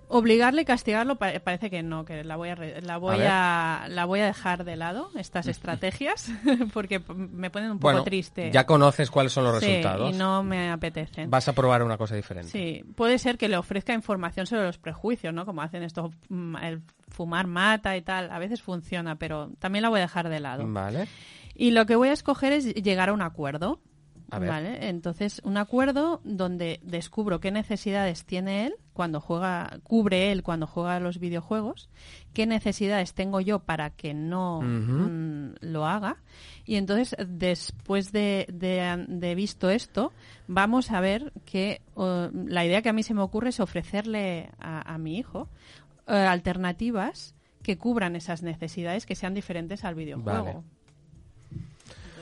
Obligarle 0.09 0.61
y 0.61 0.65
castigarlo 0.65 1.17
pa- 1.17 1.33
parece 1.43 1.69
que 1.69 1.83
no, 1.83 2.05
que 2.05 2.23
la 2.23 2.37
voy 2.37 2.49
a, 2.49 2.55
re- 2.55 2.81
la 2.81 2.97
voy 2.97 3.17
a, 3.27 3.87
la 3.89 4.05
voy 4.05 4.21
a 4.21 4.25
dejar 4.25 4.63
de 4.63 4.77
lado 4.77 5.09
estas 5.15 5.47
estrategias 5.47 6.31
porque 6.73 6.99
me 7.15 7.49
ponen 7.49 7.71
un 7.71 7.77
poco 7.79 7.91
Bueno, 7.91 8.03
triste. 8.03 8.49
ya 8.51 8.65
conoces 8.65 9.11
cuáles 9.11 9.33
son 9.33 9.43
los 9.43 9.59
Sí, 9.59 9.65
resultados. 9.67 10.09
y 10.13 10.17
no 10.17 10.43
me 10.43 10.71
apetecen. 10.71 11.29
Vas 11.29 11.47
a 11.49 11.53
probar 11.53 11.83
una 11.83 11.97
cosa 11.97 12.15
diferente. 12.15 12.49
Sí, 12.51 12.83
puede 12.95 13.19
ser 13.19 13.37
que 13.37 13.49
le 13.49 13.57
ofrezca 13.57 13.93
información 13.93 14.47
sobre 14.47 14.63
los 14.63 14.77
prejuicios, 14.77 15.33
¿no? 15.33 15.45
Como 15.45 15.61
hacen 15.61 15.83
esto, 15.83 16.11
mm, 16.29 16.55
el 16.57 16.81
fumar 17.09 17.47
mata 17.47 17.97
y 17.97 18.01
tal. 18.01 18.31
A 18.31 18.39
veces 18.39 18.61
funciona, 18.61 19.17
pero 19.17 19.51
también 19.59 19.81
la 19.83 19.89
voy 19.89 19.99
a 19.99 20.03
dejar 20.03 20.29
de 20.29 20.39
lado. 20.39 20.63
Vale. 20.67 21.07
Y 21.53 21.71
lo 21.71 21.85
que 21.85 21.95
voy 21.97 22.09
a 22.09 22.13
escoger 22.13 22.53
es 22.53 22.73
llegar 22.75 23.09
a 23.09 23.13
un 23.13 23.21
acuerdo. 23.21 23.81
A 24.29 24.39
ver. 24.39 24.49
¿Vale? 24.49 24.89
Entonces, 24.89 25.41
un 25.43 25.57
acuerdo 25.57 26.21
donde 26.23 26.79
descubro 26.83 27.39
qué 27.39 27.51
necesidades 27.51 28.25
tiene 28.25 28.67
él 28.67 28.75
cuando 28.93 29.21
juega, 29.21 29.79
cubre 29.83 30.31
él 30.31 30.43
cuando 30.43 30.67
juega 30.67 30.95
a 30.95 30.99
los 30.99 31.19
videojuegos, 31.19 31.89
qué 32.33 32.45
necesidades 32.45 33.13
tengo 33.13 33.39
yo 33.39 33.59
para 33.59 33.91
que 33.91 34.13
no 34.13 34.61
mm, 34.61 35.55
lo 35.61 35.85
haga. 35.85 36.17
Y 36.65 36.75
entonces, 36.75 37.15
después 37.27 38.11
de, 38.11 38.47
de, 38.51 39.05
de 39.07 39.35
visto 39.35 39.69
esto, 39.69 40.11
vamos 40.47 40.91
a 40.91 40.99
ver 40.99 41.31
que 41.45 41.81
uh, 41.95 42.27
la 42.33 42.65
idea 42.65 42.81
que 42.81 42.89
a 42.89 42.93
mí 42.93 43.03
se 43.03 43.13
me 43.13 43.21
ocurre 43.21 43.49
es 43.49 43.59
ofrecerle 43.59 44.49
a, 44.59 44.93
a 44.93 44.97
mi 44.97 45.17
hijo 45.17 45.47
eh, 46.07 46.15
alternativas 46.15 47.35
que 47.63 47.77
cubran 47.77 48.15
esas 48.15 48.41
necesidades 48.41 49.05
que 49.05 49.15
sean 49.15 49.33
diferentes 49.33 49.83
al 49.83 49.95
videojuego. 49.95 50.45
Vale. 50.45 50.76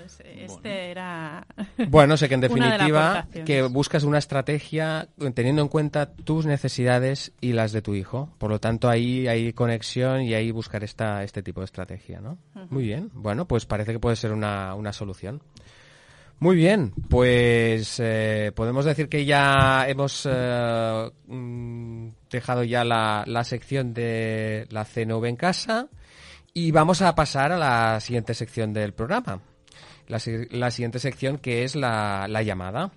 Entonces, 0.06 0.52
este 0.52 0.92
era 0.92 1.48
Bueno, 1.90 2.16
sé 2.16 2.30
que 2.30 2.36
en 2.36 2.42
definitiva 2.42 3.28
que 3.46 3.64
buscas 3.64 4.04
una 4.04 4.20
estrategia 4.20 5.10
teniendo 5.34 5.64
en 5.64 5.68
cuenta 5.68 6.14
tus 6.14 6.46
necesidades 6.46 7.34
y 7.42 7.54
las 7.54 7.72
de 7.72 7.82
tu 7.82 7.96
hijo. 7.96 8.30
Por 8.38 8.52
lo 8.52 8.60
tanto, 8.60 8.88
ahí 8.88 9.28
hay 9.28 9.52
conexión 9.54 10.22
y 10.22 10.36
ahí 10.36 10.52
buscar 10.52 10.84
esta, 10.84 11.24
este 11.24 11.42
tipo 11.42 11.62
de 11.62 11.66
estrategia, 11.66 12.22
¿no? 12.22 12.38
Muy 12.70 12.84
bien. 12.84 13.10
Bueno, 13.14 13.48
pues 13.48 13.66
parece 13.66 13.94
que 13.94 14.00
puede 14.00 14.16
ser 14.16 14.32
una, 14.32 14.76
una 14.76 14.94
solución. 14.94 15.42
Muy 16.38 16.58
bien, 16.58 16.92
pues 17.10 18.00
eh, 18.04 18.52
podemos 18.54 18.84
decir 18.86 19.08
que 19.08 19.24
ya 19.26 19.88
hemos 19.88 20.28
eh, 20.30 21.10
mm, 21.28 22.10
dejado 22.30 22.64
ya 22.64 22.84
la, 22.84 23.24
la 23.26 23.44
sección 23.46 23.94
de 23.94 24.68
la 24.70 24.84
CNV 24.84 25.26
en 25.26 25.36
casa 25.38 25.88
y 26.54 26.72
vamos 26.72 27.02
a 27.02 27.16
pasar 27.16 27.54
a 27.54 27.58
la 27.58 28.00
siguiente 28.02 28.34
sección 28.34 28.74
del 28.74 28.94
programa. 28.94 29.42
La, 30.08 30.20
si- 30.20 30.48
la 30.50 30.72
siguiente 30.72 31.00
sección 31.00 31.38
que 31.38 31.64
es 31.64 31.76
la, 31.76 32.28
la 32.30 32.42
llamada. 32.44 32.92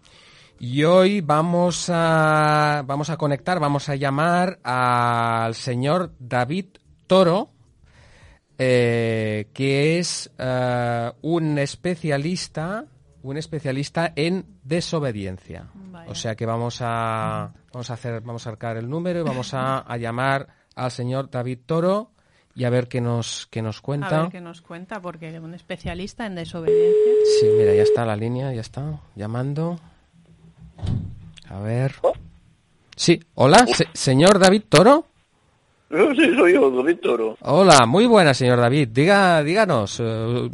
Y 0.60 0.82
hoy 0.84 1.20
vamos 1.20 1.88
a, 1.88 2.82
vamos 2.84 3.10
a 3.10 3.16
conectar, 3.16 3.60
vamos 3.60 3.88
a 3.88 3.94
llamar 3.94 4.58
al 4.64 5.54
señor 5.54 6.12
David 6.18 6.66
Toro, 7.06 7.50
eh, 8.58 9.48
que 9.54 9.98
es 9.98 10.30
eh, 10.38 11.12
un 11.22 11.58
especialista, 11.58 12.84
un 13.22 13.36
especialista 13.36 14.12
en 14.16 14.46
desobediencia. 14.64 15.68
Vaya. 15.74 16.10
O 16.10 16.14
sea 16.14 16.34
que 16.34 16.44
vamos 16.44 16.78
a, 16.82 17.52
vamos 17.72 17.90
a 17.90 17.94
hacer, 17.94 18.20
vamos 18.22 18.46
a 18.46 18.50
arcar 18.50 18.76
el 18.76 18.88
número 18.88 19.20
y 19.20 19.22
vamos 19.22 19.54
a, 19.54 19.78
a 19.78 19.96
llamar 19.96 20.48
al 20.74 20.90
señor 20.90 21.30
David 21.30 21.60
Toro 21.66 22.12
y 22.58 22.64
a 22.64 22.70
ver 22.70 22.88
qué 22.88 23.00
nos, 23.00 23.46
qué 23.52 23.62
nos 23.62 23.78
A 23.78 23.82
cuenta. 23.82 24.22
ver 24.22 24.30
qué 24.32 24.40
nos 24.40 24.60
cuenta, 24.62 25.00
porque 25.00 25.38
un 25.38 25.54
especialista 25.54 26.26
en 26.26 26.34
desobediencia. 26.34 27.12
Sí, 27.40 27.46
mira, 27.56 27.72
ya 27.72 27.82
está 27.84 28.04
la 28.04 28.16
línea, 28.16 28.52
ya 28.52 28.60
está, 28.60 29.00
llamando. 29.14 29.78
A 31.48 31.60
ver. 31.60 31.94
Sí, 32.96 33.20
hola, 33.34 33.64
se- 33.68 33.86
señor 33.94 34.38
David 34.40 34.64
Toro. 34.68 35.06
Sí, 35.90 36.34
soy 36.36 36.52
yo, 36.52 36.70
David 36.70 36.98
Toro. 37.00 37.38
Hola, 37.40 37.86
muy 37.86 38.04
buena, 38.06 38.34
señor 38.34 38.58
David. 38.60 38.88
Diga, 38.88 39.42
díganos, 39.42 39.98
eh, 40.04 40.50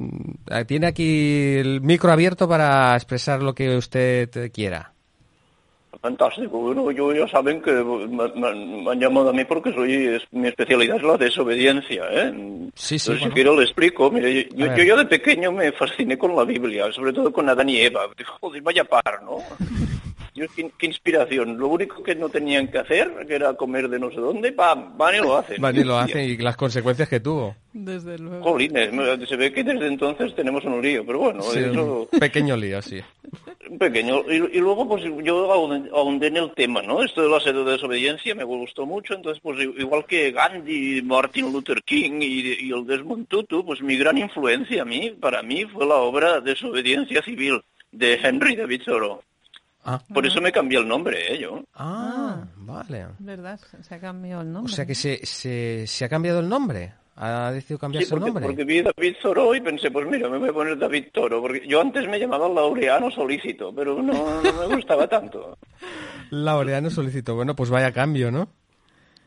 tiene 0.67 0.87
aquí 0.87 1.55
el 1.57 1.81
micro 1.81 2.13
abierto 2.13 2.47
para 2.49 2.95
expresar 2.95 3.43
lo 3.43 3.53
que 3.55 3.77
usted 3.77 4.53
quiera. 4.53 4.94
Fantástico. 6.01 6.59
Bueno, 6.59 6.91
yo 6.91 7.13
ya 7.13 7.27
saben 7.29 7.61
que 7.63 7.73
me, 7.73 8.07
me- 8.35 8.83
me 8.83 8.91
han 8.91 9.01
llamado 9.01 9.31
a 9.31 9.33
mí 9.33 9.45
porque 9.45 9.73
soy 9.73 9.93
es- 9.95 10.27
mi 10.33 10.49
especialidad 10.49 10.97
es 10.97 11.03
la 11.03 11.17
desobediencia. 11.17 12.05
¿eh? 12.11 12.33
Sí, 12.75 12.99
sí, 12.99 13.07
Entonces, 13.07 13.07
bueno. 13.09 13.25
si 13.27 13.31
quiero 13.31 13.57
le 13.57 13.63
explico. 13.65 14.11
Mire, 14.11 14.49
yo, 14.55 14.67
yo, 14.77 14.83
yo 14.83 14.97
de 14.97 15.07
pequeño 15.07 15.53
me 15.53 15.73
fasciné 15.73 16.17
con 16.19 16.35
la 16.37 16.45
Biblia, 16.45 16.91
sobre 16.93 17.13
todo 17.13 17.33
con 17.33 17.49
Adán 17.49 17.69
y 17.69 17.79
Eva. 17.79 18.03
Joder, 18.41 18.63
vaya 18.63 18.85
par, 18.85 19.23
¿no? 19.25 19.39
Yo, 20.35 20.47
qué, 20.55 20.71
qué 20.77 20.87
inspiración. 20.87 21.57
Lo 21.59 21.69
único 21.69 22.03
que 22.03 22.15
no 22.17 22.29
tenían 22.29 22.69
que 22.69 22.79
hacer, 22.79 23.13
que 23.27 23.35
era 23.37 23.55
comer 23.55 23.89
de 23.89 23.99
no 24.01 24.11
sé 24.11 24.17
dónde, 24.17 24.51
van, 24.51 24.99
van 24.99 25.15
y 25.15 25.19
lo 25.19 25.37
hacen. 25.37 25.61
Van 25.61 25.77
y 25.77 25.85
lo 25.85 25.97
hacen 25.99 26.29
y 26.29 26.37
las 26.37 26.57
consecuencias 26.57 27.09
que 27.09 27.21
tuvo. 27.21 27.55
Desde 27.73 28.19
luego. 28.19 28.43
Jolines, 28.43 28.91
se 29.29 29.37
ve 29.37 29.53
que 29.53 29.63
desde 29.65 29.87
entonces 29.87 30.35
tenemos 30.35 30.65
un 30.65 30.83
lío, 30.83 31.05
pero 31.07 31.19
bueno, 31.21 31.43
Sí, 31.43 31.61
eso... 31.61 32.09
un 32.11 32.19
pequeño 32.21 32.57
lío, 32.57 32.83
sí. 32.83 33.01
pequeño. 33.79 34.23
Y, 34.31 34.57
y 34.57 34.61
luego, 34.61 34.89
pues 34.89 35.05
yo 35.23 35.53
ahondé 35.53 36.27
en 36.29 36.37
el 36.37 36.53
tema, 36.53 36.83
¿no? 36.83 37.03
Esto 37.03 37.23
de 37.23 37.29
la 37.29 37.41
sed 37.41 37.55
de 37.55 37.65
desobediencia 37.65 38.35
me 38.35 38.45
gustó 38.45 38.87
mucho. 38.87 39.15
Entonces, 39.15 39.41
pues 39.43 39.59
igual 39.79 40.05
que 40.07 40.33
Gandhi, 40.33 41.03
Martin 41.03 41.53
Luther 41.53 41.83
King 41.85 42.21
y, 42.21 42.67
y 42.67 42.73
el 42.73 42.87
Desmond 42.87 43.29
Tutu, 43.29 43.65
pues 43.65 43.81
mi 43.83 43.97
gran 43.97 44.19
influencia 44.19 44.83
a 44.83 44.85
mí, 44.85 45.11
para 45.11 45.43
mí, 45.43 45.65
fue 45.65 45.87
la 45.87 45.97
obra 45.97 46.41
Desobediencia 46.41 47.23
Civil 47.23 47.61
de 47.93 48.15
Henry 48.15 48.57
David 48.57 48.83
Thoreau. 48.85 49.21
Ah, 49.85 50.01
Por 50.13 50.25
eso 50.27 50.41
me 50.41 50.51
cambié 50.51 50.79
el 50.79 50.89
nombre, 50.89 51.35
¿eh? 51.35 51.39
Yo. 51.41 51.63
ah, 51.75 52.43
vale. 52.57 53.07
¿Verdad? 53.19 53.61
Se 53.83 53.95
ha 53.95 54.01
cambiado 54.01 54.43
el 54.43 54.49
O 54.49 54.53
nombre. 54.53 54.73
sea 54.73 54.87
que 54.87 54.95
se, 54.95 55.25
se, 55.27 55.87
se 55.87 56.05
ha 56.05 56.09
cambiado 56.09 56.41
el 56.41 56.49
nombre. 56.49 56.95
Ha 57.17 57.53
decidido 57.53 57.79
Sí, 57.79 57.81
porque, 57.81 57.99
el 58.15 58.21
nombre. 58.21 58.47
porque 58.47 58.65
vi 58.65 58.83
David 58.83 59.15
Toro 59.23 59.55
y 59.55 59.61
pensé, 59.61 59.91
pues 59.91 60.05
mira, 60.09 60.29
me 60.29 60.39
voy 60.39 60.49
a 60.49 60.53
poner 60.53 60.77
David 60.77 61.05
Toro, 61.13 61.41
porque 61.41 61.63
yo 61.69 61.81
antes 61.81 62.09
me 62.09 62.19
llamaba 62.19 62.49
Laureano 62.49 63.09
Solícito, 63.11 63.73
pero 63.73 64.03
no, 64.03 64.43
no 64.43 64.69
me 64.69 64.75
gustaba 64.75 65.07
tanto. 65.07 65.57
Laureano 66.31 66.91
solicitó. 66.91 67.37
Bueno, 67.37 67.55
pues 67.55 67.71
vaya 67.71 67.93
cambio, 67.93 68.31
¿no? 68.33 68.49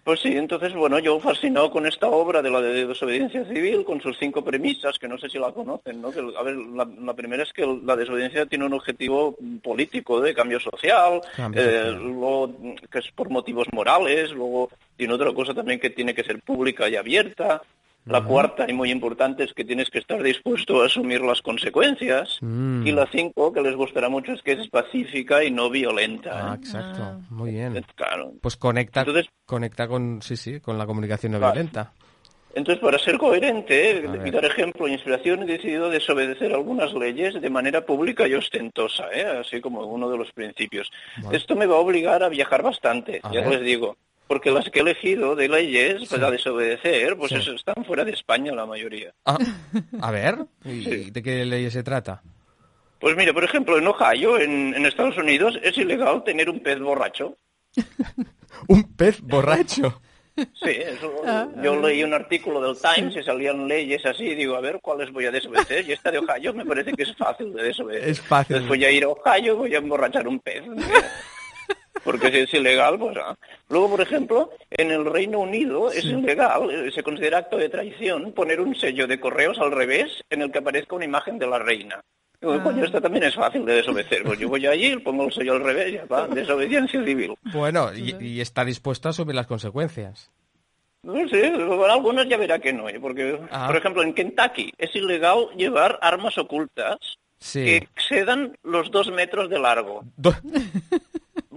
Pues 0.08 0.22
sí, 0.22 0.38
entonces, 0.38 0.74
bueno, 0.74 0.99
yo 0.99 1.20
fascinado 1.20 1.70
con 1.70 1.86
esta 1.86 2.08
obra 2.08 2.41
de 2.41 2.49
la 2.49 2.62
de 2.62 2.88
desobediencia 2.88 3.43
civil, 3.43 3.84
con 3.84 3.99
sus 3.99 4.18
cinco 4.18 4.41
premisas, 4.41 4.97
que 4.97 5.05
no 5.05 5.18
sé 5.18 5.28
si 5.28 5.38
la 5.38 5.51
conocen, 5.51 6.01
¿no? 6.01 6.12
Que, 6.12 6.22
a 6.22 6.43
ver, 6.43 6.55
la, 6.55 6.88
la 7.01 7.14
primera 7.14 7.43
es 7.43 7.51
que 7.51 7.66
la 7.84 7.93
desobediencia 7.97 8.45
tiene 8.45 8.64
un 8.64 8.74
objetivo 8.74 9.36
político 9.62 10.22
de 10.22 10.34
cambio 10.34 10.62
social, 10.62 11.20
Cambio 11.36 11.62
eh, 11.62 11.91
social. 11.91 12.03
luego 12.03 12.53
que 12.89 12.99
es 12.99 13.12
por 13.12 13.30
motivos 13.30 13.68
morales, 13.74 14.32
luego 14.32 14.70
tiene 14.95 15.14
otra 15.14 15.34
cosa 15.34 15.53
también 15.53 15.78
que 15.78 15.89
tiene 15.89 16.16
que 16.16 16.24
ser 16.24 16.39
pública 16.39 16.88
y 16.88 16.95
abierta. 16.95 17.62
La 18.08 18.24
cuarta 18.24 18.66
y 18.68 18.74
muy 18.74 18.91
importante 18.91 19.43
es 19.43 19.53
que 19.53 19.66
tienes 19.66 19.89
que 19.89 19.99
estar 19.99 20.22
dispuesto 20.24 20.82
a 20.82 20.86
asumir 20.86 21.22
las 21.22 21.41
consecuencias. 21.41 22.38
Mm. 22.41 22.88
Y 22.88 22.91
la 22.91 23.08
cinco, 23.12 23.51
que 23.51 23.62
les 23.62 23.76
gustará 23.76 24.10
mucho, 24.10 24.34
es 24.34 24.41
que 24.41 24.53
es 24.53 24.70
pacífica 24.70 25.43
y 25.43 25.51
no 25.51 25.70
violenta. 25.70 26.32
Ah, 26.34 26.53
¿eh? 26.53 26.58
exacto. 26.58 27.22
Muy 27.30 27.51
bien. 27.51 27.86
Claro. 27.95 28.34
Pues 28.41 28.55
conecta, 28.58 29.01
Entonces- 29.01 29.28
conecta 29.45 29.88
con, 29.88 30.22
sí, 30.22 30.36
sí, 30.38 30.60
con 30.60 30.78
la 30.78 30.86
comunicación 30.86 31.34
no 31.34 31.39
violenta. 31.39 31.93
Entonces, 32.55 32.82
para 32.82 32.97
ser 32.97 33.20
coherente 33.20 34.01
ver. 34.01 34.26
y 34.28 34.32
dar 34.32 34.43
ejemplo 34.45 34.88
e 34.88 34.91
inspiración, 34.91 35.43
he 35.43 35.45
decidido 35.45 35.91
desobedecer 35.91 36.51
algunas 36.53 36.91
leyes 36.93 37.39
de 37.39 37.49
manera 37.51 37.86
pública 37.86 38.28
y 38.28 38.34
ostentosa, 38.34 39.12
¿eh? 39.14 39.26
así 39.41 39.62
como 39.62 39.82
uno 39.86 40.10
de 40.10 40.18
los 40.18 40.32
principios. 40.32 40.89
Vale. 41.22 41.38
Esto 41.38 41.55
me 41.55 41.68
va 41.68 41.76
a 41.76 41.80
obligar 41.80 42.24
a 42.24 42.30
viajar 42.30 42.64
bastante, 42.64 43.20
A 43.22 43.32
ya 43.32 43.41
ver. 43.41 43.49
les 43.51 43.62
digo, 43.62 43.97
porque 44.28 44.52
las 44.52 44.70
que 44.70 44.80
he 44.80 44.82
elegido 44.82 45.36
de 45.36 45.48
leyes 45.50 46.08
para 46.10 46.30
desobedecer, 46.32 47.16
pues 47.18 47.30
Sí. 47.32 47.38
es- 47.38 47.48
están 47.48 47.84
fuera 47.86 48.04
de 48.06 48.12
España 48.12 48.54
la 48.54 48.66
mayoría. 48.66 49.14
Ah, 49.26 49.38
a 50.02 50.12
ver, 50.12 50.38
¿y 50.66 50.84
Sí. 50.84 51.12
de 51.12 51.24
qué 51.24 51.46
ley 51.46 51.70
se 51.72 51.84
trata? 51.84 52.22
Pues 53.00 53.16
mire, 53.16 53.34
por 53.34 53.44
ejemplo, 53.44 53.78
en 53.78 53.88
Ohio, 53.88 54.40
en, 54.40 54.74
en 54.74 54.86
Estados 54.86 55.18
Unidos, 55.18 55.58
es 55.62 55.78
ilegal 55.78 56.24
tener 56.24 56.50
un 56.50 56.60
pez 56.62 56.80
borracho. 56.80 57.38
Un 58.68 58.84
pez 58.96 59.22
borracho. 59.22 60.02
Sí, 60.54 60.70
eso, 60.70 61.12
Ah, 61.26 61.48
yo 61.64 61.76
leí 61.82 62.04
un 62.04 62.14
artículo 62.14 62.62
del 62.62 62.78
Times 62.80 63.16
y 63.16 63.24
salían 63.24 63.68
leyes 63.68 64.06
así 64.06 64.24
y 64.24 64.36
digo, 64.36 64.56
a 64.56 64.62
ver, 64.62 64.78
¿cuáles 64.84 65.12
voy 65.12 65.26
a 65.26 65.32
desobedecer? 65.32 65.90
Y 65.90 65.94
esta 65.94 66.12
de 66.12 66.20
Ohio 66.20 66.54
me 66.54 66.64
parece 66.64 66.94
que 66.94 67.02
es 67.02 67.16
fácil 67.16 67.52
de 67.54 67.64
desobedecer. 67.64 68.08
Es 68.10 68.22
fácil. 68.22 68.58
Entonces 68.58 68.70
voy 68.78 68.86
a 68.86 68.92
ir 68.92 69.04
a 69.04 69.08
Ohio, 69.10 69.58
voy 69.58 69.74
a 69.74 69.80
emborrachar 69.80 70.28
un 70.28 70.40
pez. 70.40 70.62
Porque 72.04 72.32
si 72.32 72.38
es 72.39 72.54
ilegal, 72.54 72.98
pues... 73.00 73.18
ah. 73.18 73.36
Luego, 73.70 73.89
por 73.91 74.02
ejemplo, 74.02 74.50
en 74.72 74.91
el 74.91 75.06
Reino 75.06 75.39
Unido 75.39 75.91
es 75.91 76.06
ilegal, 76.06 76.70
eh, 76.70 76.91
se 76.91 77.04
considera 77.04 77.39
acto 77.39 77.58
de 77.58 77.70
traición 77.70 78.32
poner 78.34 78.62
un 78.62 78.76
sello 78.76 79.08
de 79.08 79.20
correos 79.20 79.60
al 79.60 79.72
revés 79.72 80.24
en 80.30 80.41
el 80.41 80.52
que 80.52 80.60
aparezca 80.60 80.95
una 80.95 81.06
imagen 81.06 81.38
de 81.39 81.48
la 81.48 81.60
reina. 81.60 82.02
Digo, 82.39 82.54
Ah. 82.54 82.64
coño, 82.64 82.84
esto 82.86 83.02
también 83.02 83.24
es 83.26 83.36
fácil 83.36 83.66
de 83.66 83.76
desobedecer. 83.76 84.24
Pues 84.24 84.38
yo 84.39 84.48
voy 84.48 84.66
allí, 84.68 84.95
pongo 84.98 85.26
el 85.26 85.34
sello 85.34 85.54
al 85.54 85.64
revés, 85.64 85.93
ya 85.93 86.06
va, 86.06 86.28
desobediencia 86.28 87.04
civil. 87.04 87.34
Bueno, 87.52 87.89
y, 87.95 88.16
y 88.24 88.41
está 88.41 88.64
dispuesto 88.64 89.08
a 89.08 89.12
asumir 89.12 89.36
las 89.36 89.48
consecuencias. 89.48 90.30
No 91.04 91.28
sé, 91.30 91.48
algunos 91.89 92.28
ya 92.28 92.38
verá 92.38 92.60
que 92.60 92.74
no, 92.74 92.89
¿eh? 92.89 93.00
porque, 93.00 93.39
Ah. 93.52 93.68
por 93.68 93.78
ejemplo, 93.78 94.04
en 94.04 94.14
Kentucky 94.14 94.72
es 94.78 94.95
ilegal 94.95 95.48
llevar 95.56 95.98
armas 96.02 96.38
ocultas 96.38 96.98
Sí. 97.39 97.64
que 97.64 97.76
excedan 97.78 98.58
los 98.64 98.89
dos 98.91 99.12
metros 99.12 99.48
de 99.50 99.60
largo. 99.60 100.04
Do- 100.18 100.34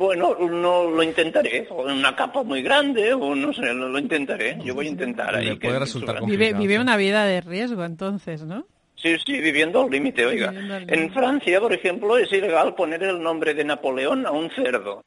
Bueno, 0.00 0.34
no 0.38 0.88
lo 0.90 1.02
intentaré, 1.02 1.66
o 1.68 1.86
en 1.86 1.98
una 1.98 2.16
capa 2.16 2.42
muy 2.42 2.62
grande, 2.62 3.12
o 3.12 3.34
no 3.34 3.52
sé, 3.52 3.74
lo, 3.74 3.86
lo 3.86 3.98
intentaré. 3.98 4.56
Yo 4.64 4.74
voy 4.74 4.86
a 4.86 4.88
intentar 4.88 5.34
ahí. 5.36 5.54
puede 5.56 5.74
que- 5.74 5.78
resultar. 5.78 6.24
Vive, 6.24 6.54
vive 6.54 6.76
sí. 6.76 6.80
una 6.80 6.96
vida 6.96 7.26
de 7.26 7.42
riesgo 7.42 7.84
entonces, 7.84 8.42
¿no? 8.46 8.64
Sí, 8.96 9.14
sí, 9.26 9.38
viviendo 9.38 9.82
al 9.82 9.90
límite, 9.90 10.24
oiga. 10.24 10.48
Al 10.48 10.90
En. 10.90 11.12
Francia, 11.12 11.60
por 11.60 11.74
ejemplo, 11.74 12.16
es 12.16 12.32
ilegal 12.32 12.74
poner 12.74 13.02
el 13.02 13.22
nombre 13.22 13.52
de 13.52 13.62
Napoleón 13.62 14.24
a 14.24 14.30
un 14.30 14.48
cerdo. 14.52 15.04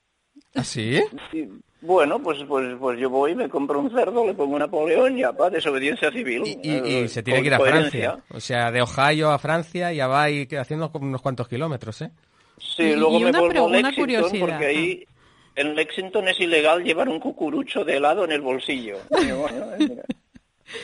¿Ah, 0.53 0.63
sí? 0.63 1.01
Y, 1.31 1.47
bueno, 1.81 2.19
pues, 2.21 2.37
pues, 2.47 2.75
pues 2.79 2.99
yo 2.99 3.09
voy, 3.09 3.33
me 3.33 3.49
compro 3.49 3.79
un 3.79 3.89
cerdo, 3.89 4.27
le 4.27 4.35
pongo 4.35 4.59
Napoleón, 4.59 5.17
ya 5.17 5.31
va, 5.31 5.49
desobediencia 5.49 6.11
civil. 6.11 6.43
Y, 6.45 6.51
y- 6.69 6.71
y 6.71 6.95
eh, 6.97 7.07
se 7.07 7.23
tiene 7.23 7.41
que 7.41 7.47
ir 7.47 7.53
a 7.55 7.57
coherencia. 7.57 8.11
Francia. 8.11 8.35
O 8.37 8.39
sea, 8.39 8.69
de 8.71 8.83
Ohio 8.83 9.31
a 9.31 9.39
Francia 9.39 9.91
ya 9.91 10.05
va 10.05 10.21
ahí 10.21 10.47
haciendo 10.55 10.91
como 10.91 11.07
unos 11.07 11.23
cuantos 11.23 11.47
kilómetros, 11.47 11.99
¿eh? 12.03 12.11
Sí, 12.57 12.83
Y- 12.83 12.95
luego 12.95 13.17
y 13.19 13.23
me 13.23 13.29
una 13.29 13.39
vuelvo 13.39 13.59
a 13.59 13.63
una 13.63 13.77
Lexington 13.77 14.03
curiosidad. 14.03 14.39
porque 14.39 14.65
ahí 14.65 15.05
en 15.55 15.75
Lexington 15.75 16.27
es 16.27 16.39
ilegal 16.39 16.83
llevar 16.83 17.09
un 17.09 17.19
cucurucho 17.19 17.83
de 17.83 17.97
helado 17.97 18.25
en 18.25 18.31
el 18.31 18.41
bolsillo. 18.41 18.97
Bueno, 19.11 19.45
eh, 19.73 19.75
mira, 19.79 20.03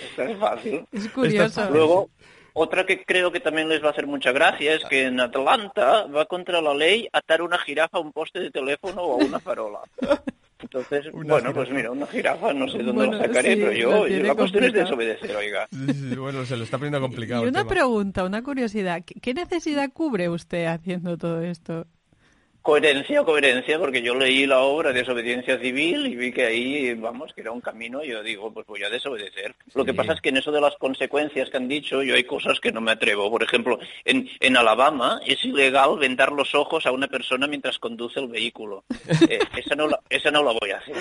esto 0.09 0.23
es 0.23 0.37
fácil. 0.37 0.85
Es 0.91 1.07
curioso. 1.09 1.69
Luego, 1.71 2.09
otra 2.53 2.85
que 2.85 3.03
creo 3.05 3.31
que 3.31 3.39
también 3.39 3.69
les 3.69 3.81
va 3.83 3.87
a 3.87 3.91
hacer 3.91 4.05
mucha 4.07 4.31
gracia 4.31 4.73
es 4.75 4.83
que 4.85 5.03
en 5.05 5.19
Atlanta 5.19 6.05
va 6.07 6.25
contra 6.25 6.61
la 6.61 6.73
ley 6.73 7.07
atar 7.13 7.41
una 7.41 7.57
jirafa 7.57 7.97
a 7.97 8.01
un 8.01 8.11
poste 8.11 8.39
de 8.39 8.51
teléfono 8.51 9.01
o 9.01 9.21
a 9.21 9.25
una 9.25 9.39
farola. 9.39 9.79
Entonces, 10.61 11.07
Una 11.13 11.35
bueno, 11.35 11.53
pues 11.53 11.69
mira, 11.71 11.91
una 11.91 12.05
jirafa, 12.07 12.53
no 12.53 12.67
sé 12.67 12.83
dónde 12.83 13.05
Bueno, 13.05 13.13
la 13.17 13.27
sacaré, 13.27 13.55
sí, 13.55 13.55
pero 13.61 13.71
yo, 13.73 14.05
tiene 14.05 14.23
la 14.23 14.35
cuestión 14.35 14.63
es 14.65 14.73
desobedecer, 14.73 15.35
oiga. 15.35 15.67
Sí, 15.71 15.93
sí, 15.93 16.15
bueno, 16.15 16.45
se 16.45 16.57
lo 16.57 16.63
está 16.65 16.77
poniendo 16.77 16.99
complicado. 17.01 17.43
Y 17.43 17.45
el 17.45 17.49
una 17.51 17.59
tema. 17.61 17.69
pregunta, 17.69 18.25
una 18.25 18.43
curiosidad. 18.43 19.03
¿Qué, 19.05 19.15
qué 19.21 19.33
necesidad 19.33 19.89
cubre 19.93 20.29
usted 20.29 20.65
haciendo 20.65 21.17
todo 21.17 21.41
esto? 21.41 21.87
Coherencia, 22.61 23.23
coherencia, 23.23 23.79
porque 23.79 24.01
yo 24.01 24.13
leí 24.15 24.45
la 24.45 24.59
obra 24.59 24.91
de 24.91 24.99
desobediencia 24.99 25.57
civil 25.59 26.05
y 26.07 26.15
vi 26.15 26.31
que 26.33 26.45
ahí, 26.45 26.93
vamos, 26.93 27.33
que 27.33 27.41
era 27.41 27.51
un 27.51 27.61
camino 27.61 28.03
y 28.03 28.09
yo 28.09 28.21
digo, 28.21 28.53
pues 28.53 28.67
voy 28.67 28.83
a 28.83 28.89
desobedecer. 28.89 29.55
Lo 29.73 29.85
que 29.85 29.93
pasa 29.93 30.13
es 30.13 30.21
que 30.21 30.29
en 30.29 30.37
eso 30.37 30.51
de 30.51 30.59
las 30.61 30.75
consecuencias 30.75 31.49
que 31.49 31.57
han 31.57 31.69
dicho, 31.69 32.03
yo 32.03 32.15
hay 32.15 32.25
cosas 32.25 32.59
que 32.59 32.71
no 32.71 32.81
me 32.81 32.91
atrevo. 32.91 33.31
Por 33.31 33.43
ejemplo, 33.43 33.79
en, 34.03 34.29
en 34.41 34.57
Alabama 34.57 35.21
es 35.25 35.43
ilegal 35.45 35.97
vendar 35.99 36.31
los 36.33 36.53
ojos 36.53 36.85
a 36.85 36.91
una 36.91 37.07
persona 37.07 37.47
mientras 37.47 37.79
conduce 37.79 38.19
el 38.19 38.27
vehículo. 38.27 38.83
Eh, 39.29 39.39
esa, 39.57 39.75
no 39.75 39.87
la, 39.87 39.99
esa 40.09 40.29
no 40.29 40.43
la 40.43 40.51
voy 40.51 40.71
a 40.71 40.77
hacer. 40.77 40.95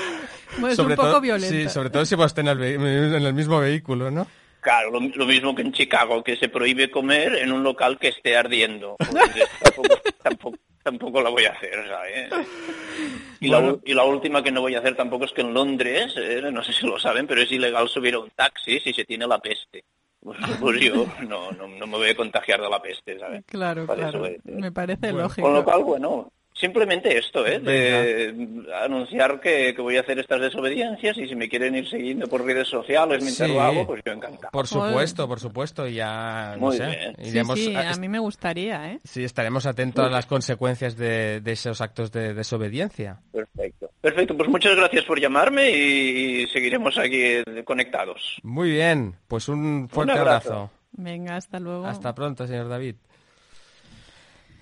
Bueno, 0.52 0.68
es 0.68 0.76
Sobre 0.76 0.92
un 0.94 0.96
poco 0.96 1.08
todo- 1.10 1.20
violenta. 1.20 1.48
Sí, 1.48 1.68
sobre 1.68 1.90
todo 1.90 2.04
si 2.06 2.14
va 2.14 2.26
usted 2.26 2.42
en 2.42 2.48
el, 2.48 2.62
en 2.62 3.14
el 3.26 3.34
mismo 3.34 3.58
vehículo, 3.60 4.10
¿no? 4.12 4.26
Claro, 4.60 4.90
lo, 4.90 5.00
lo 5.00 5.26
mismo 5.26 5.54
que 5.54 5.62
en 5.62 5.72
Chicago, 5.72 6.22
que 6.22 6.36
se 6.36 6.48
prohíbe 6.48 6.90
comer 6.90 7.34
en 7.36 7.52
un 7.52 7.62
local 7.62 7.98
que 7.98 8.08
esté 8.08 8.36
ardiendo. 8.36 8.96
Pues, 8.98 9.08
tampoco, 9.62 10.00
tampoco, 10.22 10.58
tampoco 10.88 11.20
la 11.20 11.28
voy 11.30 11.44
a 11.44 11.52
hacer, 11.52 11.86
¿sabes? 11.86 12.30
Y, 13.40 13.48
la, 13.48 13.58
Bueno. 13.60 13.74
u- 13.74 13.80
y 13.84 13.94
la 13.94 14.04
última 14.04 14.42
que 14.42 14.50
no 14.50 14.62
voy 14.62 14.74
a 14.74 14.80
hacer 14.80 14.96
tampoco 14.96 15.24
es 15.24 15.32
que 15.32 15.42
en 15.42 15.54
Londres, 15.54 16.12
eh, 16.16 16.42
no 16.52 16.62
sé 16.64 16.72
si 16.72 16.84
lo 16.86 16.98
saben, 16.98 17.26
pero 17.26 17.40
es 17.40 17.52
ilegal 17.52 17.88
subir 17.88 18.14
a 18.14 18.18
un 18.18 18.30
taxi 18.30 18.80
si 18.80 18.92
se 18.92 19.04
tiene 19.04 19.26
la 19.28 19.38
peste. 19.38 19.84
Pues, 20.20 20.36
pues 20.58 20.80
yo 20.80 21.06
no, 21.28 21.52
no, 21.52 21.68
no 21.68 21.86
me 21.86 21.96
voy 21.98 22.08
a 22.10 22.16
contagiar 22.16 22.60
de 22.60 22.68
la 22.68 22.82
peste, 22.82 23.16
¿sabes? 23.18 23.44
Claro, 23.46 23.86
Para 23.86 24.00
claro. 24.10 24.26
eso, 24.26 24.34
eh, 24.34 24.40
Me 24.44 24.72
parece 24.72 25.12
Bueno, 25.12 25.22
lógico. 25.28 25.42
Con 25.42 25.54
lo 25.54 25.64
cual, 25.64 25.84
bueno, 25.84 26.32
simplemente 26.58 27.16
esto, 27.16 27.46
¿eh? 27.46 27.58
De 27.60 28.66
anunciar 28.82 29.40
que, 29.40 29.74
que 29.74 29.80
voy 29.82 29.96
a 29.96 30.00
hacer 30.00 30.18
estas 30.18 30.40
desobediencias 30.40 31.16
y 31.18 31.28
si 31.28 31.34
me 31.34 31.48
quieren 31.48 31.74
ir 31.74 31.88
siguiendo 31.88 32.26
por 32.26 32.44
redes 32.44 32.68
sociales 32.68 33.22
mientras 33.22 33.48
Sí. 33.48 33.54
lo 33.54 33.60
hago, 33.60 33.86
pues 33.86 34.02
yo 34.04 34.12
encantado. 34.12 34.50
Por 34.50 34.66
supuesto, 34.66 35.28
por 35.28 35.40
supuesto, 35.40 35.86
y 35.86 35.94
ya, 35.94 36.54
no 36.58 36.66
Muy 36.66 36.76
sé, 36.76 36.86
bien. 36.86 37.16
Sí, 37.22 37.28
iremos 37.30 37.58
sí, 37.58 37.74
a- 37.74 37.90
a 37.92 37.96
mí 37.96 38.08
me 38.08 38.18
gustaría, 38.18 38.92
¿eh? 38.92 39.00
sí, 39.04 39.24
estaremos 39.24 39.66
atentos 39.66 40.04
a 40.04 40.10
las 40.10 40.26
consecuencias 40.26 40.96
de, 40.96 41.40
de 41.40 41.52
esos 41.52 41.80
actos 41.80 42.10
de 42.12 42.34
desobediencia. 42.34 43.20
Perfecto. 43.32 43.90
Perfecto, 44.00 44.36
pues 44.36 44.48
muchas 44.48 44.76
gracias 44.76 45.04
por 45.04 45.20
llamarme 45.20 45.70
y 45.70 46.46
seguiremos 46.48 46.96
aquí 46.98 47.42
conectados. 47.64 48.38
Muy 48.42 48.70
bien, 48.70 49.14
pues 49.28 49.48
un 49.48 49.88
fuerte 49.88 50.12
abrazo. 50.12 50.48
abrazo. 50.52 50.70
Venga, 50.92 51.36
hasta 51.36 51.60
luego. 51.60 51.86
Hasta 51.86 52.14
pronto, 52.14 52.46
señor 52.46 52.68
David. 52.68 52.96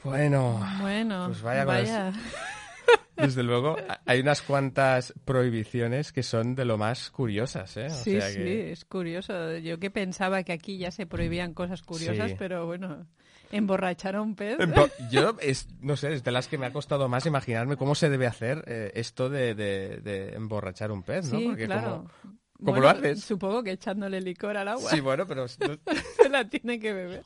Bueno, 0.07 0.61
Bueno, 0.80 1.24
Pues 1.26 1.42
vaya 1.42 1.64
con 1.64 1.74
vaya. 1.74 2.12
desde 3.16 3.42
luego, 3.42 3.76
hay 4.04 4.20
unas 4.20 4.42
cuantas 4.42 5.12
prohibiciones 5.24 6.12
que 6.12 6.22
son 6.22 6.54
de 6.54 6.64
lo 6.64 6.78
más 6.78 7.11
curiosas, 7.11 7.76
¿eh? 7.76 7.86
O 7.86 7.90
Sí, 7.90 8.12
sea 8.20 8.30
sí, 8.30 8.40
es 8.46 8.84
curioso. 8.84 9.57
Yo 9.59 9.78
que 9.78 9.90
pensaba 9.90 10.42
que 10.42 10.52
aquí 10.52 10.78
ya 10.78 10.90
se 10.90 11.07
prohibían 11.07 11.54
cosas 11.54 11.82
curiosas, 11.82 12.30
Sí. 12.30 12.36
pero 12.38 12.66
bueno, 12.66 13.07
emborrachar 13.50 14.16
a 14.16 14.22
un 14.22 14.34
pez. 14.36 14.59
Yo, 15.11 15.36
es, 15.40 15.66
no 15.80 15.96
sé, 15.96 16.12
es 16.14 16.22
de 16.24 16.30
las 16.32 16.46
que 16.48 16.59
me 16.59 16.66
ha 16.66 16.72
costado 16.72 17.09
más 17.09 17.26
imaginarme 17.26 17.76
cómo 17.76 17.94
se 17.94 18.09
debe 18.11 18.26
hacer 18.26 18.62
eh, 18.66 18.92
esto 18.94 19.28
de, 19.30 19.54
de- 19.54 19.98
de 20.02 20.34
emborrachar 20.34 20.90
un 20.92 21.02
pez, 21.02 21.32
¿no? 21.32 21.38
Sí, 21.38 21.46
Porque 21.46 21.66
claro. 21.66 21.90
como- 22.22 22.36
¿Cómo 22.59 22.70
Bueno, 22.70 22.80
lo 22.84 22.88
haces? 22.88 23.22
Supongo 23.22 23.62
que 23.62 23.72
echándole 23.72 24.18
licor 24.22 24.57
al 24.57 24.68
agua 24.68 24.90
Sí, 24.90 25.00
bueno, 25.00 25.26
pero... 25.26 25.42
no- 25.61 25.78
se 26.22 26.28
la 26.30 26.48
tiene 26.48 26.78
que 26.80 26.92
beber. 26.94 27.22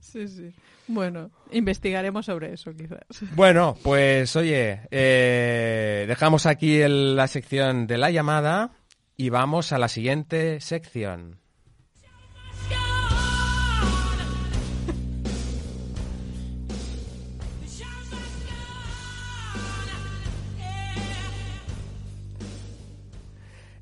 Sí, 0.00 0.28
sí. 0.28 0.52
Bueno, 0.86 1.30
investigaremos 1.50 2.26
sobre 2.26 2.52
eso 2.54 2.72
quizás. 2.74 3.00
Bueno, 3.34 3.76
pues 3.82 4.34
oye, 4.36 4.80
eh, 4.90 6.04
dejamos 6.08 6.46
aquí 6.46 6.80
la 6.86 7.28
sección 7.28 7.86
de 7.86 7.98
la 7.98 8.10
llamada 8.10 8.72
y 9.16 9.28
vamos 9.28 9.72
a 9.72 9.78
la 9.78 9.88
siguiente 9.88 10.60
sección. 10.60 11.39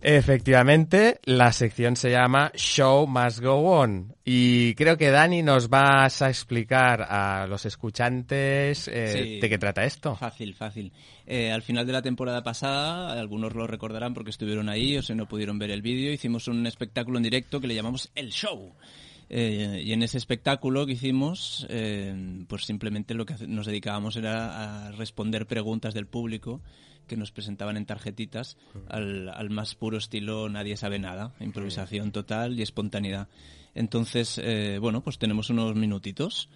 Efectivamente, 0.01 1.20
la 1.24 1.53
sección 1.53 1.96
se 1.96 2.11
llama 2.11 2.53
Show 2.55 3.07
Must 3.07 3.40
Go 3.40 3.55
On 3.57 4.14
y 4.24 4.74
creo 4.74 4.96
que 4.96 5.11
Dani 5.11 5.42
nos 5.42 5.68
vas 5.68 6.22
a 6.22 6.28
explicar 6.28 7.03
a 7.03 7.46
los 7.49 7.66
escuchantes 7.66 8.88
eh, 8.88 9.09
Sí. 9.09 9.40
de 9.40 9.49
qué 9.49 9.59
trata 9.59 9.84
esto. 9.84 10.14
Fácil, 10.16 10.55
fácil. 10.55 10.92
Eh, 11.26 11.51
al 11.51 11.62
final 11.62 11.86
de 11.86 11.92
la 11.92 12.03
temporada 12.03 12.42
pasada, 12.42 13.12
algunos 13.18 13.55
lo 13.55 13.66
recordarán 13.66 14.14
porque 14.14 14.30
estuvieron 14.30 14.68
ahí 14.68 14.96
o 14.96 15.03
si 15.03 15.14
no 15.14 15.26
pudieron 15.26 15.59
ver 15.59 15.70
el 15.70 15.82
vídeo, 15.82 16.12
hicimos 16.12 16.46
un 16.49 16.66
espectáculo 16.66 17.18
en 17.18 17.24
directo 17.24 17.61
que 17.61 17.66
le 17.66 17.74
llamamos 17.74 18.11
El 18.14 18.30
Show. 18.30 18.72
Eh, 19.30 19.82
y 19.84 19.92
en 19.92 20.03
ese 20.03 20.16
espectáculo 20.16 20.86
que 20.86 20.92
hicimos, 20.92 21.66
eh, 21.68 22.44
pues 22.49 22.64
simplemente 22.64 23.12
lo 23.14 23.26
que 23.26 23.34
nos 23.46 23.66
dedicábamos 23.66 24.16
era 24.16 24.86
a 24.86 24.92
responder 24.92 25.46
preguntas 25.46 25.92
del 25.92 26.07
público 26.07 26.62
que 27.09 27.17
nos 27.17 27.33
presentaban 27.33 27.77
en 27.77 27.87
tarjetitas 27.87 28.57
al, 28.89 29.29
al 29.31 29.51
más 29.51 29.75
puro 29.75 29.99
estilo 29.99 30.49
nadie 30.49 30.77
sabe 30.77 31.01
nada, 31.01 31.33
improvisación 31.41 32.13
total 32.13 32.57
y 32.59 32.63
espontaneidad. 32.63 33.27
Entonces, 33.75 34.41
eh, 34.43 34.79
bueno, 34.81 35.01
pues 35.03 35.19
tenemos 35.19 35.51
unos 35.51 35.75
minutitos 35.75 36.49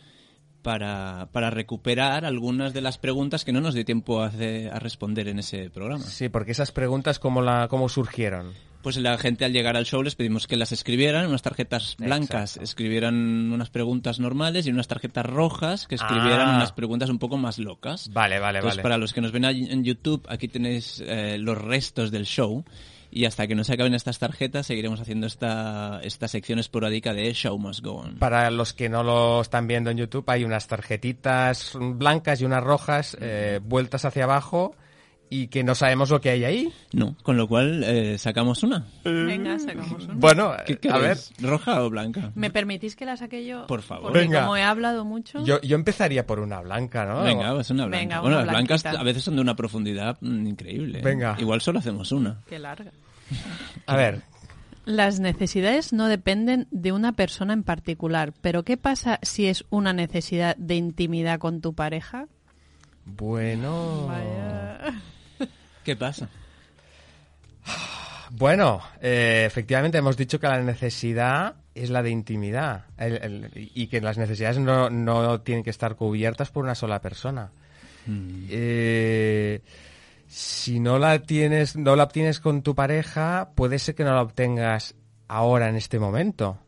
para, 0.62 1.28
para 1.32 1.50
recuperar 1.50 2.24
algunas 2.24 2.72
de 2.72 2.80
las 2.82 2.98
preguntas 2.98 3.44
que 3.44 3.52
no 3.52 3.60
nos 3.60 3.74
dio 3.74 3.84
tiempo 3.84 4.22
a, 4.22 4.26
hace- 4.26 4.70
a 4.70 4.78
responder 4.78 5.26
en 5.28 5.40
ese 5.40 5.70
programa. 5.70 6.04
Sí, 6.04 6.28
porque 6.28 6.52
esas 6.52 6.70
preguntas, 6.70 7.18
¿cómo, 7.18 7.42
la, 7.42 7.66
cómo 7.68 7.88
surgieron? 7.88 8.52
Pues 8.82 8.96
la 8.96 9.16
gente 9.16 9.44
al 9.44 9.52
llegar 9.52 9.76
al 9.76 9.84
show 9.86 10.02
les 10.02 10.14
pedimos 10.16 10.46
que 10.46 10.56
las 10.56 10.72
escribieran, 10.72 11.26
unas 11.28 11.42
tarjetas 11.42 11.96
blancas 11.98 12.52
Exacto. 12.56 12.64
escribieran 12.64 13.14
unas 13.52 13.70
preguntas 13.70 14.18
normales 14.18 14.66
y 14.66 14.70
unas 14.70 14.88
tarjetas 14.88 15.24
rojas 15.24 15.86
que 15.86 15.94
escribieran 15.94 16.48
Ah. 16.50 16.56
unas 16.56 16.72
preguntas 16.72 17.08
un 17.08 17.18
poco 17.18 17.36
más 17.36 17.58
locas. 17.58 18.10
Vale, 18.12 18.38
vale, 18.40 18.58
Entonces, 18.58 18.78
vale. 18.78 18.82
para 18.82 18.98
los 18.98 19.12
que 19.12 19.20
nos 19.20 19.30
ven 19.32 19.44
en 19.44 19.84
YouTube, 19.84 20.26
aquí 20.28 20.48
tenéis 20.48 21.02
eh, 21.06 21.38
los 21.38 21.56
restos 21.56 22.10
del 22.10 22.26
show. 22.26 22.64
Y 23.14 23.26
hasta 23.26 23.46
que 23.46 23.54
no 23.54 23.62
se 23.62 23.74
acaben 23.74 23.92
estas 23.94 24.18
tarjetas, 24.18 24.66
seguiremos 24.66 24.98
haciendo 24.98 25.26
esta, 25.26 26.00
esta 26.02 26.28
sección 26.28 26.58
esporádica 26.58 27.12
de 27.12 27.30
Show 27.34 27.58
Must 27.58 27.84
Go 27.84 27.96
On. 27.96 28.16
Para 28.16 28.50
los 28.50 28.72
que 28.72 28.88
no 28.88 29.02
lo 29.02 29.42
están 29.42 29.66
viendo 29.66 29.90
en 29.90 29.98
YouTube, 29.98 30.24
hay 30.28 30.44
unas 30.44 30.66
tarjetitas 30.66 31.72
blancas 31.78 32.40
y 32.40 32.46
unas 32.46 32.64
rojas 32.64 33.14
eh, 33.20 33.60
vueltas 33.62 34.06
hacia 34.06 34.24
abajo 34.24 34.74
y 35.32 35.46
que 35.46 35.64
no 35.64 35.74
sabemos 35.74 36.10
lo 36.10 36.20
que 36.20 36.28
hay 36.28 36.44
ahí. 36.44 36.72
No, 36.92 37.16
con 37.22 37.38
lo 37.38 37.48
cual 37.48 37.82
eh, 37.84 38.18
sacamos 38.18 38.62
una. 38.64 38.84
Venga, 39.02 39.58
sacamos 39.58 40.04
una. 40.04 40.14
Bueno, 40.14 40.52
¿Qué 40.66 40.78
a 40.90 40.98
ver? 40.98 41.16
¿Roja 41.40 41.82
o 41.82 41.88
blanca? 41.88 42.32
¿Me 42.34 42.50
permitís 42.50 42.96
que 42.96 43.06
la 43.06 43.16
saque 43.16 43.46
yo? 43.46 43.66
Por 43.66 43.80
favor. 43.80 44.12
Porque 44.12 44.18
Venga. 44.18 44.42
como 44.42 44.58
he 44.58 44.62
hablado 44.62 45.06
mucho... 45.06 45.42
yo, 45.42 45.58
yo 45.62 45.74
empezaría 45.74 46.26
por 46.26 46.38
una 46.38 46.60
blanca, 46.60 47.06
¿no? 47.06 47.22
Venga, 47.22 47.54
pues 47.54 47.70
una 47.70 47.86
blanca. 47.86 48.02
Venga, 48.02 48.20
bueno, 48.20 48.36
una 48.36 48.44
las 48.44 48.54
blancas 48.54 48.84
a 48.84 49.02
veces 49.02 49.24
son 49.24 49.36
de 49.36 49.40
una 49.40 49.56
profundidad 49.56 50.18
mm, 50.20 50.46
increíble. 50.48 50.98
¿eh? 50.98 51.02
Venga. 51.02 51.34
Igual 51.38 51.62
solo 51.62 51.78
hacemos 51.78 52.12
una. 52.12 52.42
Qué 52.46 52.58
larga. 52.58 52.92
A 53.86 53.96
ver, 53.96 54.20
Las 54.84 55.18
necesidades 55.18 55.94
no 55.94 56.08
dependen 56.08 56.68
de 56.70 56.92
una 56.92 57.12
persona 57.12 57.54
en 57.54 57.62
particular, 57.62 58.34
pero 58.42 58.64
¿qué 58.64 58.76
pasa 58.76 59.18
si 59.22 59.46
es 59.46 59.64
una 59.70 59.94
necesidad 59.94 60.56
de 60.56 60.74
intimidad 60.74 61.38
con 61.38 61.62
tu 61.62 61.72
pareja? 61.72 62.26
bueno... 63.06 64.08
Vaya. 64.08 65.02
¿Qué 65.84 65.96
pasa? 65.96 66.28
Bueno, 68.30 68.80
eh, 69.00 69.44
efectivamente 69.46 69.98
hemos 69.98 70.16
dicho 70.16 70.40
que 70.40 70.46
la 70.46 70.60
necesidad 70.62 71.56
es 71.74 71.90
la 71.90 72.02
de 72.02 72.10
intimidad 72.10 72.86
el- 72.98 73.16
el- 73.22 73.50
y 73.74 73.86
que 73.88 74.00
las 74.00 74.16
necesidades 74.18 74.58
no, 74.58 74.88
no 74.90 75.40
tienen 75.42 75.62
que 75.64 75.70
estar 75.70 75.96
cubiertas 75.96 76.50
por 76.50 76.64
una 76.64 76.74
sola 76.74 77.00
persona. 77.00 77.50
Eh, 78.48 79.60
si 80.28 80.80
no 80.80 80.98
la 80.98 81.20
tienes, 81.20 81.76
no 81.76 81.94
la 81.94 82.04
obtienes 82.04 82.40
con 82.40 82.62
tu 82.62 82.74
pareja, 82.74 83.50
puede 83.54 83.78
ser 83.78 83.94
que 83.94 84.04
no 84.04 84.14
la 84.14 84.22
obtengas 84.22 84.94
ahora 85.28 85.68
en 85.68 85.76
este 85.76 85.98
momento. 85.98 86.58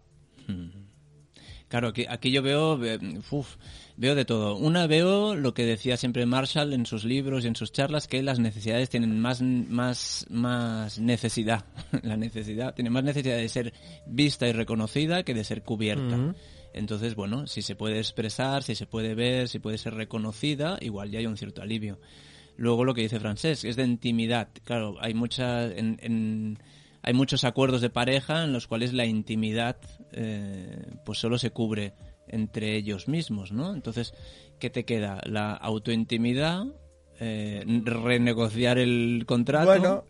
Claro, 1.69 1.89
aquí, 1.89 2.07
aquí 2.09 2.31
yo 2.31 2.43
veo, 2.43 2.83
eh, 2.85 2.99
uf, 3.31 3.57
veo 3.97 4.15
de 4.15 4.25
todo. 4.25 4.57
Una 4.57 4.87
veo 4.87 5.35
lo 5.37 5.55
que 5.55 5.65
decía 5.65 5.97
siempre 5.97 6.27
Marshall 6.27 6.73
en 6.73 6.87
sus 6.87 7.05
libros 7.05 7.45
y 7.45 7.49
en 7.49 7.57
sus 7.57 7.73
charlas, 7.73 8.09
que 8.09 8.23
las 8.23 8.39
necesidades 8.39 8.91
tienen 8.91 9.21
más, 9.21 9.41
más, 9.43 10.27
más 10.31 10.99
necesidad. 10.99 11.65
La 12.03 12.17
necesidad 12.17 12.75
tiene 12.75 12.91
más 12.91 13.05
necesidad 13.05 13.37
de 13.37 13.49
ser 13.49 13.73
vista 14.07 14.49
y 14.49 14.53
reconocida 14.53 15.23
que 15.23 15.35
de 15.35 15.45
ser 15.45 15.63
cubierta. 15.63 16.17
Entonces, 16.73 17.15
bueno, 17.15 17.47
si 17.47 17.63
se 17.63 17.77
puede 17.77 17.99
expresar, 17.99 18.65
si 18.65 18.75
se 18.75 18.87
puede 18.87 19.15
ver, 19.15 19.49
si 19.49 19.61
puede 19.61 19.79
ser 19.79 19.95
reconocida, 19.95 20.77
igual 20.81 21.11
ya 21.11 21.21
hay 21.21 21.27
un 21.27 21.37
cierto 21.37 21.63
alivio. 21.63 22.01
Luego 22.57 22.85
lo 22.85 22.95
que 22.95 23.03
dice 23.03 23.21
Francés 23.21 23.65
es 23.65 23.77
de 23.77 23.85
intimidad. 23.85 24.49
Claro, 24.65 24.97
hay 25.01 25.15
mucha, 25.15 25.67
en, 25.67 25.99
en- 26.03 26.59
hay 27.03 27.13
muchos 27.13 27.45
acuerdos 27.45 27.81
de 27.81 27.91
pareja 27.91 28.43
en 28.45 28.53
los 28.53 28.67
cuales 28.67 28.93
la 28.93 29.05
intimidad 29.07 29.77
eh, 30.13 30.85
pues 31.05 31.19
solo 31.19 31.39
se 31.39 31.51
cubre 31.51 31.93
entre 32.29 32.77
ellos 32.77 33.09
mismos, 33.09 33.53
¿no? 33.53 33.75
Entonces, 33.75 34.15
¿qué 34.59 34.71
te 34.71 34.85
queda? 34.85 35.21
La 35.25 35.53
autointimidad, 35.53 36.65
eh, 37.21 37.65
renegociar 37.85 38.79
el 38.79 39.25
contrato. 39.27 39.67
Bueno, 39.67 40.05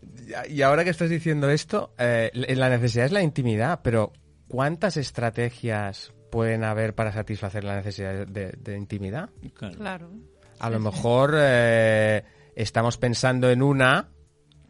y 0.49 0.61
ahora 0.61 0.83
que 0.83 0.89
estás 0.89 1.09
diciendo 1.09 1.49
esto, 1.49 1.93
eh, 1.97 2.31
la 2.33 2.69
necesidad 2.69 3.05
es 3.05 3.11
la 3.11 3.21
intimidad, 3.21 3.81
pero 3.83 4.11
¿cuántas 4.47 4.97
estrategias 4.97 6.13
pueden 6.31 6.63
haber 6.63 6.95
para 6.95 7.11
satisfacer 7.11 7.63
la 7.63 7.75
necesidad 7.75 8.27
de, 8.27 8.51
de 8.51 8.77
intimidad? 8.77 9.29
Claro, 9.53 9.77
Claro. 9.77 10.11
A 10.59 10.69
lo 10.69 10.79
mejor 10.79 11.35
eh, 11.37 12.23
estamos 12.55 12.97
pensando 12.97 13.49
en 13.49 13.61
una, 13.61 14.09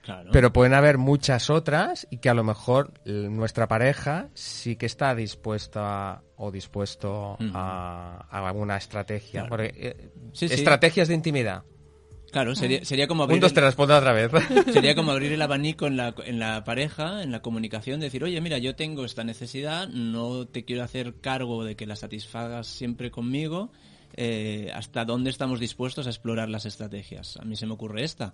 claro. 0.06 0.30
pero 0.32 0.54
pueden 0.54 0.74
haber 0.74 0.98
muchas 0.98 1.50
otras 1.50 2.08
y 2.10 2.18
que 2.20 2.30
a 2.30 2.34
lo 2.34 2.44
mejor 2.46 2.94
l- 3.06 3.30
nuestra 3.30 3.68
pareja 3.68 4.30
sí 4.34 4.76
que 4.78 4.86
está 4.86 5.14
dispuesta 5.16 6.22
o 6.38 6.52
dispuesto 6.52 7.38
a, 7.54 8.26
a 8.30 8.48
alguna 8.48 8.78
estrategia. 8.78 9.42
Claro. 9.42 9.50
Porque, 9.50 9.74
eh, 9.76 10.10
Sí, 10.34 10.48
sí. 10.48 10.54
Estrategias 10.54 11.08
de 11.08 11.16
intimidad. 11.16 11.64
Claro, 12.32 12.54
sería, 12.54 12.84
sería 12.84 13.08
como 13.08 13.24
abrir 13.24 13.40
te 13.54 13.62
respondo 13.62 13.96
otra 13.96 14.12
vez. 14.12 14.30
Sería 14.74 14.94
como 14.94 15.12
abrir 15.14 15.32
el 15.32 15.42
abanico 15.42 15.88
en 15.88 15.96
la, 15.96 16.14
en 16.26 16.38
la 16.40 16.66
pareja, 16.66 17.24
en 17.24 17.32
la 17.32 17.42
comunicación, 17.42 18.02
decir, 18.02 18.24
oye, 18.26 18.42
mira, 18.42 18.58
yo 18.58 18.76
tengo 18.76 19.06
esta 19.06 19.24
necesidad, 19.24 19.88
no 19.88 20.46
te 20.46 20.66
quiero 20.66 20.84
hacer 20.84 21.16
cargo 21.22 21.64
de 21.64 21.78
que 21.78 21.86
la 21.86 21.96
satisfagas 21.96 22.68
siempre 22.68 23.10
conmigo, 23.10 23.72
eh, 24.18 24.70
¿hasta 24.74 25.06
dónde 25.06 25.30
estamos 25.30 25.62
dispuestos 25.62 26.08
a 26.08 26.10
explorar 26.10 26.50
las 26.50 26.66
estrategias? 26.66 27.38
A 27.38 27.46
mí 27.46 27.56
se 27.56 27.68
me 27.68 27.74
ocurre 27.74 28.04
esta, 28.04 28.34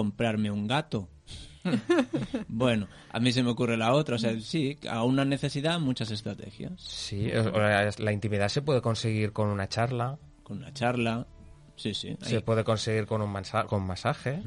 comprarme 0.00 0.50
un 0.50 0.66
gato. 0.66 1.08
bueno, 2.48 2.86
a 3.10 3.18
mí 3.18 3.32
se 3.32 3.42
me 3.42 3.48
ocurre 3.50 3.78
la 3.78 3.94
otra, 3.94 4.16
o 4.16 4.18
sea, 4.18 4.38
sí, 4.40 4.76
a 4.90 5.02
una 5.04 5.24
necesidad, 5.24 5.80
muchas 5.80 6.10
estrategias. 6.10 6.72
Sí, 6.78 7.30
la 7.98 8.12
intimidad 8.12 8.48
se 8.50 8.60
puede 8.60 8.82
conseguir 8.82 9.32
con 9.32 9.48
una 9.48 9.68
charla, 9.68 10.18
Con 10.42 10.58
una 10.58 10.72
charla, 10.74 11.26
sí, 11.76 11.94
sí. 11.94 12.14
se 12.20 12.42
puede 12.42 12.62
conseguir 12.62 13.06
con 13.06 13.22
un 13.22 13.30
masa- 13.32 13.64
con 13.64 13.86
masaje, 13.86 14.42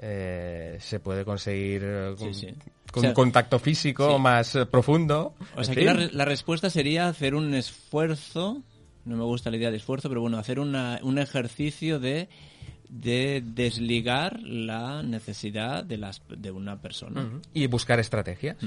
eh, 0.00 0.76
se 0.80 1.00
puede 1.00 1.24
conseguir 1.24 1.82
eh, 1.84 2.14
con, 2.16 2.32
Sí, 2.32 2.46
sí. 2.48 2.54
con 2.92 3.00
O 3.00 3.02
sea, 3.02 3.10
un 3.10 3.14
contacto 3.14 3.58
físico 3.58 4.14
sí. 4.16 4.22
más 4.22 4.54
eh, 4.54 4.66
profundo. 4.66 5.34
O 5.56 5.64
sea, 5.64 5.74
que 5.74 5.84
la, 5.84 5.94
la 6.12 6.24
respuesta 6.24 6.70
sería 6.70 7.08
hacer 7.08 7.34
un 7.34 7.52
esfuerzo, 7.54 8.62
no 9.04 9.16
me 9.16 9.24
gusta 9.24 9.50
la 9.50 9.56
idea 9.56 9.70
de 9.70 9.76
esfuerzo, 9.78 10.08
pero 10.08 10.20
bueno, 10.22 10.38
hacer 10.38 10.58
una, 10.60 11.00
un 11.02 11.18
ejercicio 11.18 11.98
de, 12.00 12.28
de 12.90 13.40
desligar 13.44 14.40
la 14.42 15.02
necesidad 15.02 15.84
de, 15.84 15.96
las, 15.96 16.20
de 16.28 16.50
una 16.50 16.80
persona. 16.80 17.40
Y 17.54 17.66
buscar 17.68 18.00
estrategias. 18.00 18.56
¿Qué 18.58 18.66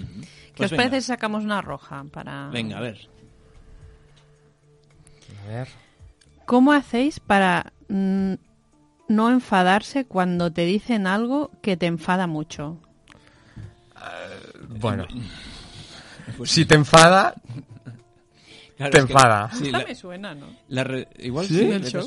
Pues 0.56 0.68
os 0.68 0.72
venga. 0.72 0.84
parece 0.84 1.02
si 1.02 1.08
sacamos 1.08 1.44
una 1.44 1.62
roja 1.62 2.06
para... 2.12 2.48
Venga, 2.50 2.78
a 2.78 2.82
ver. 2.82 3.10
A 5.44 5.48
ver. 5.50 5.68
¿Cómo 6.46 6.72
hacéis 6.72 7.20
para 7.20 7.74
mm, 7.90 8.34
no 9.10 9.30
enfadarse 9.30 10.06
cuando 10.06 10.52
te 10.52 10.66
dicen 10.66 11.06
algo 11.06 11.52
que 11.62 11.76
te 11.76 11.86
enfada 11.88 12.26
mucho? 12.26 12.80
Bueno. 14.70 15.06
Si 16.46 16.66
te 16.66 16.76
enfada, 16.76 17.36
Claro, 18.90 18.92
te 18.92 18.98
es 19.00 19.06
que- 19.06 19.12
enfada. 19.14 19.52
sí, 19.54 19.72
la- 19.72 19.86
me 19.86 19.96
suena, 19.96 20.36
¿no? 20.36 20.48
la 20.70 20.84
re- 20.84 21.08
igual 21.20 21.46
¿Sí? 21.48 21.70
sí, 21.84 21.98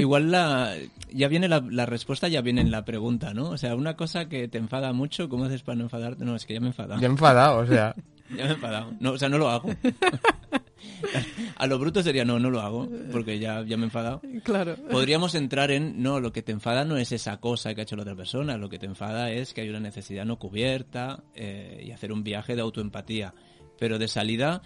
igual 0.00 0.30
la 0.30 0.74
ya 1.12 1.28
viene 1.28 1.48
la, 1.48 1.60
la 1.70 1.86
respuesta 1.86 2.28
ya 2.28 2.40
viene 2.40 2.60
en 2.60 2.70
la 2.70 2.84
pregunta, 2.84 3.34
¿no? 3.34 3.50
O 3.50 3.58
sea, 3.58 3.74
una 3.74 3.96
cosa 3.96 4.28
que 4.28 4.48
te 4.48 4.58
enfada 4.58 4.92
mucho, 4.92 5.28
¿cómo 5.28 5.44
haces 5.44 5.62
para 5.62 5.76
no 5.76 5.84
enfadarte? 5.84 6.24
No, 6.24 6.34
es 6.36 6.46
que 6.46 6.54
ya 6.54 6.60
me 6.60 6.66
he 6.66 6.70
enfadado. 6.70 7.00
ya 7.00 7.06
enfadado, 7.06 7.58
o 7.58 7.66
sea. 7.66 7.94
Ya 8.36 8.42
me 8.42 8.50
he 8.50 8.54
enfadado. 8.54 8.92
No, 8.98 9.12
o 9.12 9.18
sea, 9.18 9.28
no 9.28 9.38
lo 9.38 9.48
hago. 9.48 9.70
A 11.56 11.66
lo 11.66 11.78
bruto 11.78 12.02
sería 12.02 12.24
no, 12.24 12.38
no 12.38 12.50
lo 12.50 12.60
hago, 12.60 12.88
porque 13.12 13.38
ya, 13.38 13.62
ya 13.62 13.76
me 13.76 13.82
he 13.82 13.86
enfadado. 13.86 14.20
Claro. 14.42 14.76
Podríamos 14.90 15.34
entrar 15.34 15.70
en, 15.70 16.02
no, 16.02 16.20
lo 16.20 16.32
que 16.32 16.42
te 16.42 16.52
enfada 16.52 16.84
no 16.84 16.96
es 16.96 17.12
esa 17.12 17.38
cosa 17.38 17.74
que 17.74 17.80
ha 17.80 17.84
hecho 17.84 17.96
la 17.96 18.02
otra 18.02 18.14
persona, 18.16 18.56
lo 18.56 18.68
que 18.68 18.78
te 18.78 18.86
enfada 18.86 19.30
es 19.30 19.54
que 19.54 19.62
hay 19.62 19.68
una 19.70 19.80
necesidad 19.80 20.24
no 20.24 20.38
cubierta 20.38 21.22
eh, 21.34 21.84
y 21.86 21.90
hacer 21.92 22.12
un 22.12 22.22
viaje 22.24 22.54
de 22.56 22.62
autoempatía. 22.62 23.32
Pero 23.78 23.98
de 23.98 24.08
salida, 24.08 24.62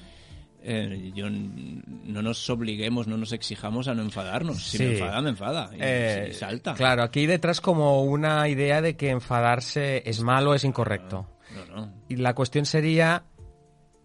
eh, 0.62 1.12
yo 1.14 1.28
no 1.30 2.22
nos 2.22 2.48
obliguemos, 2.50 3.06
no 3.06 3.16
nos 3.16 3.32
exijamos 3.32 3.88
a 3.88 3.94
no 3.94 4.02
enfadarnos. 4.02 4.62
Si 4.62 4.78
Sí. 4.78 4.84
me 4.84 4.92
enfada, 4.92 5.22
me 5.22 5.30
enfada. 5.30 5.70
Y, 5.74 5.78
Eh, 5.80 6.28
y 6.30 6.34
salta. 6.34 6.74
Claro, 6.74 7.02
aquí 7.02 7.20
hay 7.20 7.26
detrás 7.26 7.60
como 7.60 8.02
una 8.04 8.48
idea 8.48 8.80
de 8.82 8.96
que 8.96 9.10
enfadarse 9.10 10.02
es 10.04 10.22
malo, 10.22 10.54
es 10.54 10.64
incorrecto. 10.64 11.26
No, 11.54 11.76
no. 11.76 11.92
Y 12.08 12.16
la 12.16 12.34
cuestión 12.34 12.64
sería 12.66 13.24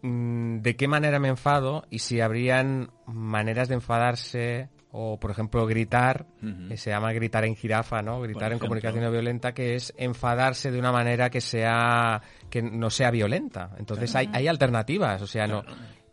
mm, 0.01 0.59
de 0.61 0.75
qué 0.75 0.87
manera 0.87 1.19
me 1.19 1.29
enfado 1.29 1.85
y 1.89 1.99
si 1.99 2.21
habrían 2.21 2.91
maneras 3.07 3.67
de 3.69 3.75
enfadarse 3.75 4.69
o, 4.97 5.19
por 5.19 5.29
ejemplo, 5.31 5.65
gritar, 5.65 6.25
que 6.69 6.77
se 6.77 6.89
llama 6.91 7.11
gritar 7.11 7.43
en 7.43 7.55
jirafa, 7.57 8.01
¿no? 8.01 8.21
Gritar 8.21 8.53
en 8.53 8.59
comunicación 8.59 9.03
no 9.03 9.11
violenta, 9.11 9.53
que 9.53 9.75
es 9.75 9.93
enfadarse 9.97 10.71
de 10.71 10.79
una 10.79 10.93
manera 10.93 11.29
que 11.29 11.41
sea 11.41 12.21
que 12.49 12.61
no 12.61 12.89
sea 12.89 13.11
violenta. 13.11 13.71
Entonces 13.77 14.15
hay, 14.15 14.29
hay 14.31 14.47
alternativas, 14.47 15.21
o 15.21 15.27
sea, 15.27 15.47
no 15.47 15.63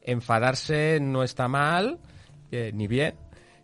enfadarse 0.04 0.98
no 1.00 1.22
está 1.22 1.48
mal 1.48 1.98
eh, 2.50 2.70
ni 2.74 2.86
bien. 2.86 3.14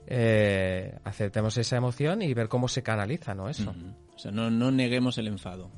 Eh, 0.06 0.96
aceptemos 1.04 1.56
esa 1.58 1.76
emoción 1.76 2.22
y 2.22 2.32
ver 2.34 2.48
cómo 2.48 2.68
se 2.68 2.82
canaliza, 2.82 3.34
¿no? 3.34 3.48
Eso. 3.48 3.74
O 4.14 4.18
sea, 4.18 4.30
no, 4.30 4.50
no 4.50 4.70
neguemos 4.70 5.18
el 5.18 5.26
enfado. 5.28 5.70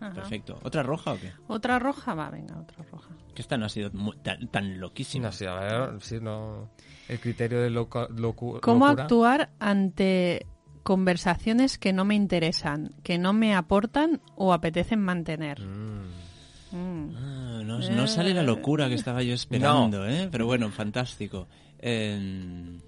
Ajá. 0.00 0.12
Perfecto. 0.12 0.58
¿Otra 0.62 0.82
roja 0.82 1.12
o 1.12 1.18
qué? 1.18 1.32
¿Otra 1.46 1.78
roja? 1.78 2.14
Va, 2.14 2.28
venga, 2.30 2.58
otra 2.58 2.84
roja. 2.90 3.08
Que 3.34 3.40
esta 3.42 3.56
no 3.56 3.64
ha 3.66 3.68
sido 3.68 3.90
tan, 4.22 4.48
tan 4.48 4.80
loquísima. 4.80 5.26
No, 5.26 5.32
sí, 5.32 5.46
a 5.46 5.54
ver, 5.54 6.02
sí, 6.02 6.18
no. 6.20 6.68
El 7.08 7.20
criterio 7.20 7.62
de 7.62 7.70
loco- 7.70 8.08
locu- 8.08 8.60
¿Cómo 8.60 8.86
locura. 8.86 9.04
actuar 9.04 9.50
ante 9.60 10.46
conversaciones 10.82 11.78
que 11.78 11.92
no 11.92 12.04
me 12.04 12.14
interesan, 12.14 12.90
que 13.02 13.18
no 13.18 13.32
me 13.32 13.54
aportan 13.54 14.20
o 14.34 14.52
apetecen 14.52 15.00
mantener? 15.00 15.60
Mm. 15.60 17.10
Ah, 17.16 17.35
no, 17.66 17.78
no 17.80 18.06
sale 18.06 18.32
la 18.32 18.42
locura 18.42 18.88
que 18.88 18.94
estaba 18.94 19.22
yo 19.22 19.34
esperando, 19.34 20.06
¿eh? 20.08 20.28
Pero 20.30 20.46
bueno, 20.46 20.70
fantástico. 20.70 21.48
Eh, 21.78 22.78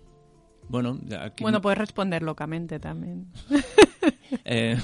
bueno, 0.68 0.98
aquí, 1.20 1.42
Bueno, 1.42 1.60
puedes 1.60 1.78
responder 1.78 2.22
locamente 2.22 2.78
también. 2.78 3.26
eh, 4.44 4.78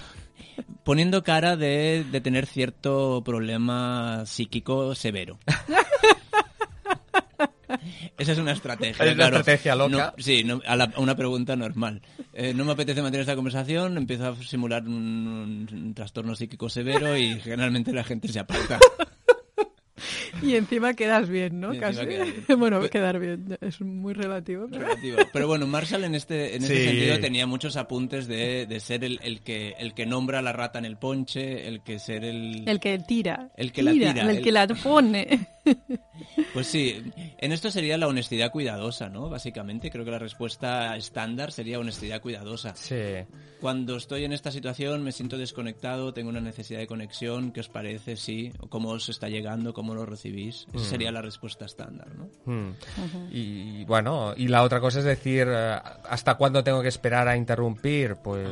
poniendo 0.85 1.23
cara 1.23 1.57
de, 1.57 2.05
de 2.11 2.21
tener 2.21 2.47
cierto 2.47 3.23
problema 3.25 4.25
psíquico 4.27 4.95
severo. 4.95 5.39
Esa 8.17 8.33
es 8.33 8.39
una 8.39 8.53
estrategia. 8.53 8.93
Es 8.93 9.01
una 9.01 9.15
claro. 9.15 9.37
estrategia 9.39 9.75
loca. 9.75 10.15
No, 10.17 10.23
sí, 10.23 10.45
no, 10.45 10.61
a, 10.67 10.77
la- 10.77 10.93
a 10.95 11.01
una 11.01 11.17
pregunta 11.17 11.57
normal. 11.57 12.01
Eh, 12.33 12.55
no 12.55 12.65
me 12.65 12.73
apetece 12.73 13.03
mantener 13.03 13.23
esta 13.23 13.35
conversación, 13.35 13.97
empiezo 13.97 14.29
a 14.29 14.37
simular 14.37 14.85
un, 14.87 15.67
un 15.73 15.95
trastorno 15.95 16.35
psíquico 16.37 16.69
severo 16.69 17.17
y 17.17 17.41
generalmente 17.41 17.93
la 17.93 18.05
gente 18.05 18.29
se 18.29 18.39
aparta. 18.39 18.79
Y 20.45 20.57
encima 20.57 20.95
quedas 20.95 21.29
bien, 21.29 21.61
¿no? 21.61 21.77
Casi. 21.79 22.05
bien. 22.07 22.35
bueno, 22.59 22.79
Pues- 22.79 22.91
quedar 22.91 23.19
bien 23.19 23.57
es 23.61 23.81
muy 23.81 24.15
relativo. 24.15 24.67
pero- 24.71 24.83
relativo. 24.87 25.17
Pero 25.33 25.47
bueno, 25.49 25.67
Marshall 25.67 26.05
en 26.05 26.15
este, 26.15 26.57
en 26.57 26.63
este 26.63 26.85
sentido 26.85 27.19
tenía 27.21 27.47
muchos 27.47 27.77
apuntes 27.77 28.27
de, 28.27 28.67
de 28.67 28.81
ser 28.81 29.05
el, 29.05 29.19
el 29.23 29.41
que, 29.43 29.75
el 29.79 29.95
que 29.95 30.07
nombra 30.07 30.41
a 30.41 30.43
la 30.43 30.53
rata 30.53 30.79
en 30.79 30.85
el 30.85 30.97
ponche, 30.97 31.67
el 31.69 31.83
que 31.83 31.99
ser 31.99 32.25
el... 32.25 32.69
El 32.69 32.81
que 32.81 32.99
tira. 32.99 33.51
El 33.57 33.73
que 33.73 33.83
la 33.83 33.93
tira, 33.93 34.11
El 34.11 34.31
el- 34.31 34.43
que 34.43 34.53
la 34.53 34.67
pone. 34.67 35.49
Pues 36.53 36.67
sí, 36.67 37.03
en 37.39 37.53
esto 37.53 37.71
sería 37.71 37.97
la 37.97 38.07
honestidad 38.07 38.51
cuidadosa, 38.51 39.09
¿no? 39.09 39.31
Básicamente, 39.31 39.91
creo 39.91 40.05
que 40.05 40.11
la 40.11 40.19
respuesta 40.19 40.95
estándar 40.97 41.53
sería 41.53 41.79
honestidad 41.79 42.21
cuidadosa. 42.21 42.75
Sí. 42.77 42.95
Cuando 43.61 43.97
estoy 43.97 44.25
en 44.25 44.33
esta 44.35 44.51
situación 44.51 45.03
me 45.03 45.11
siento 45.13 45.39
desconectado, 45.39 46.13
tengo 46.13 46.29
una 46.29 46.41
necesidad 46.43 46.81
de 46.81 46.87
conexión, 46.87 47.51
¿qué 47.51 47.61
os 47.61 47.69
parece? 47.71 48.17
Sí, 48.17 48.53
¿cómo 48.69 48.91
os 48.91 49.09
está 49.09 49.29
llegando? 49.29 49.73
¿Cómo 49.73 49.95
lo 49.95 50.05
recibís? 50.05 50.34
Esa 50.39 50.85
sería 50.85 51.11
la 51.13 51.23
respuesta 51.23 51.65
estándar, 51.65 52.09
¿no? 52.15 52.29
Mm. 52.53 52.73
Y 53.31 53.85
bueno, 53.85 54.35
y 54.37 54.49
la 54.49 54.63
otra 54.63 54.81
cosa 54.81 54.99
es 55.01 55.05
decir, 55.05 55.47
eh, 55.51 55.79
¿hasta 56.09 56.35
cuándo 56.37 56.63
tengo 56.65 56.83
que 56.83 56.89
esperar 56.89 57.27
a 57.29 57.37
interrumpir? 57.37 58.17
Pues 58.17 58.49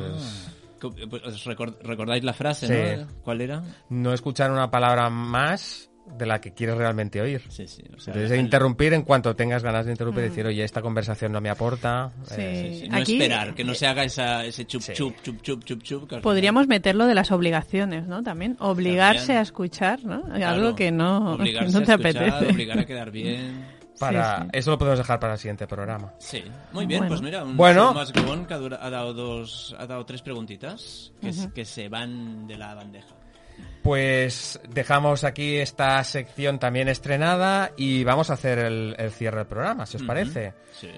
Co- 0.79 0.91
pues, 1.09 1.23
¿Os 1.23 1.45
recor- 1.47 1.77
recordáis 1.81 2.23
la 2.25 2.33
frase, 2.33 2.67
Sí. 2.67 3.01
no? 3.01 3.07
¿Cuál 3.23 3.39
era? 3.41 3.63
no 3.89 4.13
escuchar 4.13 4.51
una 4.51 4.69
palabra 4.69 5.09
más 5.09 5.89
de 6.05 6.25
la 6.25 6.39
que 6.41 6.53
quieres 6.53 6.77
realmente 6.77 7.19
oír. 7.21 7.41
Sí, 7.49 7.67
sí. 7.67 7.81
O 7.95 7.99
sea, 7.99 8.13
Entonces, 8.13 8.31
el- 8.31 8.39
interrumpir 8.45 8.93
en 8.93 9.01
cuanto 9.03 9.35
tengas 9.35 9.63
ganas 9.63 9.85
de 9.85 9.91
interrumpir 9.91 10.25
y 10.25 10.27
decir, 10.29 10.45
oye, 10.45 10.63
esta 10.63 10.81
conversación 10.81 11.31
no 11.31 11.41
me 11.41 11.49
aporta. 11.49 12.11
Sí. 12.23 12.35
eh, 12.37 12.69
sí, 12.73 12.79
sí, 12.81 12.89
No 12.89 12.97
Aquí- 12.97 13.13
esperar, 13.13 13.55
que 13.55 13.63
no 13.63 13.73
se 13.73 13.87
haga 13.87 14.03
esa, 14.03 14.45
ese 14.45 14.65
chup, 14.65 14.81
Sí. 14.81 14.93
chup, 14.93 15.15
chup, 15.21 15.41
chup, 15.41 15.63
chup, 15.63 15.83
chup. 15.83 16.21
Podríamos 16.21 16.67
meterlo 16.67 17.07
de 17.07 17.15
las 17.15 17.31
obligaciones, 17.31 18.05
¿no? 18.07 18.21
También 18.21 18.57
obligarse 18.59 19.19
También. 19.19 19.37
a 19.37 19.41
escuchar, 19.41 20.03
¿no? 20.05 20.21
final, 20.23 20.43
Algo 20.43 20.61
claro, 20.61 20.75
que 20.75 20.91
no, 20.91 21.33
obligarse 21.33 21.71
no 21.79 21.81
te 21.85 21.91
a 21.91 21.95
escuchar, 21.95 22.23
apetece. 22.27 22.51
Obligar 22.53 22.79
a 22.79 22.85
quedar 22.85 23.11
bien. 23.11 23.65
para... 23.99 24.37
Sí, 24.37 24.41
sí. 24.43 24.49
Eso 24.53 24.71
lo 24.71 24.77
podemos 24.77 24.99
dejar 24.99 25.19
para 25.19 25.33
el 25.33 25.39
siguiente 25.39 25.67
programa. 25.67 26.13
Sí, 26.19 26.43
muy 26.73 26.85
bien, 26.85 26.99
Bueno. 27.01 27.09
pues 27.11 27.21
mira, 27.21 27.43
un 27.43 27.55
Bueno. 27.57 27.93
más 27.93 28.11
Gabón 28.11 28.45
que 28.45 28.53
ha, 28.53 28.57
dura- 28.57 28.79
ha 28.81 28.89
dado 28.89 29.13
dos, 29.13 29.75
ha 29.79 29.85
dado 29.87 30.05
tres 30.05 30.21
preguntitas 30.21 31.11
que, 31.21 31.29
s- 31.29 31.49
que 31.53 31.63
se 31.63 31.89
van 31.89 32.45
de 32.47 32.57
la 32.57 32.73
bandeja. 32.75 33.15
Pues 33.81 34.61
dejamos 34.69 35.25
aquí 35.25 35.57
esta 35.57 36.01
sección 36.05 36.57
también 36.57 36.87
estrenada 36.87 37.71
y 37.75 38.05
vamos 38.05 38.29
a 38.29 38.33
hacer 38.33 38.59
el, 38.59 38.95
el 38.97 39.11
cierre 39.11 39.39
del 39.39 39.47
programa, 39.47 39.85
si 39.85 39.97
os 39.97 40.03
parece. 40.03 40.53
Sí. 40.71 40.89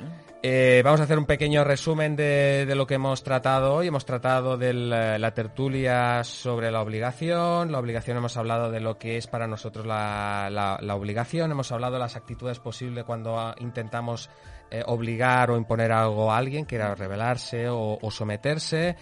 Eh, 0.43 0.84
vamos 0.86 0.99
a 1.01 1.06
hacer 1.06 1.18
un 1.18 1.26
pequeño 1.26 1.64
resumen 1.64 2.16
de, 2.16 2.68
de 2.68 2.76
lo 2.76 2.86
que 2.86 2.93
hemos 2.93 3.24
tratado 3.24 3.74
hoy. 3.74 3.88
Hemos 3.88 4.06
tratado 4.06 4.56
de 4.58 4.74
la, 4.74 5.18
la 5.18 5.34
tertulia 5.34 6.24
sobre 6.24 6.70
la 6.70 6.82
obligación. 6.84 7.72
La 7.72 7.80
obligación 7.80 8.18
hemos 8.18 8.38
hablado 8.38 8.70
de 8.70 8.80
lo 8.80 8.99
que 8.99 9.18
es 9.18 9.26
para 9.26 9.47
nosotros 9.47 9.88
la, 9.88 10.49
la- 10.51 10.78
la 10.80 10.93
obligación. 10.95 11.49
Hemos 11.49 11.72
hablado 11.72 11.93
de 11.93 11.99
las 12.01 12.16
actitudes 12.16 12.60
posibles 12.60 13.03
cuando 13.06 13.39
ah, 13.39 13.56
intentamos 13.58 14.30
eh, 14.70 14.84
obligar 14.86 15.49
o 15.49 15.58
imponer 15.58 15.91
algo 15.91 16.32
a 16.32 16.38
alguien, 16.38 16.68
que 16.68 16.76
era 16.76 16.93
rebelarse 16.93 17.68
o, 17.68 17.97
o 17.99 18.12
someterse. 18.12 18.95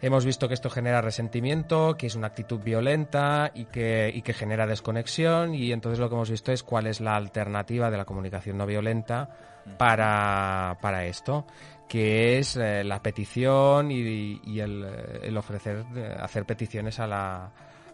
Hemos 0.00 0.24
visto 0.24 0.46
que 0.46 0.54
esto 0.54 0.70
genera 0.70 1.00
resentimiento, 1.00 1.96
que 1.96 2.06
es 2.06 2.14
una 2.14 2.28
actitud 2.28 2.60
violenta 2.60 3.50
y 3.52 3.64
que, 3.64 4.10
y 4.14 4.22
que 4.22 4.32
genera 4.32 4.66
desconexión. 4.66 5.54
Y 5.54 5.72
entonces 5.72 5.98
lo 5.98 6.08
que 6.08 6.14
hemos 6.14 6.30
visto 6.30 6.52
es 6.52 6.62
cuál 6.62 6.86
es 6.86 7.00
la 7.00 7.16
alternativa 7.16 7.90
de 7.90 7.96
la 7.96 8.04
comunicación 8.04 8.58
no 8.58 8.66
violenta 8.66 9.28
para, 9.76 10.78
para 10.80 11.04
esto, 11.04 11.46
que 11.88 12.38
es 12.38 12.56
eh, 12.56 12.84
la 12.84 13.02
petición 13.02 13.90
y, 13.90 14.40
y 14.44 14.60
el, 14.60 14.86
el 15.22 15.36
ofrecer, 15.36 15.84
eh, 15.96 16.16
hacer 16.18 16.44
peticiones 16.44 17.00
a 17.00 17.06
la, 17.06 17.50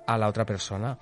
a 0.07 0.19
la 0.19 0.29
otra 0.29 0.45
persona. 0.45 0.99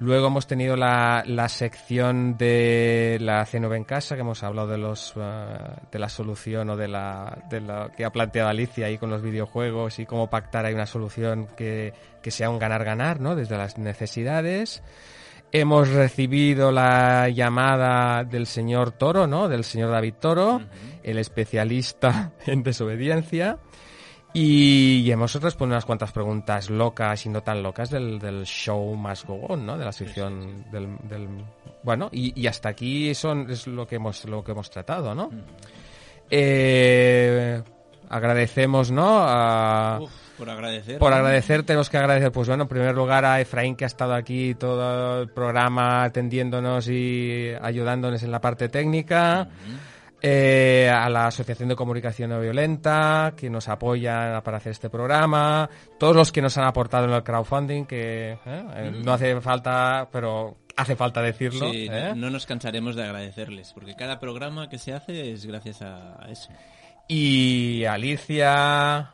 Luego 0.00 0.28
hemos 0.28 0.46
tenido 0.46 0.76
la, 0.76 1.22
la 1.26 1.50
sección 1.50 2.38
de 2.38 3.18
la 3.20 3.44
CNV 3.44 3.74
en 3.74 3.84
casa, 3.84 4.14
que 4.14 4.22
hemos 4.22 4.42
hablado 4.42 4.68
de 4.68 4.78
los 4.78 5.12
eh, 5.14 5.46
de 5.92 5.98
la 5.98 6.08
solución 6.08 6.70
o 6.70 6.76
de 6.76 6.88
la 6.88 7.44
de 7.50 7.60
lo 7.60 7.92
que 7.94 8.06
ha 8.06 8.10
planteado 8.10 8.48
Alicia 8.48 8.86
ahí 8.86 8.96
con 8.96 9.10
los 9.10 9.20
videojuegos 9.20 9.98
y 9.98 10.06
cómo 10.06 10.30
pactar 10.30 10.64
ahí 10.64 10.72
una 10.72 10.86
solución 10.86 11.48
que, 11.54 11.92
que 12.22 12.30
sea 12.30 12.48
un 12.48 12.58
ganar-ganar, 12.58 13.20
¿no? 13.20 13.36
Desde 13.36 13.58
las 13.58 13.76
necesidades. 13.76 14.82
Hemos 15.52 15.90
recibido 15.90 16.72
la 16.72 17.28
llamada 17.28 18.24
del 18.24 18.46
señor 18.46 18.92
Toro, 18.92 19.26
¿no? 19.26 19.48
Del 19.48 19.64
señor 19.64 19.90
David 19.90 20.14
Toro, 20.18 20.62
el 21.02 21.18
especialista 21.18 22.32
en 22.46 22.62
desobediencia. 22.62 23.58
Y, 24.32 25.02
y 25.04 25.10
hemos 25.10 25.34
respondido 25.34 25.74
unas 25.76 25.84
cuantas 25.84 26.12
preguntas 26.12 26.70
locas 26.70 27.26
y 27.26 27.28
no 27.28 27.42
tan 27.42 27.62
locas 27.62 27.90
del, 27.90 28.18
del 28.20 28.44
show 28.44 28.94
Must 28.94 29.26
Go 29.26 29.34
On, 29.48 29.66
¿no? 29.66 29.76
De 29.76 29.84
la 29.84 29.92
sección 29.92 30.64
del, 30.70 30.96
del- 31.02 31.44
bueno, 31.82 32.08
y, 32.12 32.38
y 32.40 32.46
hasta 32.46 32.68
aquí 32.68 33.12
son, 33.14 33.50
es 33.50 33.66
lo 33.66 33.86
que 33.86 33.96
hemos, 33.96 34.24
lo 34.26 34.44
que 34.44 34.52
hemos 34.52 34.70
tratado, 34.70 35.14
¿no? 35.14 35.30
Eh, 36.30 37.60
agradecemos, 38.08 38.90
¿no? 38.90 39.18
A, 39.18 39.98
Uf, 40.00 40.12
por 40.38 40.48
agradecer. 40.48 40.98
por 40.98 41.12
agradecer, 41.12 41.62
tenemos 41.64 41.90
que 41.90 41.98
agradecer, 41.98 42.30
pues 42.30 42.46
bueno, 42.48 42.62
en 42.64 42.68
primer 42.68 42.94
lugar 42.94 43.24
a 43.24 43.40
Efraín 43.40 43.74
que 43.74 43.84
ha 43.84 43.86
estado 43.88 44.14
aquí 44.14 44.54
todo 44.54 45.22
el 45.22 45.28
programa 45.30 46.04
atendiéndonos 46.04 46.88
y 46.88 47.50
ayudándonos 47.60 48.22
en 48.22 48.30
la 48.30 48.40
parte 48.40 48.68
técnica. 48.68 49.48
Eh, 50.22 50.90
a 50.92 51.08
la 51.08 51.28
Asociación 51.28 51.70
de 51.70 51.76
Comunicación 51.76 52.28
No 52.30 52.40
Violenta, 52.40 53.32
que 53.36 53.48
nos 53.48 53.68
apoya 53.68 54.42
para 54.44 54.58
hacer 54.58 54.72
este 54.72 54.90
programa, 54.90 55.68
todos 55.98 56.14
los 56.14 56.30
que 56.30 56.42
nos 56.42 56.58
han 56.58 56.64
aportado 56.64 57.06
en 57.06 57.12
el 57.12 57.22
crowdfunding, 57.22 57.84
que 57.86 58.32
eh, 58.32 58.38
eh, 58.44 58.92
no 59.02 59.14
hace 59.14 59.40
falta, 59.40 60.08
pero 60.12 60.58
hace 60.76 60.94
falta 60.94 61.22
decirlo. 61.22 61.70
Sí, 61.70 61.88
¿eh? 61.90 62.10
no, 62.10 62.16
no 62.16 62.30
nos 62.30 62.44
cansaremos 62.44 62.96
de 62.96 63.04
agradecerles, 63.04 63.72
porque 63.72 63.96
cada 63.96 64.20
programa 64.20 64.68
que 64.68 64.76
se 64.78 64.92
hace 64.92 65.32
es 65.32 65.46
gracias 65.46 65.80
a, 65.80 66.18
eso. 66.30 66.50
Y 67.08 67.86
Alicia, 67.86 69.12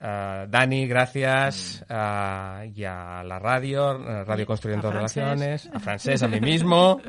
a 0.00 0.46
Dani, 0.48 0.86
gracias, 0.88 1.84
a- 1.88 2.64
y 2.74 2.84
a 2.84 3.22
la 3.24 3.38
radio, 3.38 4.24
Radio 4.24 4.44
Construyendo 4.46 4.88
A. 4.88 4.92
Relaciones, 4.92 5.70
a 5.72 5.78
Francés, 5.78 6.22
a 6.22 6.28
mí 6.28 6.40
mismo, 6.42 7.00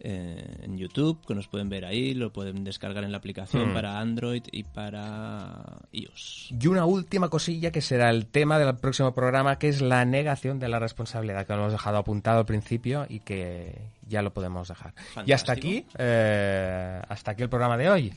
eh, 0.02 0.58
en 0.62 0.76
YouTube, 0.78 1.24
que 1.26 1.34
nos 1.34 1.48
pueden 1.48 1.68
ver 1.68 1.84
ahí, 1.84 2.14
lo 2.14 2.32
pueden 2.32 2.64
descargar 2.64 3.04
en 3.04 3.12
la 3.12 3.18
aplicación 3.18 3.70
Mm. 3.70 3.74
para 3.74 3.98
Android 3.98 4.42
y 4.50 4.62
para 4.64 5.78
iOS. 5.92 6.52
Y 6.58 6.66
una 6.66 6.84
última 6.86 7.28
cosilla 7.28 7.70
que 7.70 7.80
será 7.80 8.10
el 8.10 8.26
tema 8.26 8.58
del 8.58 8.76
próximo 8.76 9.12
programa, 9.14 9.58
que 9.58 9.68
es 9.68 9.80
la 9.80 10.04
negación 10.04 10.58
de 10.58 10.68
la 10.68 10.78
responsabilidad, 10.78 11.46
que 11.46 11.52
lo 11.52 11.60
hemos 11.60 11.72
dejado 11.72 11.98
apuntado 11.98 12.38
al 12.38 12.46
principio 12.46 13.06
y 13.08 13.20
que 13.20 13.78
ya 14.08 14.22
lo 14.22 14.32
podemos 14.32 14.68
dejar. 14.68 14.94
Y 15.24 15.32
hasta 15.32 15.52
aquí, 15.52 15.84
eh, 15.98 17.00
hasta 17.08 17.30
aquí 17.32 17.42
el 17.42 17.48
programa 17.48 17.76
de 17.76 17.90
hoy. 17.90 18.12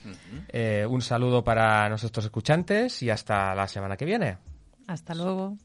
Eh, 0.50 0.86
un 0.90 1.02
saludo 1.02 1.44
para 1.44 1.88
nuestros 1.90 2.26
escuchantes 2.26 3.04
y 3.04 3.10
hasta 3.10 3.54
la 3.54 3.68
semana 3.68 3.96
que 3.98 4.06
viene. 4.06 4.38
Hasta 4.88 5.14
luego. 5.14 5.58